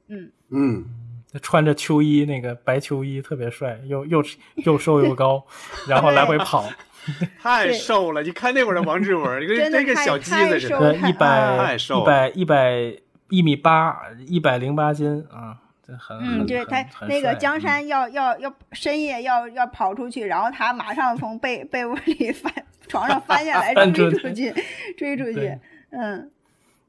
[0.07, 0.85] 嗯嗯，
[1.31, 4.23] 他穿着秋衣，那个白秋衣特别帅，又又
[4.65, 5.45] 又瘦又高，
[5.87, 6.65] 然后来回跑，
[7.41, 8.21] 太瘦了。
[8.23, 13.01] 你看那会儿的王志文， 跟那个小鸡子似的，一百，一百一百。
[13.33, 13.97] 一米八，
[14.27, 22.53] 一百零八斤啊，这很嗯，对他那个江山要要要深夜要要跑出去，然后他马上从被被窝里 翻
[22.87, 24.53] 床上翻下来追出去，
[24.97, 25.57] 追出去，
[25.91, 26.29] 嗯。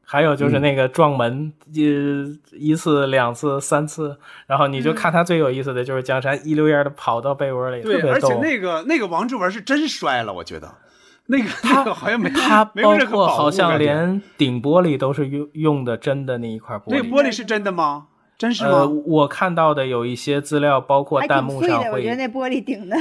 [0.05, 10.70] 还有就是那个撞门，一一次、两次、三次，然后你就看他最有意思的就是江山一溜烟的跑到被窝里，对，而且那个那个王志文是真摔了，我觉得。
[11.27, 16.91] 那个他好像没他包括好像连顶玻璃都是用用的真的那一块玻璃。
[16.91, 18.09] 那玻璃是真的吗？
[18.43, 18.70] 真是吗？
[18.70, 21.90] 呃，我看到的有一些资料，包括弹幕上会。
[21.93, 22.97] 我觉得那玻璃顶的。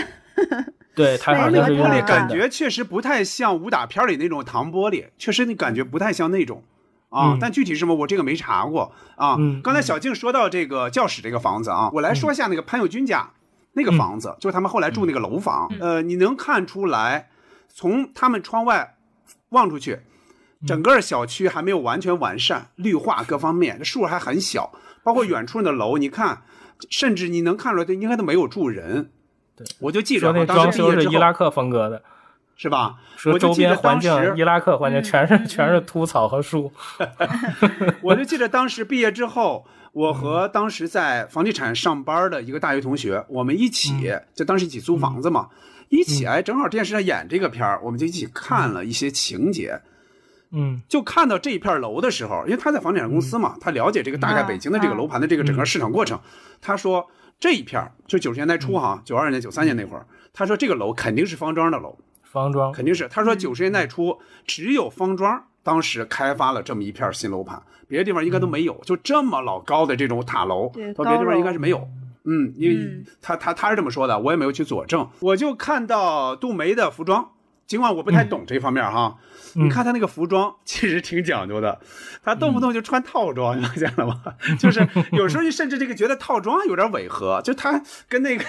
[0.94, 6.64] 对，它好像是玻璃，感觉确实不太像武打片里那种糖玻璃，确实你感觉不太像那种
[7.10, 7.36] 啊。
[7.42, 9.36] 但具体什么，我这个没查过啊。
[9.64, 13.28] 刚才小静说到这个教室这个房子啊，我来说一下那个潘友军家
[13.74, 15.68] 那个房子，就是他们后来住那个楼房。
[15.80, 17.30] 呃，你能看出来？
[17.74, 18.98] 从他们窗外
[19.50, 20.02] 望出去，
[20.68, 24.72] 整个小区还没有完全完善，绿化各方面，这树还很小，
[25.04, 26.42] 包括远处的楼，你看，
[26.90, 29.12] 甚至你能看出来，应该都没有住人。
[29.56, 32.02] 对，我就记着那装修是伊拉克风格的，
[32.56, 32.96] 是吧？
[33.16, 36.72] 说周边环境伊拉克环境全是全是秃草和树。
[38.02, 43.94] 我就记得当时毕业之后，我和当时在房地产上班的一个大学同学，我们一起
[44.34, 45.50] 就当时一起租房子嘛。
[45.90, 49.82] 一起哎，正好电视上演这个片儿，我们就一起看了一些情节。
[50.52, 56.20] 嗯，就看到这一片楼的时候，因为他在房地产公司嘛，他了解这个大概北京的这个楼盘的这个整个市场过程。
[56.62, 57.08] 他说
[57.40, 62.72] 这一片就九十年代初哈，九二年、九三年那会儿，他说这个楼肯定是方庄的楼，方庄。
[62.72, 63.08] 肯定是。
[63.08, 71.88] 他说九十年代初只有方庄当时开发了这么一片新楼盘，别的地方应该都没有，就这么老高的这种塔楼，到别的地方应该是没有。
[72.24, 77.32] 嗯，因为他他他是这么说的，我也没有去佐证，我就看到杜梅的服装，
[77.72, 79.16] 尽管我不太懂这方面哈，
[79.54, 81.80] 你看他那个服装其实挺讲究的，
[82.22, 84.22] 他动不动就穿套装，你发现了吗？
[84.60, 88.44] 就是有时候你甚至这个觉得套装有点违和，就他跟那个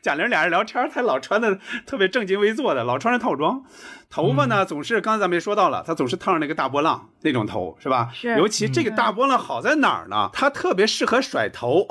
[0.00, 3.64] 贾玲俩人聊天，他老穿的特别正襟危坐的，老穿着套装。
[4.10, 8.10] 头发呢，总是刚才咱们也说到了，他总是烫着那个大波浪那种头，是吧？
[8.14, 8.38] 是。
[8.38, 10.30] 尤其这个大波浪好在哪儿呢？
[10.32, 11.86] 它特别适合甩头。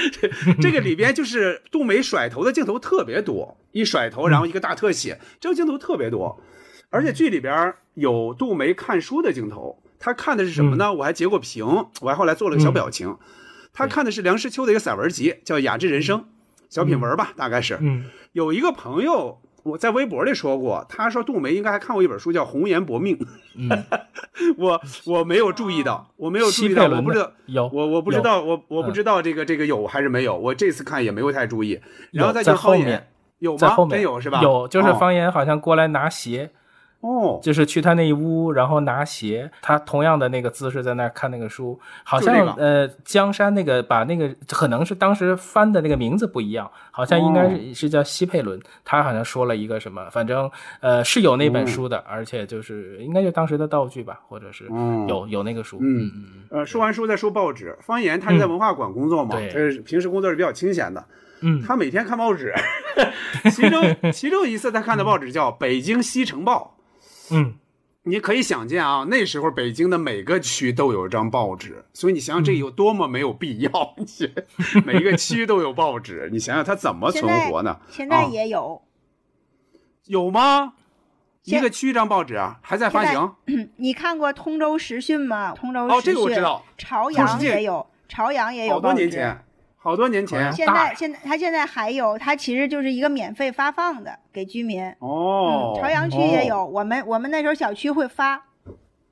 [0.60, 6.40] 这个里边就是杜梅甩头的镜头特别多，一甩头然后一个大特写，这个镜头特别多。
[6.88, 10.90] 而且剧里边有杜梅看书的镜头，他看的是什么呢？
[10.94, 11.66] 我还截过屏，
[12.00, 13.18] 我还后来做了个小表情。
[13.74, 16.20] 他看的是梁实秋的一个散文集，叫《雅致人生》，
[16.70, 17.78] 小品文吧，大概是。
[17.82, 18.06] 嗯。
[18.32, 19.42] 有一个朋友。
[19.62, 23.18] 我在微博里说过，他说杜梅应该还看过一本书叫《红颜薄命》。
[24.56, 31.80] 我我没有注意到，我没有注意到，我不知道有我我不知道我我不知道这个这个有还是没有，我这次看也没有太注意。
[32.12, 33.08] 然后再去方言
[33.38, 33.76] 有吗？
[33.90, 34.40] 真有是吧？
[34.42, 36.50] 有，就是方言好像过来拿鞋。
[36.54, 36.59] 哦，
[37.42, 50.50] 就是去他那一屋，然后拿鞋，他同样的那个姿势在那看那个书，好像呃江山那个把那个可能是当时翻的那个名字不一样，好像应该是是叫西佩伦，他好像说了一个什么，反正
[50.80, 54.68] 呃是有那本书的，而且就是应该就当时的道具吧，或者是
[55.08, 61.02] 有有那个书，嗯嗯呃说完书再说报纸，方言他是在文化馆工作嘛，他是平时工作是比较清闲的，
[61.40, 62.52] 嗯，他每天看报纸，
[63.50, 66.74] 其中其中一次他看的报纸叫《北京西城报》。
[67.30, 67.54] 嗯，
[68.02, 73.70] 你可以想见啊，那时候北京的每个区都有一张报纸，所以你想想这有多么没有必要。
[74.84, 77.78] 每一个区都有报纸，你想想它怎么存活呢？
[77.90, 78.82] 现在也有，
[80.06, 80.74] 有吗？
[81.44, 83.34] 一个区一张报纸啊，还在发行。
[83.76, 85.52] 你看过《通州时讯》吗？
[85.52, 86.62] 通州哦，这个我知道。
[86.76, 88.74] 朝阳也有，朝阳也有。
[88.74, 89.42] 好多年前。
[89.82, 94.84] 好多年前，现在现在他现在还有，他其实就是一个免费发放的给居民。
[94.98, 98.44] 哦，朝阳区也有，我们我们那时候小区会发。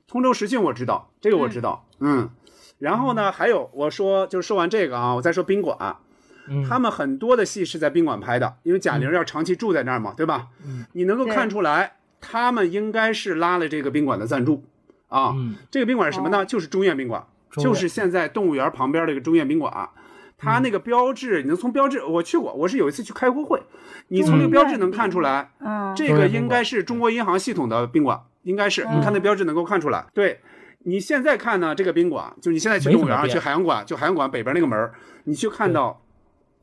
[0.07, 2.29] 通州时讯我知道，这个我知道，嗯。
[2.77, 5.95] 然后呢，还有我说就是说完这个啊，我再说宾馆，
[6.69, 10.49] 他们很多的戏是在宾馆拍的，因为贾玲要长期住在那儿嘛，对吧？
[10.63, 14.63] 嗯，你能够看出来，他们应该是拉了这个宾馆的赞助
[15.07, 15.33] 啊。
[15.71, 16.45] 这个宾馆是什么呢？
[16.45, 17.25] 就是中院宾馆，
[17.57, 19.89] 就是现在动物园旁边这个中院宾馆。
[20.39, 23.61] 它那个标志，你能从标志，我去过，我是有一次去开过会，
[24.07, 25.93] 你从那个标志能看出来，嗯。
[25.95, 30.05] 这个应该是中国银行系统的宾馆，应该是，你看那标志能够看出来。
[30.13, 30.39] 对，
[30.83, 34.91] 你现在看呢，这个宾馆，就你现在去动物园，去海洋馆，就海洋馆北边那个门
[35.25, 36.01] 你去看到，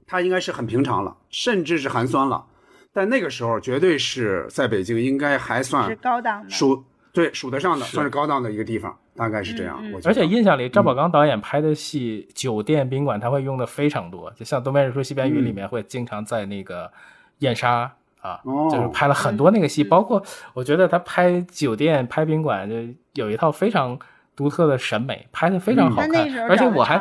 [0.07, 2.47] 它应该是很平常了，甚至是寒酸了。
[2.93, 6.83] 但那个时候绝对是在北京，应该还算是高档的，数
[7.17, 9.83] 对数得上的，算是高档的一个地方，大概是这样。
[10.05, 16.93] 而且印象里，张宝刚导演拍的戏，酒店宾馆他会用的非常多，就像《东边日出西边雨》里面会经常在那个
[17.39, 17.91] 燕莎
[18.21, 18.39] 啊，
[18.71, 20.23] 就是拍了很多那个戏，包括
[20.53, 22.77] 我觉得他拍酒店、拍宾馆就
[23.25, 23.99] 有一套非常。
[24.37, 27.01] 独特的审美拍的非常好看，而且我还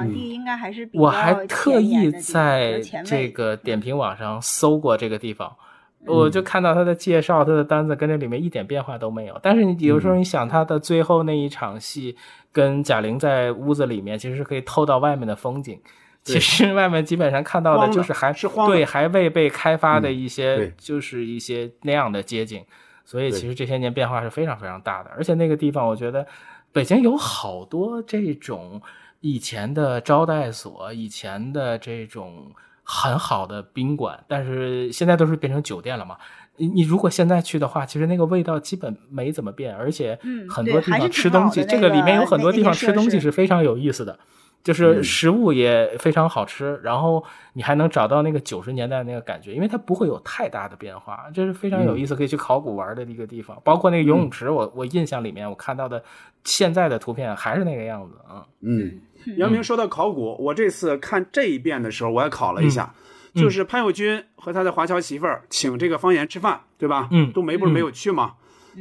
[0.93, 5.53] 我还特意在这个点评网上搜过这个地方，
[6.07, 9.39] 我就看到他的介绍，他的单子跟这里面一点变化都没有。
[9.41, 12.15] 但是你有时候你想他的最后那一场戏，
[12.51, 15.79] 跟贾玲在屋子里面，其实是可以透到外面的风景。
[16.23, 22.63] 其实外面基本上看到的就是还是对还未被开发的一些，就是一些那样的街景。
[23.03, 26.25] 所以其实这些年变化是非常非常大的，而且那个地方我觉得。
[26.71, 28.81] 北京有好多这种
[29.21, 32.51] 以前的招待所，以前的这种
[32.85, 36.15] 很好的宾馆，但是现在都是变成酒店了嘛。
[36.57, 40.17] 你你如果现在去的话，其实那个味道基本没怎么变，而且
[40.49, 44.17] 很多地方吃东西，这个里面有很多地方吃东西是非常有意思的。
[44.65, 47.23] 就是食物也非常好吃，然后
[47.53, 53.55] 你还能找到那个九十年代那个感觉，因为它不会有太大的变化，这是非常有意思，可以去考古玩的一个地方。
[53.63, 56.03] 包括那个游泳池，我我印象里面我看到的
[56.43, 58.43] 现在的图片还是那个样子啊。
[58.61, 58.99] 嗯，
[59.37, 62.91] 杨明说到考古，我这次看这一遍的时候，我也考了一下，
[63.35, 67.07] 就是潘友军和他的华侨媳妇儿请这个方言吃饭，对吧？
[67.11, 68.33] 嗯，都没不是没有去吗？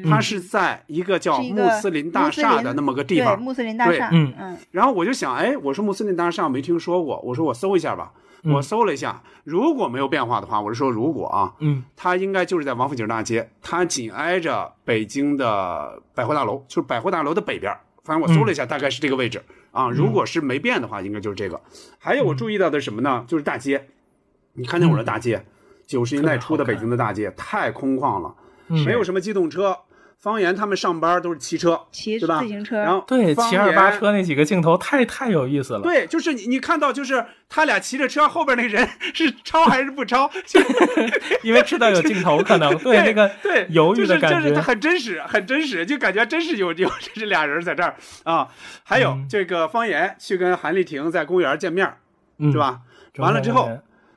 [0.02, 4.08] 他是在一个叫穆斯林大厦的那么个地方，穆斯林大厦。
[4.12, 4.58] 嗯嗯。
[4.70, 8.12] 然后我就想，哎，我说穆斯林大厦没听说过，我说我搜一下吧。
[8.46, 17.74] 我搜了一下，如果没有变化的话，我是说如果啊，嗯，它应该就是在王府井大街，它紧挨着北京的百货大楼，就是百货大楼的北边。
[18.02, 19.88] 反正我搜了一下，大概是这个位置啊。
[19.88, 21.58] 如果是没变的话，应该就是这个。
[21.98, 23.24] 还有我注意到的什么呢？
[23.26, 23.88] 就是大街，
[24.52, 25.42] 你看见我的大街，
[25.86, 28.34] 九十年代初的北京的大街太空旷了，
[28.66, 29.74] 没有什么机动车。
[30.18, 32.18] 方言他们上班都是骑车，骑？
[32.18, 35.80] 自行车，然后对骑二八车那几个镜头太太有意思了。
[35.80, 40.30] 对，就是你你看到就是他俩骑着车，后边那个人是超还是不超？
[40.46, 40.60] 就
[41.42, 48.48] 因为知道有镜头，可能 对那个对犹豫的感觉，就是很真实，很真实，就感觉真是有有这俩人在这儿啊。
[48.82, 51.92] 还有这个方言去跟韩丽婷在公园见面，
[52.50, 52.80] 是吧？
[53.18, 53.70] 完了之后。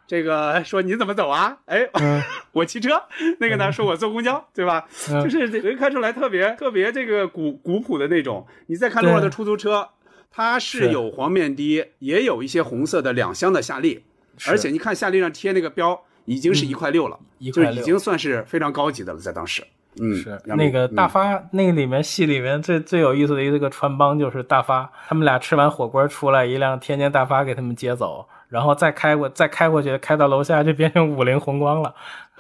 [0.08, 1.58] 这个说你怎么走啊？
[1.66, 1.86] 哎，
[2.54, 3.04] 我骑车。
[3.40, 4.88] 那个呢，说我坐公交，对吧？
[5.22, 8.48] 就是能看出来特别特别这个古古朴的那种。
[8.68, 9.90] 你再看路上的出租车，
[10.32, 14.06] 它是有黄面的，也有一些红色的两厢的夏利，
[14.48, 17.20] 而且你看夏利上贴那个标，已经是一块六了，
[17.54, 19.62] 就已经算是非常高级的了，在当时。
[20.00, 28.26] 嗯，是那个大发，那个里面戏里面最最有意思的一个穿帮就是大发，他们俩吃完火锅出来，一辆天津大发给他们接走。
[28.50, 31.94] 然后再开过，再开过去，开到楼下就变成五菱宏光了。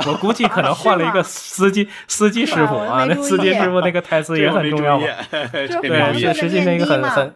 [0.05, 4.99] 我估计可能换了一个 司机，司机师傅啊，那司机师傅那个台词也很重要。
[5.51, 7.33] 对，实际那个很很，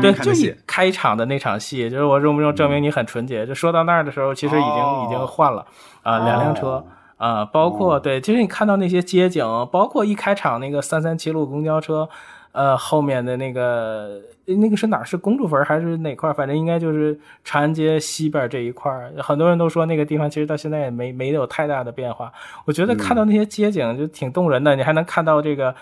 [0.00, 0.32] 对，就
[0.66, 3.46] 开场的那场戏，就是我用不用证明你很纯洁？
[3.46, 5.64] 就说到那儿的时候，其实已经已经换了
[6.02, 6.84] 啊，两辆车
[7.16, 12.08] 啊，包括对，其实你看到那些街景，包括一开场那个三三七路公交车。
[12.52, 15.02] 呃，后面的那个那个是哪？
[15.02, 16.32] 是公主坟还是哪块？
[16.32, 22.30] 反正应该就是长安街西边这一块很多人都说那个地方其实到现在也没没有太大的变化。
[22.66, 24.76] 我觉得看到那些街景就挺动人的。
[24.76, 25.74] 你还能看到这个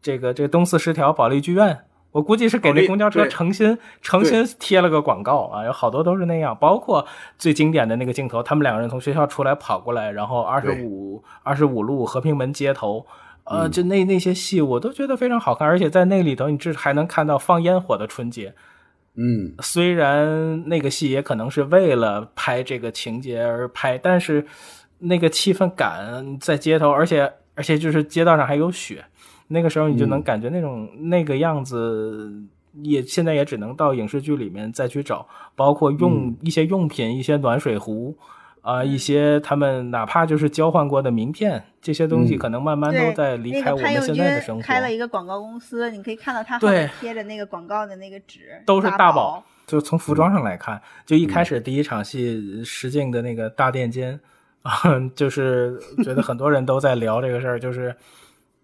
[0.00, 1.78] 这个这个东四十条保利剧院，
[2.12, 6.56] 我估计是给那公交车诚心诚心贴了个广告啊，有好多都是那样。
[6.58, 7.06] 包括
[7.36, 13.04] 最经典的那个镜头，他们两个人从学校出来跑过来，然后二十五二十五路和平门街头。
[13.48, 18.54] 呃，就那那些戏，我都觉得非常好看，而且在那里头，你至还能看到放烟火的春节。
[19.14, 24.46] 嗯，虽然那个戏也可能是为了拍这个情节而拍，但是
[24.98, 29.04] 那个气氛感在街头，而且而且就是街道上还有雪，
[29.48, 32.32] 那个时候你就能感觉那种那个样子，
[32.82, 35.26] 也现在也只能到影视剧里面再去找，
[35.56, 38.16] 包括用一些用品，一些暖水壶。
[38.62, 44.62] 啊，一些他们哪怕就是交换过的名片，这些东西可能慢慢都在离开我们现在的生活。
[44.62, 49.42] 开了一个广告公司，你可以看到他后面贴着那个广告的那个纸，都是大宝。
[49.66, 54.18] 就从服装上来看，就一开始第一场戏石敬的那个大垫肩
[54.62, 54.72] 啊，
[55.14, 57.94] 就是觉得很多人都在聊这个事儿，就是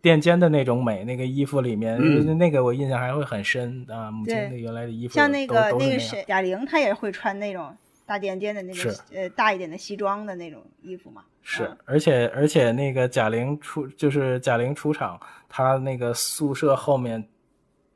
[0.00, 1.98] 垫肩的那种美，那个衣服里面
[2.38, 4.10] 那个我印象还会很深啊。
[4.10, 7.74] 母亲的原来的衣服像那个那个谁贾玲，她也会穿那种。
[8.06, 15.18] 大垫肩的那种呃大一点的西装的那种衣服嘛，是，而且而且那个贾玲出就是贾玲出场，
[15.48, 17.26] 她那个宿舍后面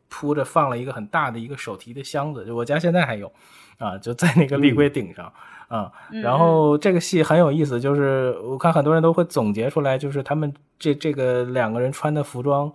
[0.09, 3.31] 铺着放了一个很大的一个手提的箱子，就我家现在还有，
[3.79, 5.33] 啊，就在那个立柜顶上
[5.69, 5.93] 啊。
[6.23, 12.73] 然后这个戏很有意思，就是我看很多人都会总结出来，就是他们这这个两个人穿的服装。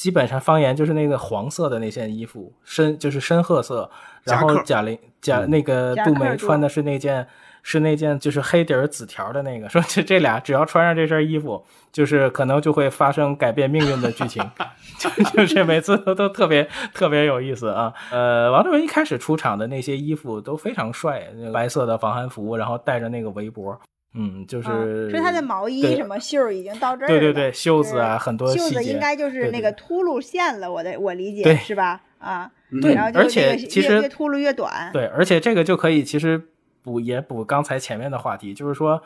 [0.00, 3.90] 基本上方言就是那个黄色的那件衣服，深就是深褐色。
[4.24, 7.26] 然后贾玲贾那个杜梅穿的是那件
[7.62, 9.68] 是那件就是黑底儿紫条的那个。
[9.68, 11.62] 说这这俩只要穿上这身衣服，
[11.92, 14.42] 就是可能就会发生改变命运的剧情，
[14.98, 17.92] 就就是每次都都特别特别有意思啊。
[18.10, 23.78] 呃，王志文一开始出场的那些衣服都非常帅，白色的防寒服，然后带着那个围脖。
[24.14, 27.08] 嗯，就是所以他的毛衣什么袖已经到这儿了。
[27.08, 30.70] 对对对，袖子啊，很多袖子应该就是那个秃噜线了。
[30.70, 32.00] 我的我理解是吧？
[32.18, 32.50] 啊，
[32.82, 34.90] 对，然后而且其实越秃噜越短。
[34.92, 36.42] 对，而且这个就可以其实
[36.82, 39.00] 补也补刚才前面的话题，就是说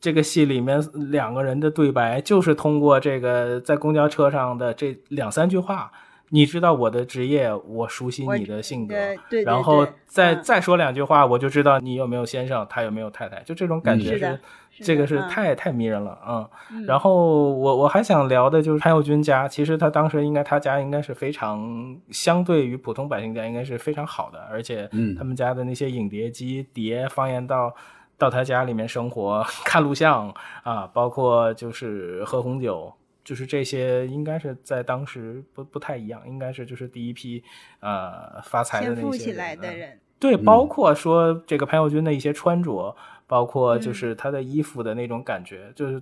[0.00, 5.90] 这个戏里面两个人的对白就是通过这个在公交车上的这两三句话。
[6.34, 8.94] 你知道我的职业，我熟悉你的性格，
[9.28, 14.40] 对，然后再再说两句话，我就知道你有没有先生，他有没有太太，就这种感觉是，
[14.82, 16.48] 这个是太太迷人了啊。
[16.86, 24.88] 然后我我还想聊的就是潘友军家，其实他当时应该他家应该是非常相对于普通百姓家应该是非常好的，而且
[25.18, 27.74] 他们家的那些影碟机碟方言到
[28.16, 32.90] 到他家里面生活 看录像啊，包括就是喝红酒。
[33.24, 37.42] 就是这些，应该是在当时不不太一样，应该是就是第一批，
[37.80, 39.98] 呃，发财的那些人。
[40.18, 42.94] 对，包括说这个潘友军的一些穿着，
[43.26, 46.00] 包括就是他的衣服的那种感觉，就是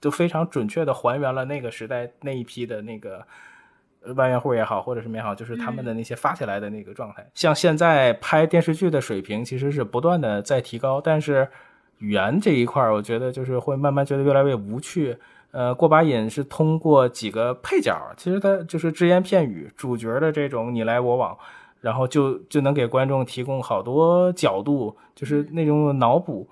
[0.00, 3.26] 都非常准确的还原了那个时代那一批的那个
[4.14, 7.26] 万元户也好，或者什么也好，就是他们的那些发起来的那个状态。
[7.34, 11.48] 像现在拍电视剧的水平其实是不断的在提高，但是
[11.98, 15.16] 语言这一块，我觉得就是会慢慢觉得越来越无趣。
[15.54, 21.38] 呃，过把瘾是通过几个配角，其实他就是只言片语，主角的这种你来我往，
[21.80, 26.44] 然后就就能给观众提供好多角度，就是那种脑补、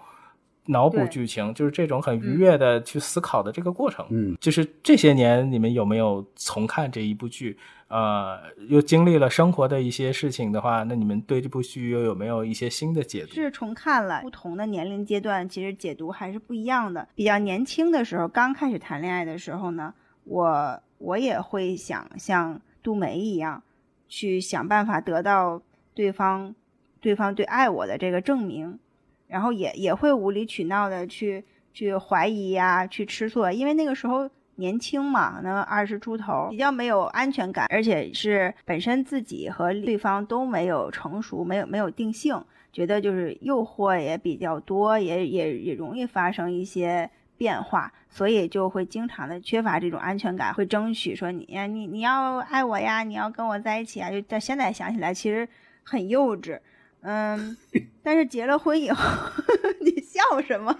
[0.67, 4.07] 脑补剧情，就是这种很愉悦的去思考的这个过程。
[4.11, 7.59] 嗯，就是这些年你们有没有重看这一部剧？
[7.93, 8.41] 呃，
[8.71, 13.35] 又经历了生活的一些事情的话，那你们对这部剧又有没有一些新的解读？
[13.35, 17.07] 是重看了，不同的年龄阶段其实解读还是不一样的。
[17.15, 19.93] 比较年轻的时候，刚开始谈恋爱的时候呢，
[20.25, 23.63] 我我也会想像杜梅一样，
[24.09, 25.61] 去想办法得到
[25.93, 26.55] 对方
[26.99, 28.79] 对方对爱我的这个证明，
[29.27, 31.45] 然后也也会无理取闹的去
[31.75, 34.31] 去怀疑呀，去吃醋，因为那个时候。
[34.63, 42.41] 年轻嘛，那二十出头，比较没有安全感，而且是本身自己和对方都没有成熟，没有没有定性，
[42.73, 55.49] 觉得就是诱惑也比较多，也也也容易发生一些变化，所以就会经常的缺乏这种安全感，会争取说你呀，你你要爱我呀，你要跟我在一起啊，就到现在想起来其实
[55.83, 56.61] 很幼稚，
[57.01, 57.57] 嗯，
[58.01, 59.03] 但是结了婚以后，
[59.83, 60.73] 你笑什么？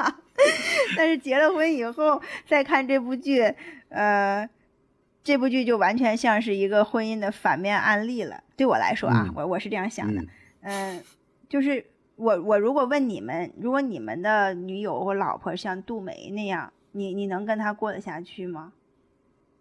[0.97, 3.43] 但是结了婚以后再看这部剧，
[3.89, 4.49] 呃，
[5.23, 8.43] 这部剧就完全像是一个婚姻的反面案例了。
[8.57, 10.23] 对我来说啊，我我是这样想的，
[10.63, 11.03] 嗯，
[11.49, 11.85] 就是
[12.17, 18.73] 我我如果问你们，如果你们的女友或老婆像杜梅那样，你你能跟她过得下去吗？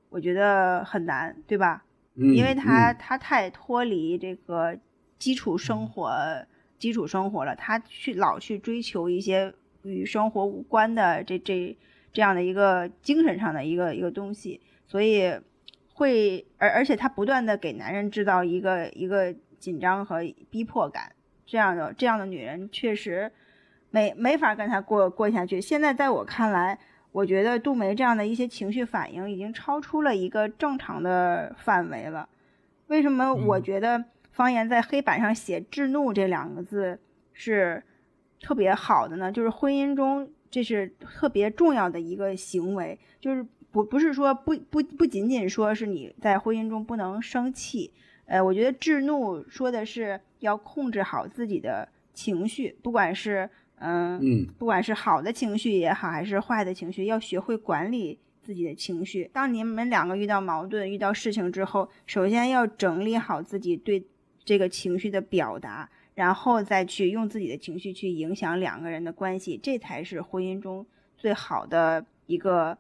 [0.10, 1.84] 我觉得很难，对吧？
[2.16, 4.78] 因为她她太脱离这个
[5.18, 6.14] 基础生活
[6.78, 9.54] 基础生活了，她去老去追求一些。
[9.84, 11.76] 与生活无关的这这
[12.14, 15.34] 这样的一个精神上的一个一个东西，所以
[15.94, 21.12] 会而而且他不断的给男人制造一个一个紧张和逼迫感，
[21.46, 23.32] 这样的这样的女人确实
[23.90, 25.62] 没没法跟他过过下去。
[25.62, 26.78] 现在在我看来，
[27.12, 32.28] 我觉得杜梅这样的一些情绪反应已经超出了一个正常的范围了。
[32.88, 37.00] 为什么我觉得方言在黑板上写“制怒”这两个字
[37.34, 37.84] 是？
[38.42, 47.92] 特别好的呢，就是婚姻中这是特别重要的一个行为，就是不不是说不不不仅仅说是你在婚姻中不能生气，
[48.26, 59.30] 呃，我觉得制怒说的是要控制好自己的情绪，不管是嗯嗯，不管是好的情绪也好，还是坏的情绪，要学会管理自己的情绪。
[59.32, 64.04] 当你们两个遇到矛盾、遇到事情之后，首先要整理好自己对
[64.44, 65.90] 这个情绪的表达。
[66.22, 70.86] 然后再去用自己的情绪去影响两个人的关系，这才是婚姻中
[71.18, 72.78] 最好的一个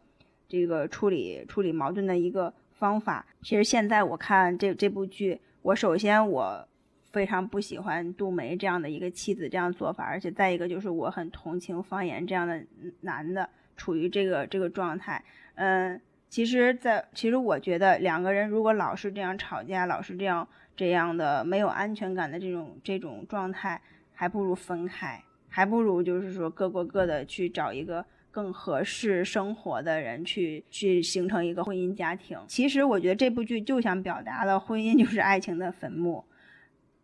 [0.48, 3.26] 这个处理处理矛盾的一个方法。
[3.42, 6.68] 其实现在我看这这部剧，我首先我
[7.12, 12.64] 非常不喜欢杜梅这样的一个妻子这样做法，而且再一个就是我很同情方言这样的
[13.00, 15.24] 男的处于这个这个状态。
[15.56, 16.00] 嗯，
[16.30, 23.82] 其实，在其实我觉得两个人如果老是这样吵架，老是这样这样的没有安全感的这种这种状态，
[24.14, 32.38] 还不如分开，还不如就是说各过各的去找一个更合适生活的人去去形成一个婚姻家庭。
[32.48, 36.24] 其实我觉得这部剧就想表达了婚姻就是爱情的坟墓，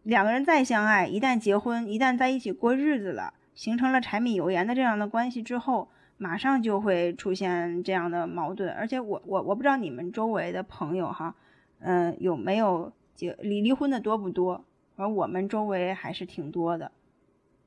[0.04, 5.90] 两个人再相爱，一旦结婚，一旦在一起过日子了，形成了柴米油盐的这样的关系之后。
[6.20, 11.36] 马上就会出现这样的矛盾，而且我我我不知道你们周围的朋友哈，
[11.78, 14.64] 嗯，有没有结离离婚的多不多？
[14.96, 16.90] 而我们周围还是挺多的，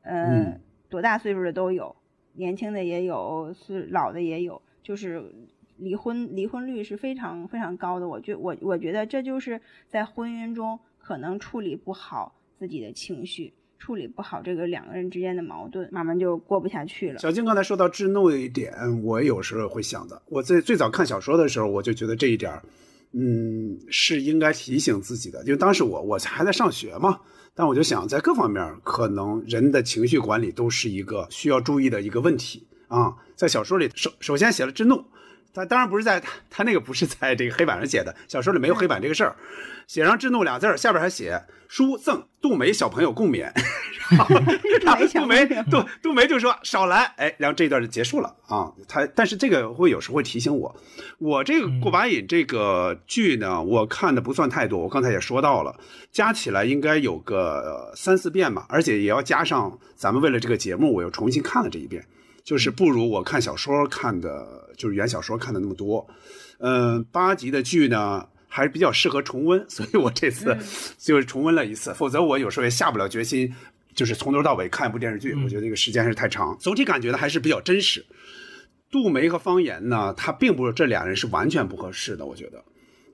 [0.05, 0.59] 嗯，
[0.89, 1.95] 多大岁数的都有，
[2.33, 5.23] 年轻的也有，是老的也有，就是
[5.77, 8.09] 离婚离婚率是非常非常高的。
[8.09, 13.53] 我觉我我觉得这就是在婚姻中可能处理不好自己的情绪。
[13.83, 17.19] 处理不好这个两个人之间的矛盾，慢慢就过不下去了。
[17.19, 18.71] 小静刚才说到智怒一点，
[19.03, 20.21] 我有时候会想的。
[20.27, 22.53] 我在最早看小说的时候，我就觉得这一点，
[23.13, 25.43] 嗯，是应该提醒自己的。
[25.45, 27.19] 因为当时我我还在上学嘛，
[27.55, 33.15] 但我就想，在各方面，可能人的情绪管理都是一个需要注意的一个问题啊。
[33.35, 35.05] 在小说里，首首先写了之怒，
[35.53, 39.37] 他当然不是在他他那个不是在这个黑板上写的，小说里没有黑板这个事儿。
[39.87, 43.51] 写上“智怒”俩字儿，下边还写“书赠杜梅小朋友共勉”。
[45.13, 48.73] 杜梅杜杜梅就说少来，哎，然后这一段就结束了啊。
[48.87, 50.73] 他但是这个会有时候会提醒我，
[51.19, 54.79] 我这个过把瘾这个剧呢，我看的不算太多。
[54.79, 55.77] 我刚才也说到了，
[56.13, 62.07] 加起来应该有个三四遍吧，而且也要加上咱们为了这个节目，我又重新看了这一遍，
[62.51, 66.05] 就是不如我看小说看的，就是原小说看的那么多。
[66.59, 68.27] 嗯，八集的剧呢。
[68.53, 70.59] 还是比较适合重温，所以我这次
[70.99, 73.55] 就是重温了一次，否则我有时候也下不了决心，
[73.95, 76.57] 就是从头到尾看一部电视剧，我觉得这个时间还是太长。
[76.59, 78.05] 总体感觉呢还是比较真实。
[78.91, 82.61] 杜梅和方言呢，他并不是这俩人是完全不合适的，我觉得。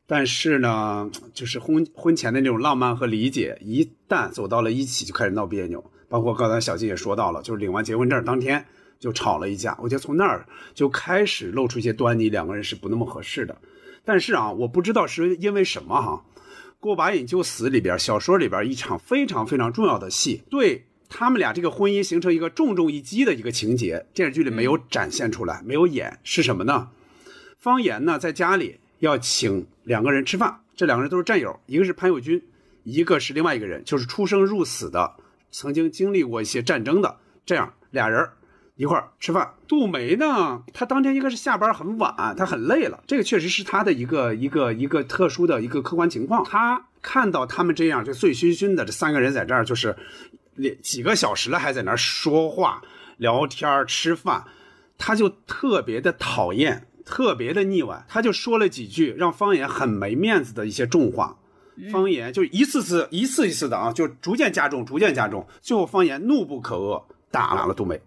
[0.07, 5.85] 但是呢，就是婚婚前的那种浪漫和理解，一旦走到了一起，就开始闹别扭。
[6.09, 8.65] 包括刚才小金也说到了，就是领完结婚证当天
[8.99, 13.57] 就吵了一架，我觉得从那儿就开始露出一些端倪，两个人是不那么合适的。
[14.05, 16.25] 但是啊，我不知道是因为什么哈，
[16.79, 26.91] 《过把瘾就死》里边小说里边一场非常非常重要的戏，对他们俩这个婚姻形成一个重重一击的一个情节，电视剧里没有展现出来，没有演，是什么呢？
[27.59, 32.43] 方言呢在家里要请两个人吃饭，这两个人都是战友，一个是潘友军，
[32.85, 35.17] 一个是另外一个人，就是出生入死的，
[35.51, 38.29] 曾经经历过一些战争的，这样俩人。
[38.77, 40.63] 一块儿吃饭，杜梅呢？
[40.75, 43.03] 她当天应该是下班很晚，她很累了。
[43.07, 46.45] 这个确实是她的一个一个一个特殊的一个客观情况。
[46.45, 49.97] 她看到他们这样就醉醺醺的，这三个人在这儿就是
[50.83, 52.83] 几个小时了，还在那儿说话、
[53.17, 54.45] 聊天、吃饭，
[54.99, 58.05] 她就特别的讨厌，特别的腻歪。
[58.07, 61.39] 她就说了几句让方言很没面子的一些重话，
[61.91, 67.99] 方言就一次次、一次一次的啊，就逐渐加重、逐渐加重，最后方言怒不可遏，打了杜梅。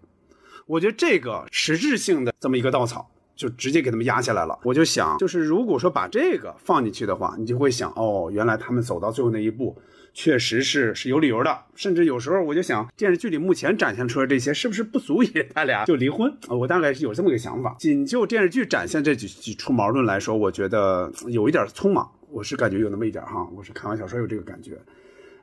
[0.70, 4.56] 我觉得这个实质性的这么一个稻草，就直接给他们压下来了。
[4.62, 9.76] 我就想，就是如果说把这个放进去的话，你就会想，哦，原来他们走到最后那一步，
[10.14, 11.58] 确实是是有理由的。
[11.74, 16.32] 甚至有时候我就想，电视剧里目前展现出来这些，是不是不足以他俩就离婚？
[16.48, 17.74] 我大概是有这么个想法。
[17.80, 22.08] 仅就电视剧展现这几几处矛盾来说，我觉得有一点匆忙。
[22.30, 24.78] 我是感觉有那么一点哈，我是看完小说有这个感觉。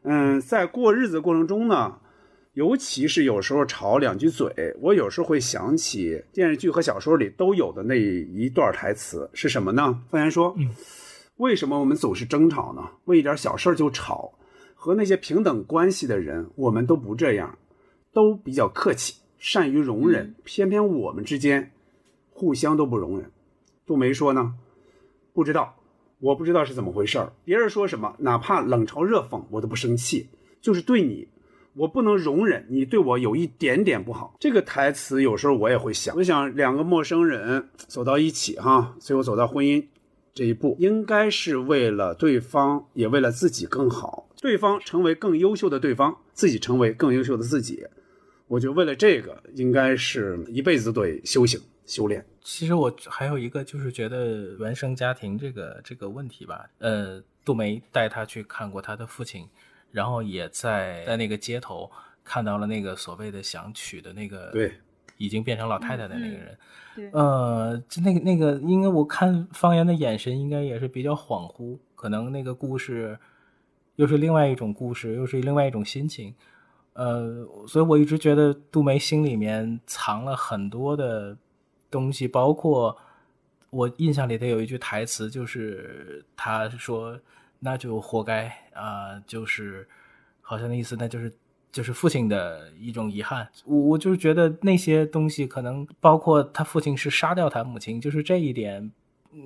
[0.03, 1.97] 嗯，在过日子过程中呢。
[2.57, 10.01] 尤其是有时候吵两句嘴，我有时候会想起电视剧和小说里都有的那一段台词是什么呢？
[10.09, 10.57] 方言说
[11.37, 12.81] ：“为什么我们总是争吵呢？
[13.05, 14.33] 为一点小事就吵。
[14.73, 17.59] 和那些平等关系的人，我们都不这样，
[18.11, 20.33] 都比较客气，善于容忍。
[20.43, 21.71] 偏偏我们之间，
[22.31, 23.29] 互相都不容忍。”
[23.85, 24.55] 杜梅说呢
[25.31, 25.75] ：“不知道，
[26.17, 27.33] 我不知道是怎么回事儿。
[27.43, 30.29] 别人说什么，哪怕冷嘲热讽，我都不生气，
[30.59, 31.27] 就是对你。”
[31.77, 34.35] 我不能容忍你对我有一点点不好。
[34.39, 39.85] 这个台词有时候我也会想，我想两个陌生人走到一起，哈，最后走到婚姻
[40.33, 47.85] 这一步，应该是为了对方，也为了自己更好，对方成为更优秀的对方，自己成为更优秀的自己。
[48.47, 52.25] 我就为了这个，应该是一辈子都得修行修炼。
[52.41, 59.45] 其实我还有一个就是觉得原生家庭这个这个问题吧，呃，杜梅带他去看过他的父亲。
[59.91, 61.89] 然后也在在那个街头
[62.23, 64.73] 看到了那个所谓的想娶的那个，对，
[65.17, 73.17] 已经变成老太太的那个人，呃，就那个那个，应该我看方言的眼神应该也是比较恍惚，可能那个故事
[73.95, 76.35] 又是另外一种故事，又是另外一种心情，
[76.93, 81.37] 呃，所以我一直觉得杜梅心里面藏了很多的
[81.89, 82.97] 东西，包括
[83.69, 87.19] 我印象里头有一句台词，就是他说
[87.59, 89.87] ：“那就活该啊，就是
[90.41, 91.35] 好像那意思，那就是
[91.71, 98.91] 就是父亲的一种遗憾。”我我就是觉得那些东西可能包括他父亲是杀掉他母亲，就是这一点。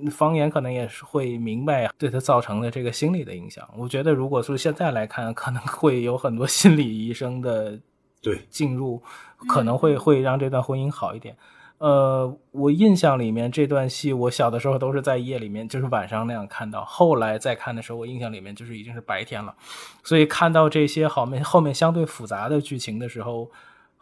[0.10, 3.68] 方言可能也是会明白对他造成的这个心理的影响。
[3.76, 7.78] 我觉得，如果说现在来看，可能会有很多心理医生的
[8.22, 9.04] 对进入，
[9.50, 11.36] 可能会会让这段婚姻好一点。
[11.82, 16.86] 呃，我印象里面这段戏，我小的时候都是在夜里面，就是晚上那样看到。
[16.86, 19.56] 后来再看的时候，我印象里面就是已经是白天了，
[20.04, 23.50] 所以看到这些好面后面相对复杂的剧情的时候。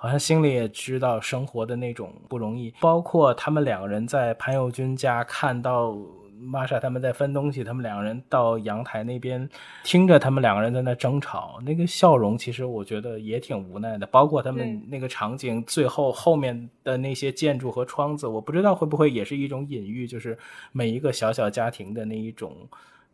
[0.02, 5.94] 好像心里也知道生活的那种不容易，包括他们两个人在潘友军家看到
[6.40, 9.48] 玛莎他们在分东西，他们两个人到阳台那边
[9.84, 14.06] 听着他们两个人在那争吵，那个笑容其实我觉得也挺无奈的。
[14.08, 20.38] 包括他们那个场景最后后面的那些建筑和窗子，我不知道会不会也是一种隐喻，就是
[20.72, 22.56] 每一个小小家庭的那一种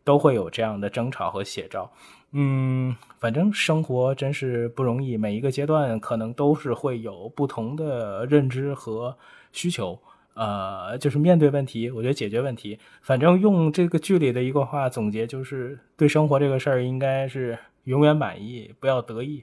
[0.04, 1.90] 都会有这样的争吵和写照。
[2.32, 9.16] 嗯，反正生活真是不容易，每一个阶段可能都是会有不同的认知和
[9.52, 9.98] 需求。
[10.36, 19.42] 呃，就是面对问题，我觉得解决问题，反正用这个剧里的一个话总结，就是对生活这个事儿应该是永远满意，不要得意。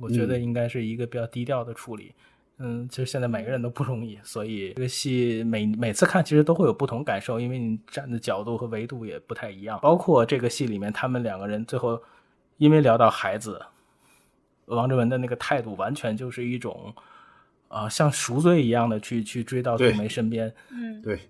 [0.00, 2.12] 我觉得应该是一个比较低调的处理。
[2.58, 9.78] 嗯，其实现在每个人都不容易，所以这个戏每每次看其实都会有不同感受，因为你站的角度和维度也不太一样。
[9.80, 12.02] 包括这个戏里面，他们两个人最后
[12.56, 13.62] 因为聊到孩子，
[14.64, 16.92] 王志文的那个态度完全就是一种，
[17.76, 20.52] 啊，像赎罪一样的去去追到杜梅身边。
[20.70, 21.20] 嗯，对，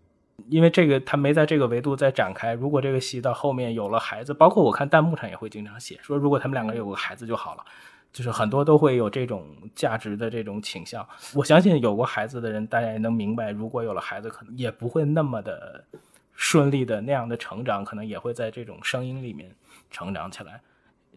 [0.49, 2.53] 因为这个他没在这个维度再展开。
[2.55, 7.65] 如果这个戏到后面有了孩子，包括我看弹幕上也会经常写说，如果他们两个有个孩子就好了。
[8.13, 9.45] 就是很多都会有这种
[9.75, 15.85] 价值的这种倾向，我相信有过孩子的人，大家也能明白，如果有了孩子，可能也不会那么的
[16.33, 19.55] 顺利的那样的成长，可能也会在这种声音里面
[19.91, 20.63] 成长起来。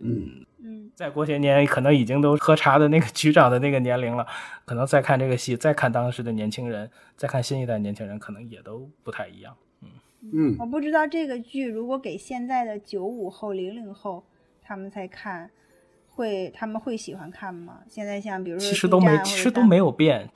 [0.01, 4.26] 嗯嗯，再过些年，可能已经都喝茶的那个 局长的那个年龄了，
[4.65, 9.55] 可能再看这个戏，再看当时的年轻人，再看新一代年轻人，可能也都不太一样。
[9.81, 9.89] 嗯
[10.34, 14.23] 嗯，我不知道这个剧如果给现在的九五后、零零后
[14.61, 15.49] 他们在看。
[16.11, 17.80] 会他们会喜欢看吗？
[17.88, 20.30] 现在像比如说，其实都没，其实都没有变。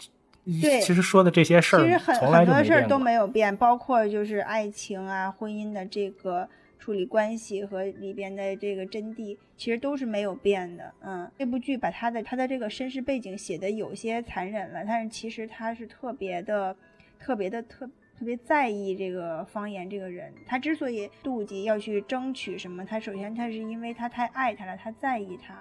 [0.62, 6.48] 对，其实说的这些事儿，其实很很多事儿都没有变，包括就是爱情啊、婚姻的这个
[6.84, 10.94] 处理关系和里边的这个真谛，其实都是没有变的。
[11.00, 16.76] 嗯，这部剧把他的他的这个身世背景写的有些残忍了，但是其实他是特别的、
[17.18, 17.90] 特别的特。
[18.16, 25.56] 特别在意这个方言这个人，他之所以妒忌要去争取什么，他首先他是因为他太爱他了，他在意他。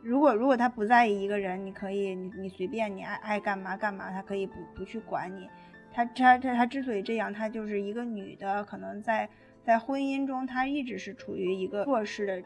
[0.00, 5.50] 如果如果他不在意一个人，你可以你你随便你爱爱干嘛干嘛，他可以不不去管你。
[5.92, 9.28] 他他他他之所以这样，他就是一个女的，可能在
[9.68, 12.42] 在婚姻中，她一直是处于一个弱势的。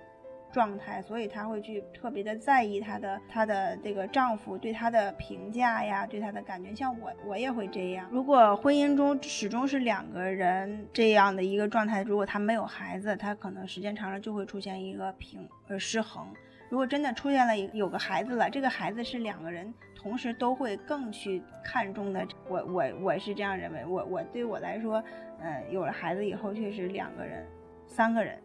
[0.52, 6.74] 状态，所以她会去特别的在意她的她的这个丈夫对她的评价呀，对她的感觉。
[6.74, 8.06] 像我，我也会这样。
[8.12, 16.26] 如果婚姻中始终是两个人这样的一个状态，如果他没有孩子，他可能时间长了就会出现一个平呃失衡。
[16.68, 22.26] 如果真的出现了有个孩子了，这个孩子是两个人同时都会更去看重的。
[22.48, 23.84] 我我我是这样认为。
[23.86, 25.02] 我我对我来说，
[25.40, 27.46] 嗯，有了孩子以后，确实两个人、
[27.86, 28.38] 三个人。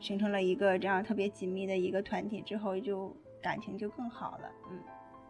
[0.00, 4.50] 形成了一个这样特别紧密的一个团体之后，就感情就更好了。
[4.68, 4.78] 嗯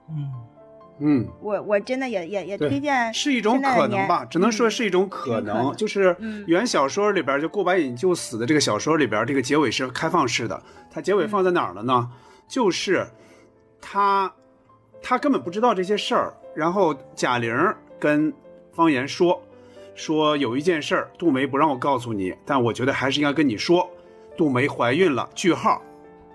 [0.08, 0.32] 嗯
[0.98, 5.70] 嗯，我我真的也也也推荐，是一种可能吧，只能说是一种可能。
[5.76, 6.16] 就是
[6.46, 10.62] 原小说里边就过把瘾就死的这个小说里边，这个结尾是开放式的。
[10.90, 12.10] 它结尾放在哪儿了呢？
[12.48, 13.06] 就是
[13.78, 14.32] 他
[15.02, 17.52] 他根本不知道这些事儿，然后贾玲
[17.98, 18.32] 跟
[18.72, 19.42] 方言说
[19.94, 23.88] 说有一件事儿，杜梅不让我告诉你，但我觉得还是应该跟你说。
[24.34, 25.82] 杜梅怀孕了，句号，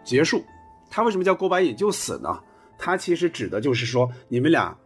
[0.03, 0.43] 结束。
[0.89, 2.39] 他为什么叫郭白瘾就死呢？
[2.77, 4.77] 他其实指的就是说，你们俩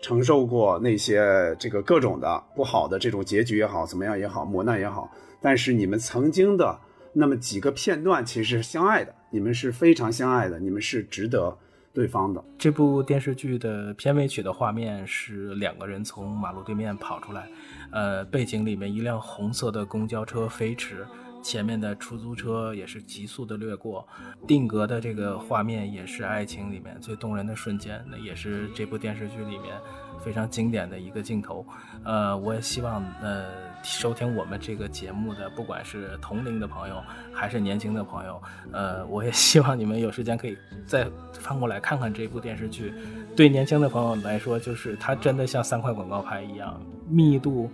[0.00, 5.08] 承受过那些这个各种的不好的这种结局也好，怎么样也好，磨难也好，
[5.40, 6.76] 但是你们曾经的
[7.12, 11.56] 那么几个片段，其实是相爱的，你们是非常相爱的，你们是值得
[11.96, 12.44] 对方的。
[12.58, 17.48] 这部电视剧的片尾曲的画面是两个人从马路对面跑出来，
[17.90, 21.06] 呃，背景里面一辆红色的公交车飞驰。
[21.42, 24.06] 前面的出租车也是急速的掠过，
[24.48, 29.76] 定格的这个画面也是爱情里面最动人的瞬间，那也是这部电视剧里面
[30.18, 31.64] 非常经典的一个镜头。
[32.02, 33.46] 呃，我也希望呃
[33.86, 37.00] 收听我们这个节目的，不管是同龄的朋友
[37.32, 38.42] 还是年轻的朋友，
[38.72, 42.92] 呃，我也希望你们有时间可以再翻过来看看这部电视剧。
[43.36, 47.70] 对年轻的朋友来说，就是它真的像三块广告牌一样，密度。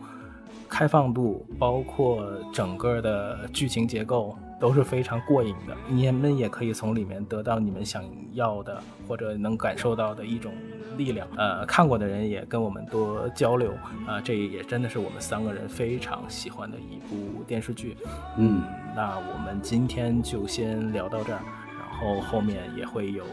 [0.68, 5.76] 开放度，包括整个的剧情结构都是非常过瘾的。
[5.89, 10.52] 你们也可以从里面得到你们想要的或者能感受到的一种
[10.97, 11.26] 力量。
[11.36, 13.72] 呃，看过的人也跟我们多交流
[14.06, 17.97] 啊，这也真的是我们三个人非常喜欢的一部电视剧。
[18.39, 18.62] 嗯，
[18.94, 21.40] 那我们今天就先聊到这儿，
[21.76, 23.24] 然后后面也会有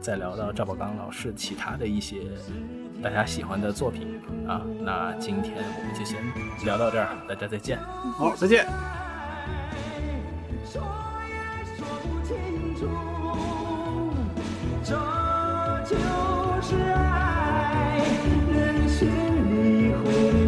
[0.00, 2.18] 再聊到赵宝刚老师其他的一些。
[3.02, 6.18] 大家喜欢的作品啊，那今天我们就先
[6.64, 7.78] 聊到这儿，大家再见。
[8.16, 8.64] 好，再见。
[10.70, 10.82] 说
[11.26, 11.34] 也
[11.76, 12.36] 说不清
[12.76, 12.80] 楚，
[14.84, 14.90] 这
[15.88, 15.96] 就
[16.60, 18.04] 是爱，
[18.52, 20.47] 任寻你回。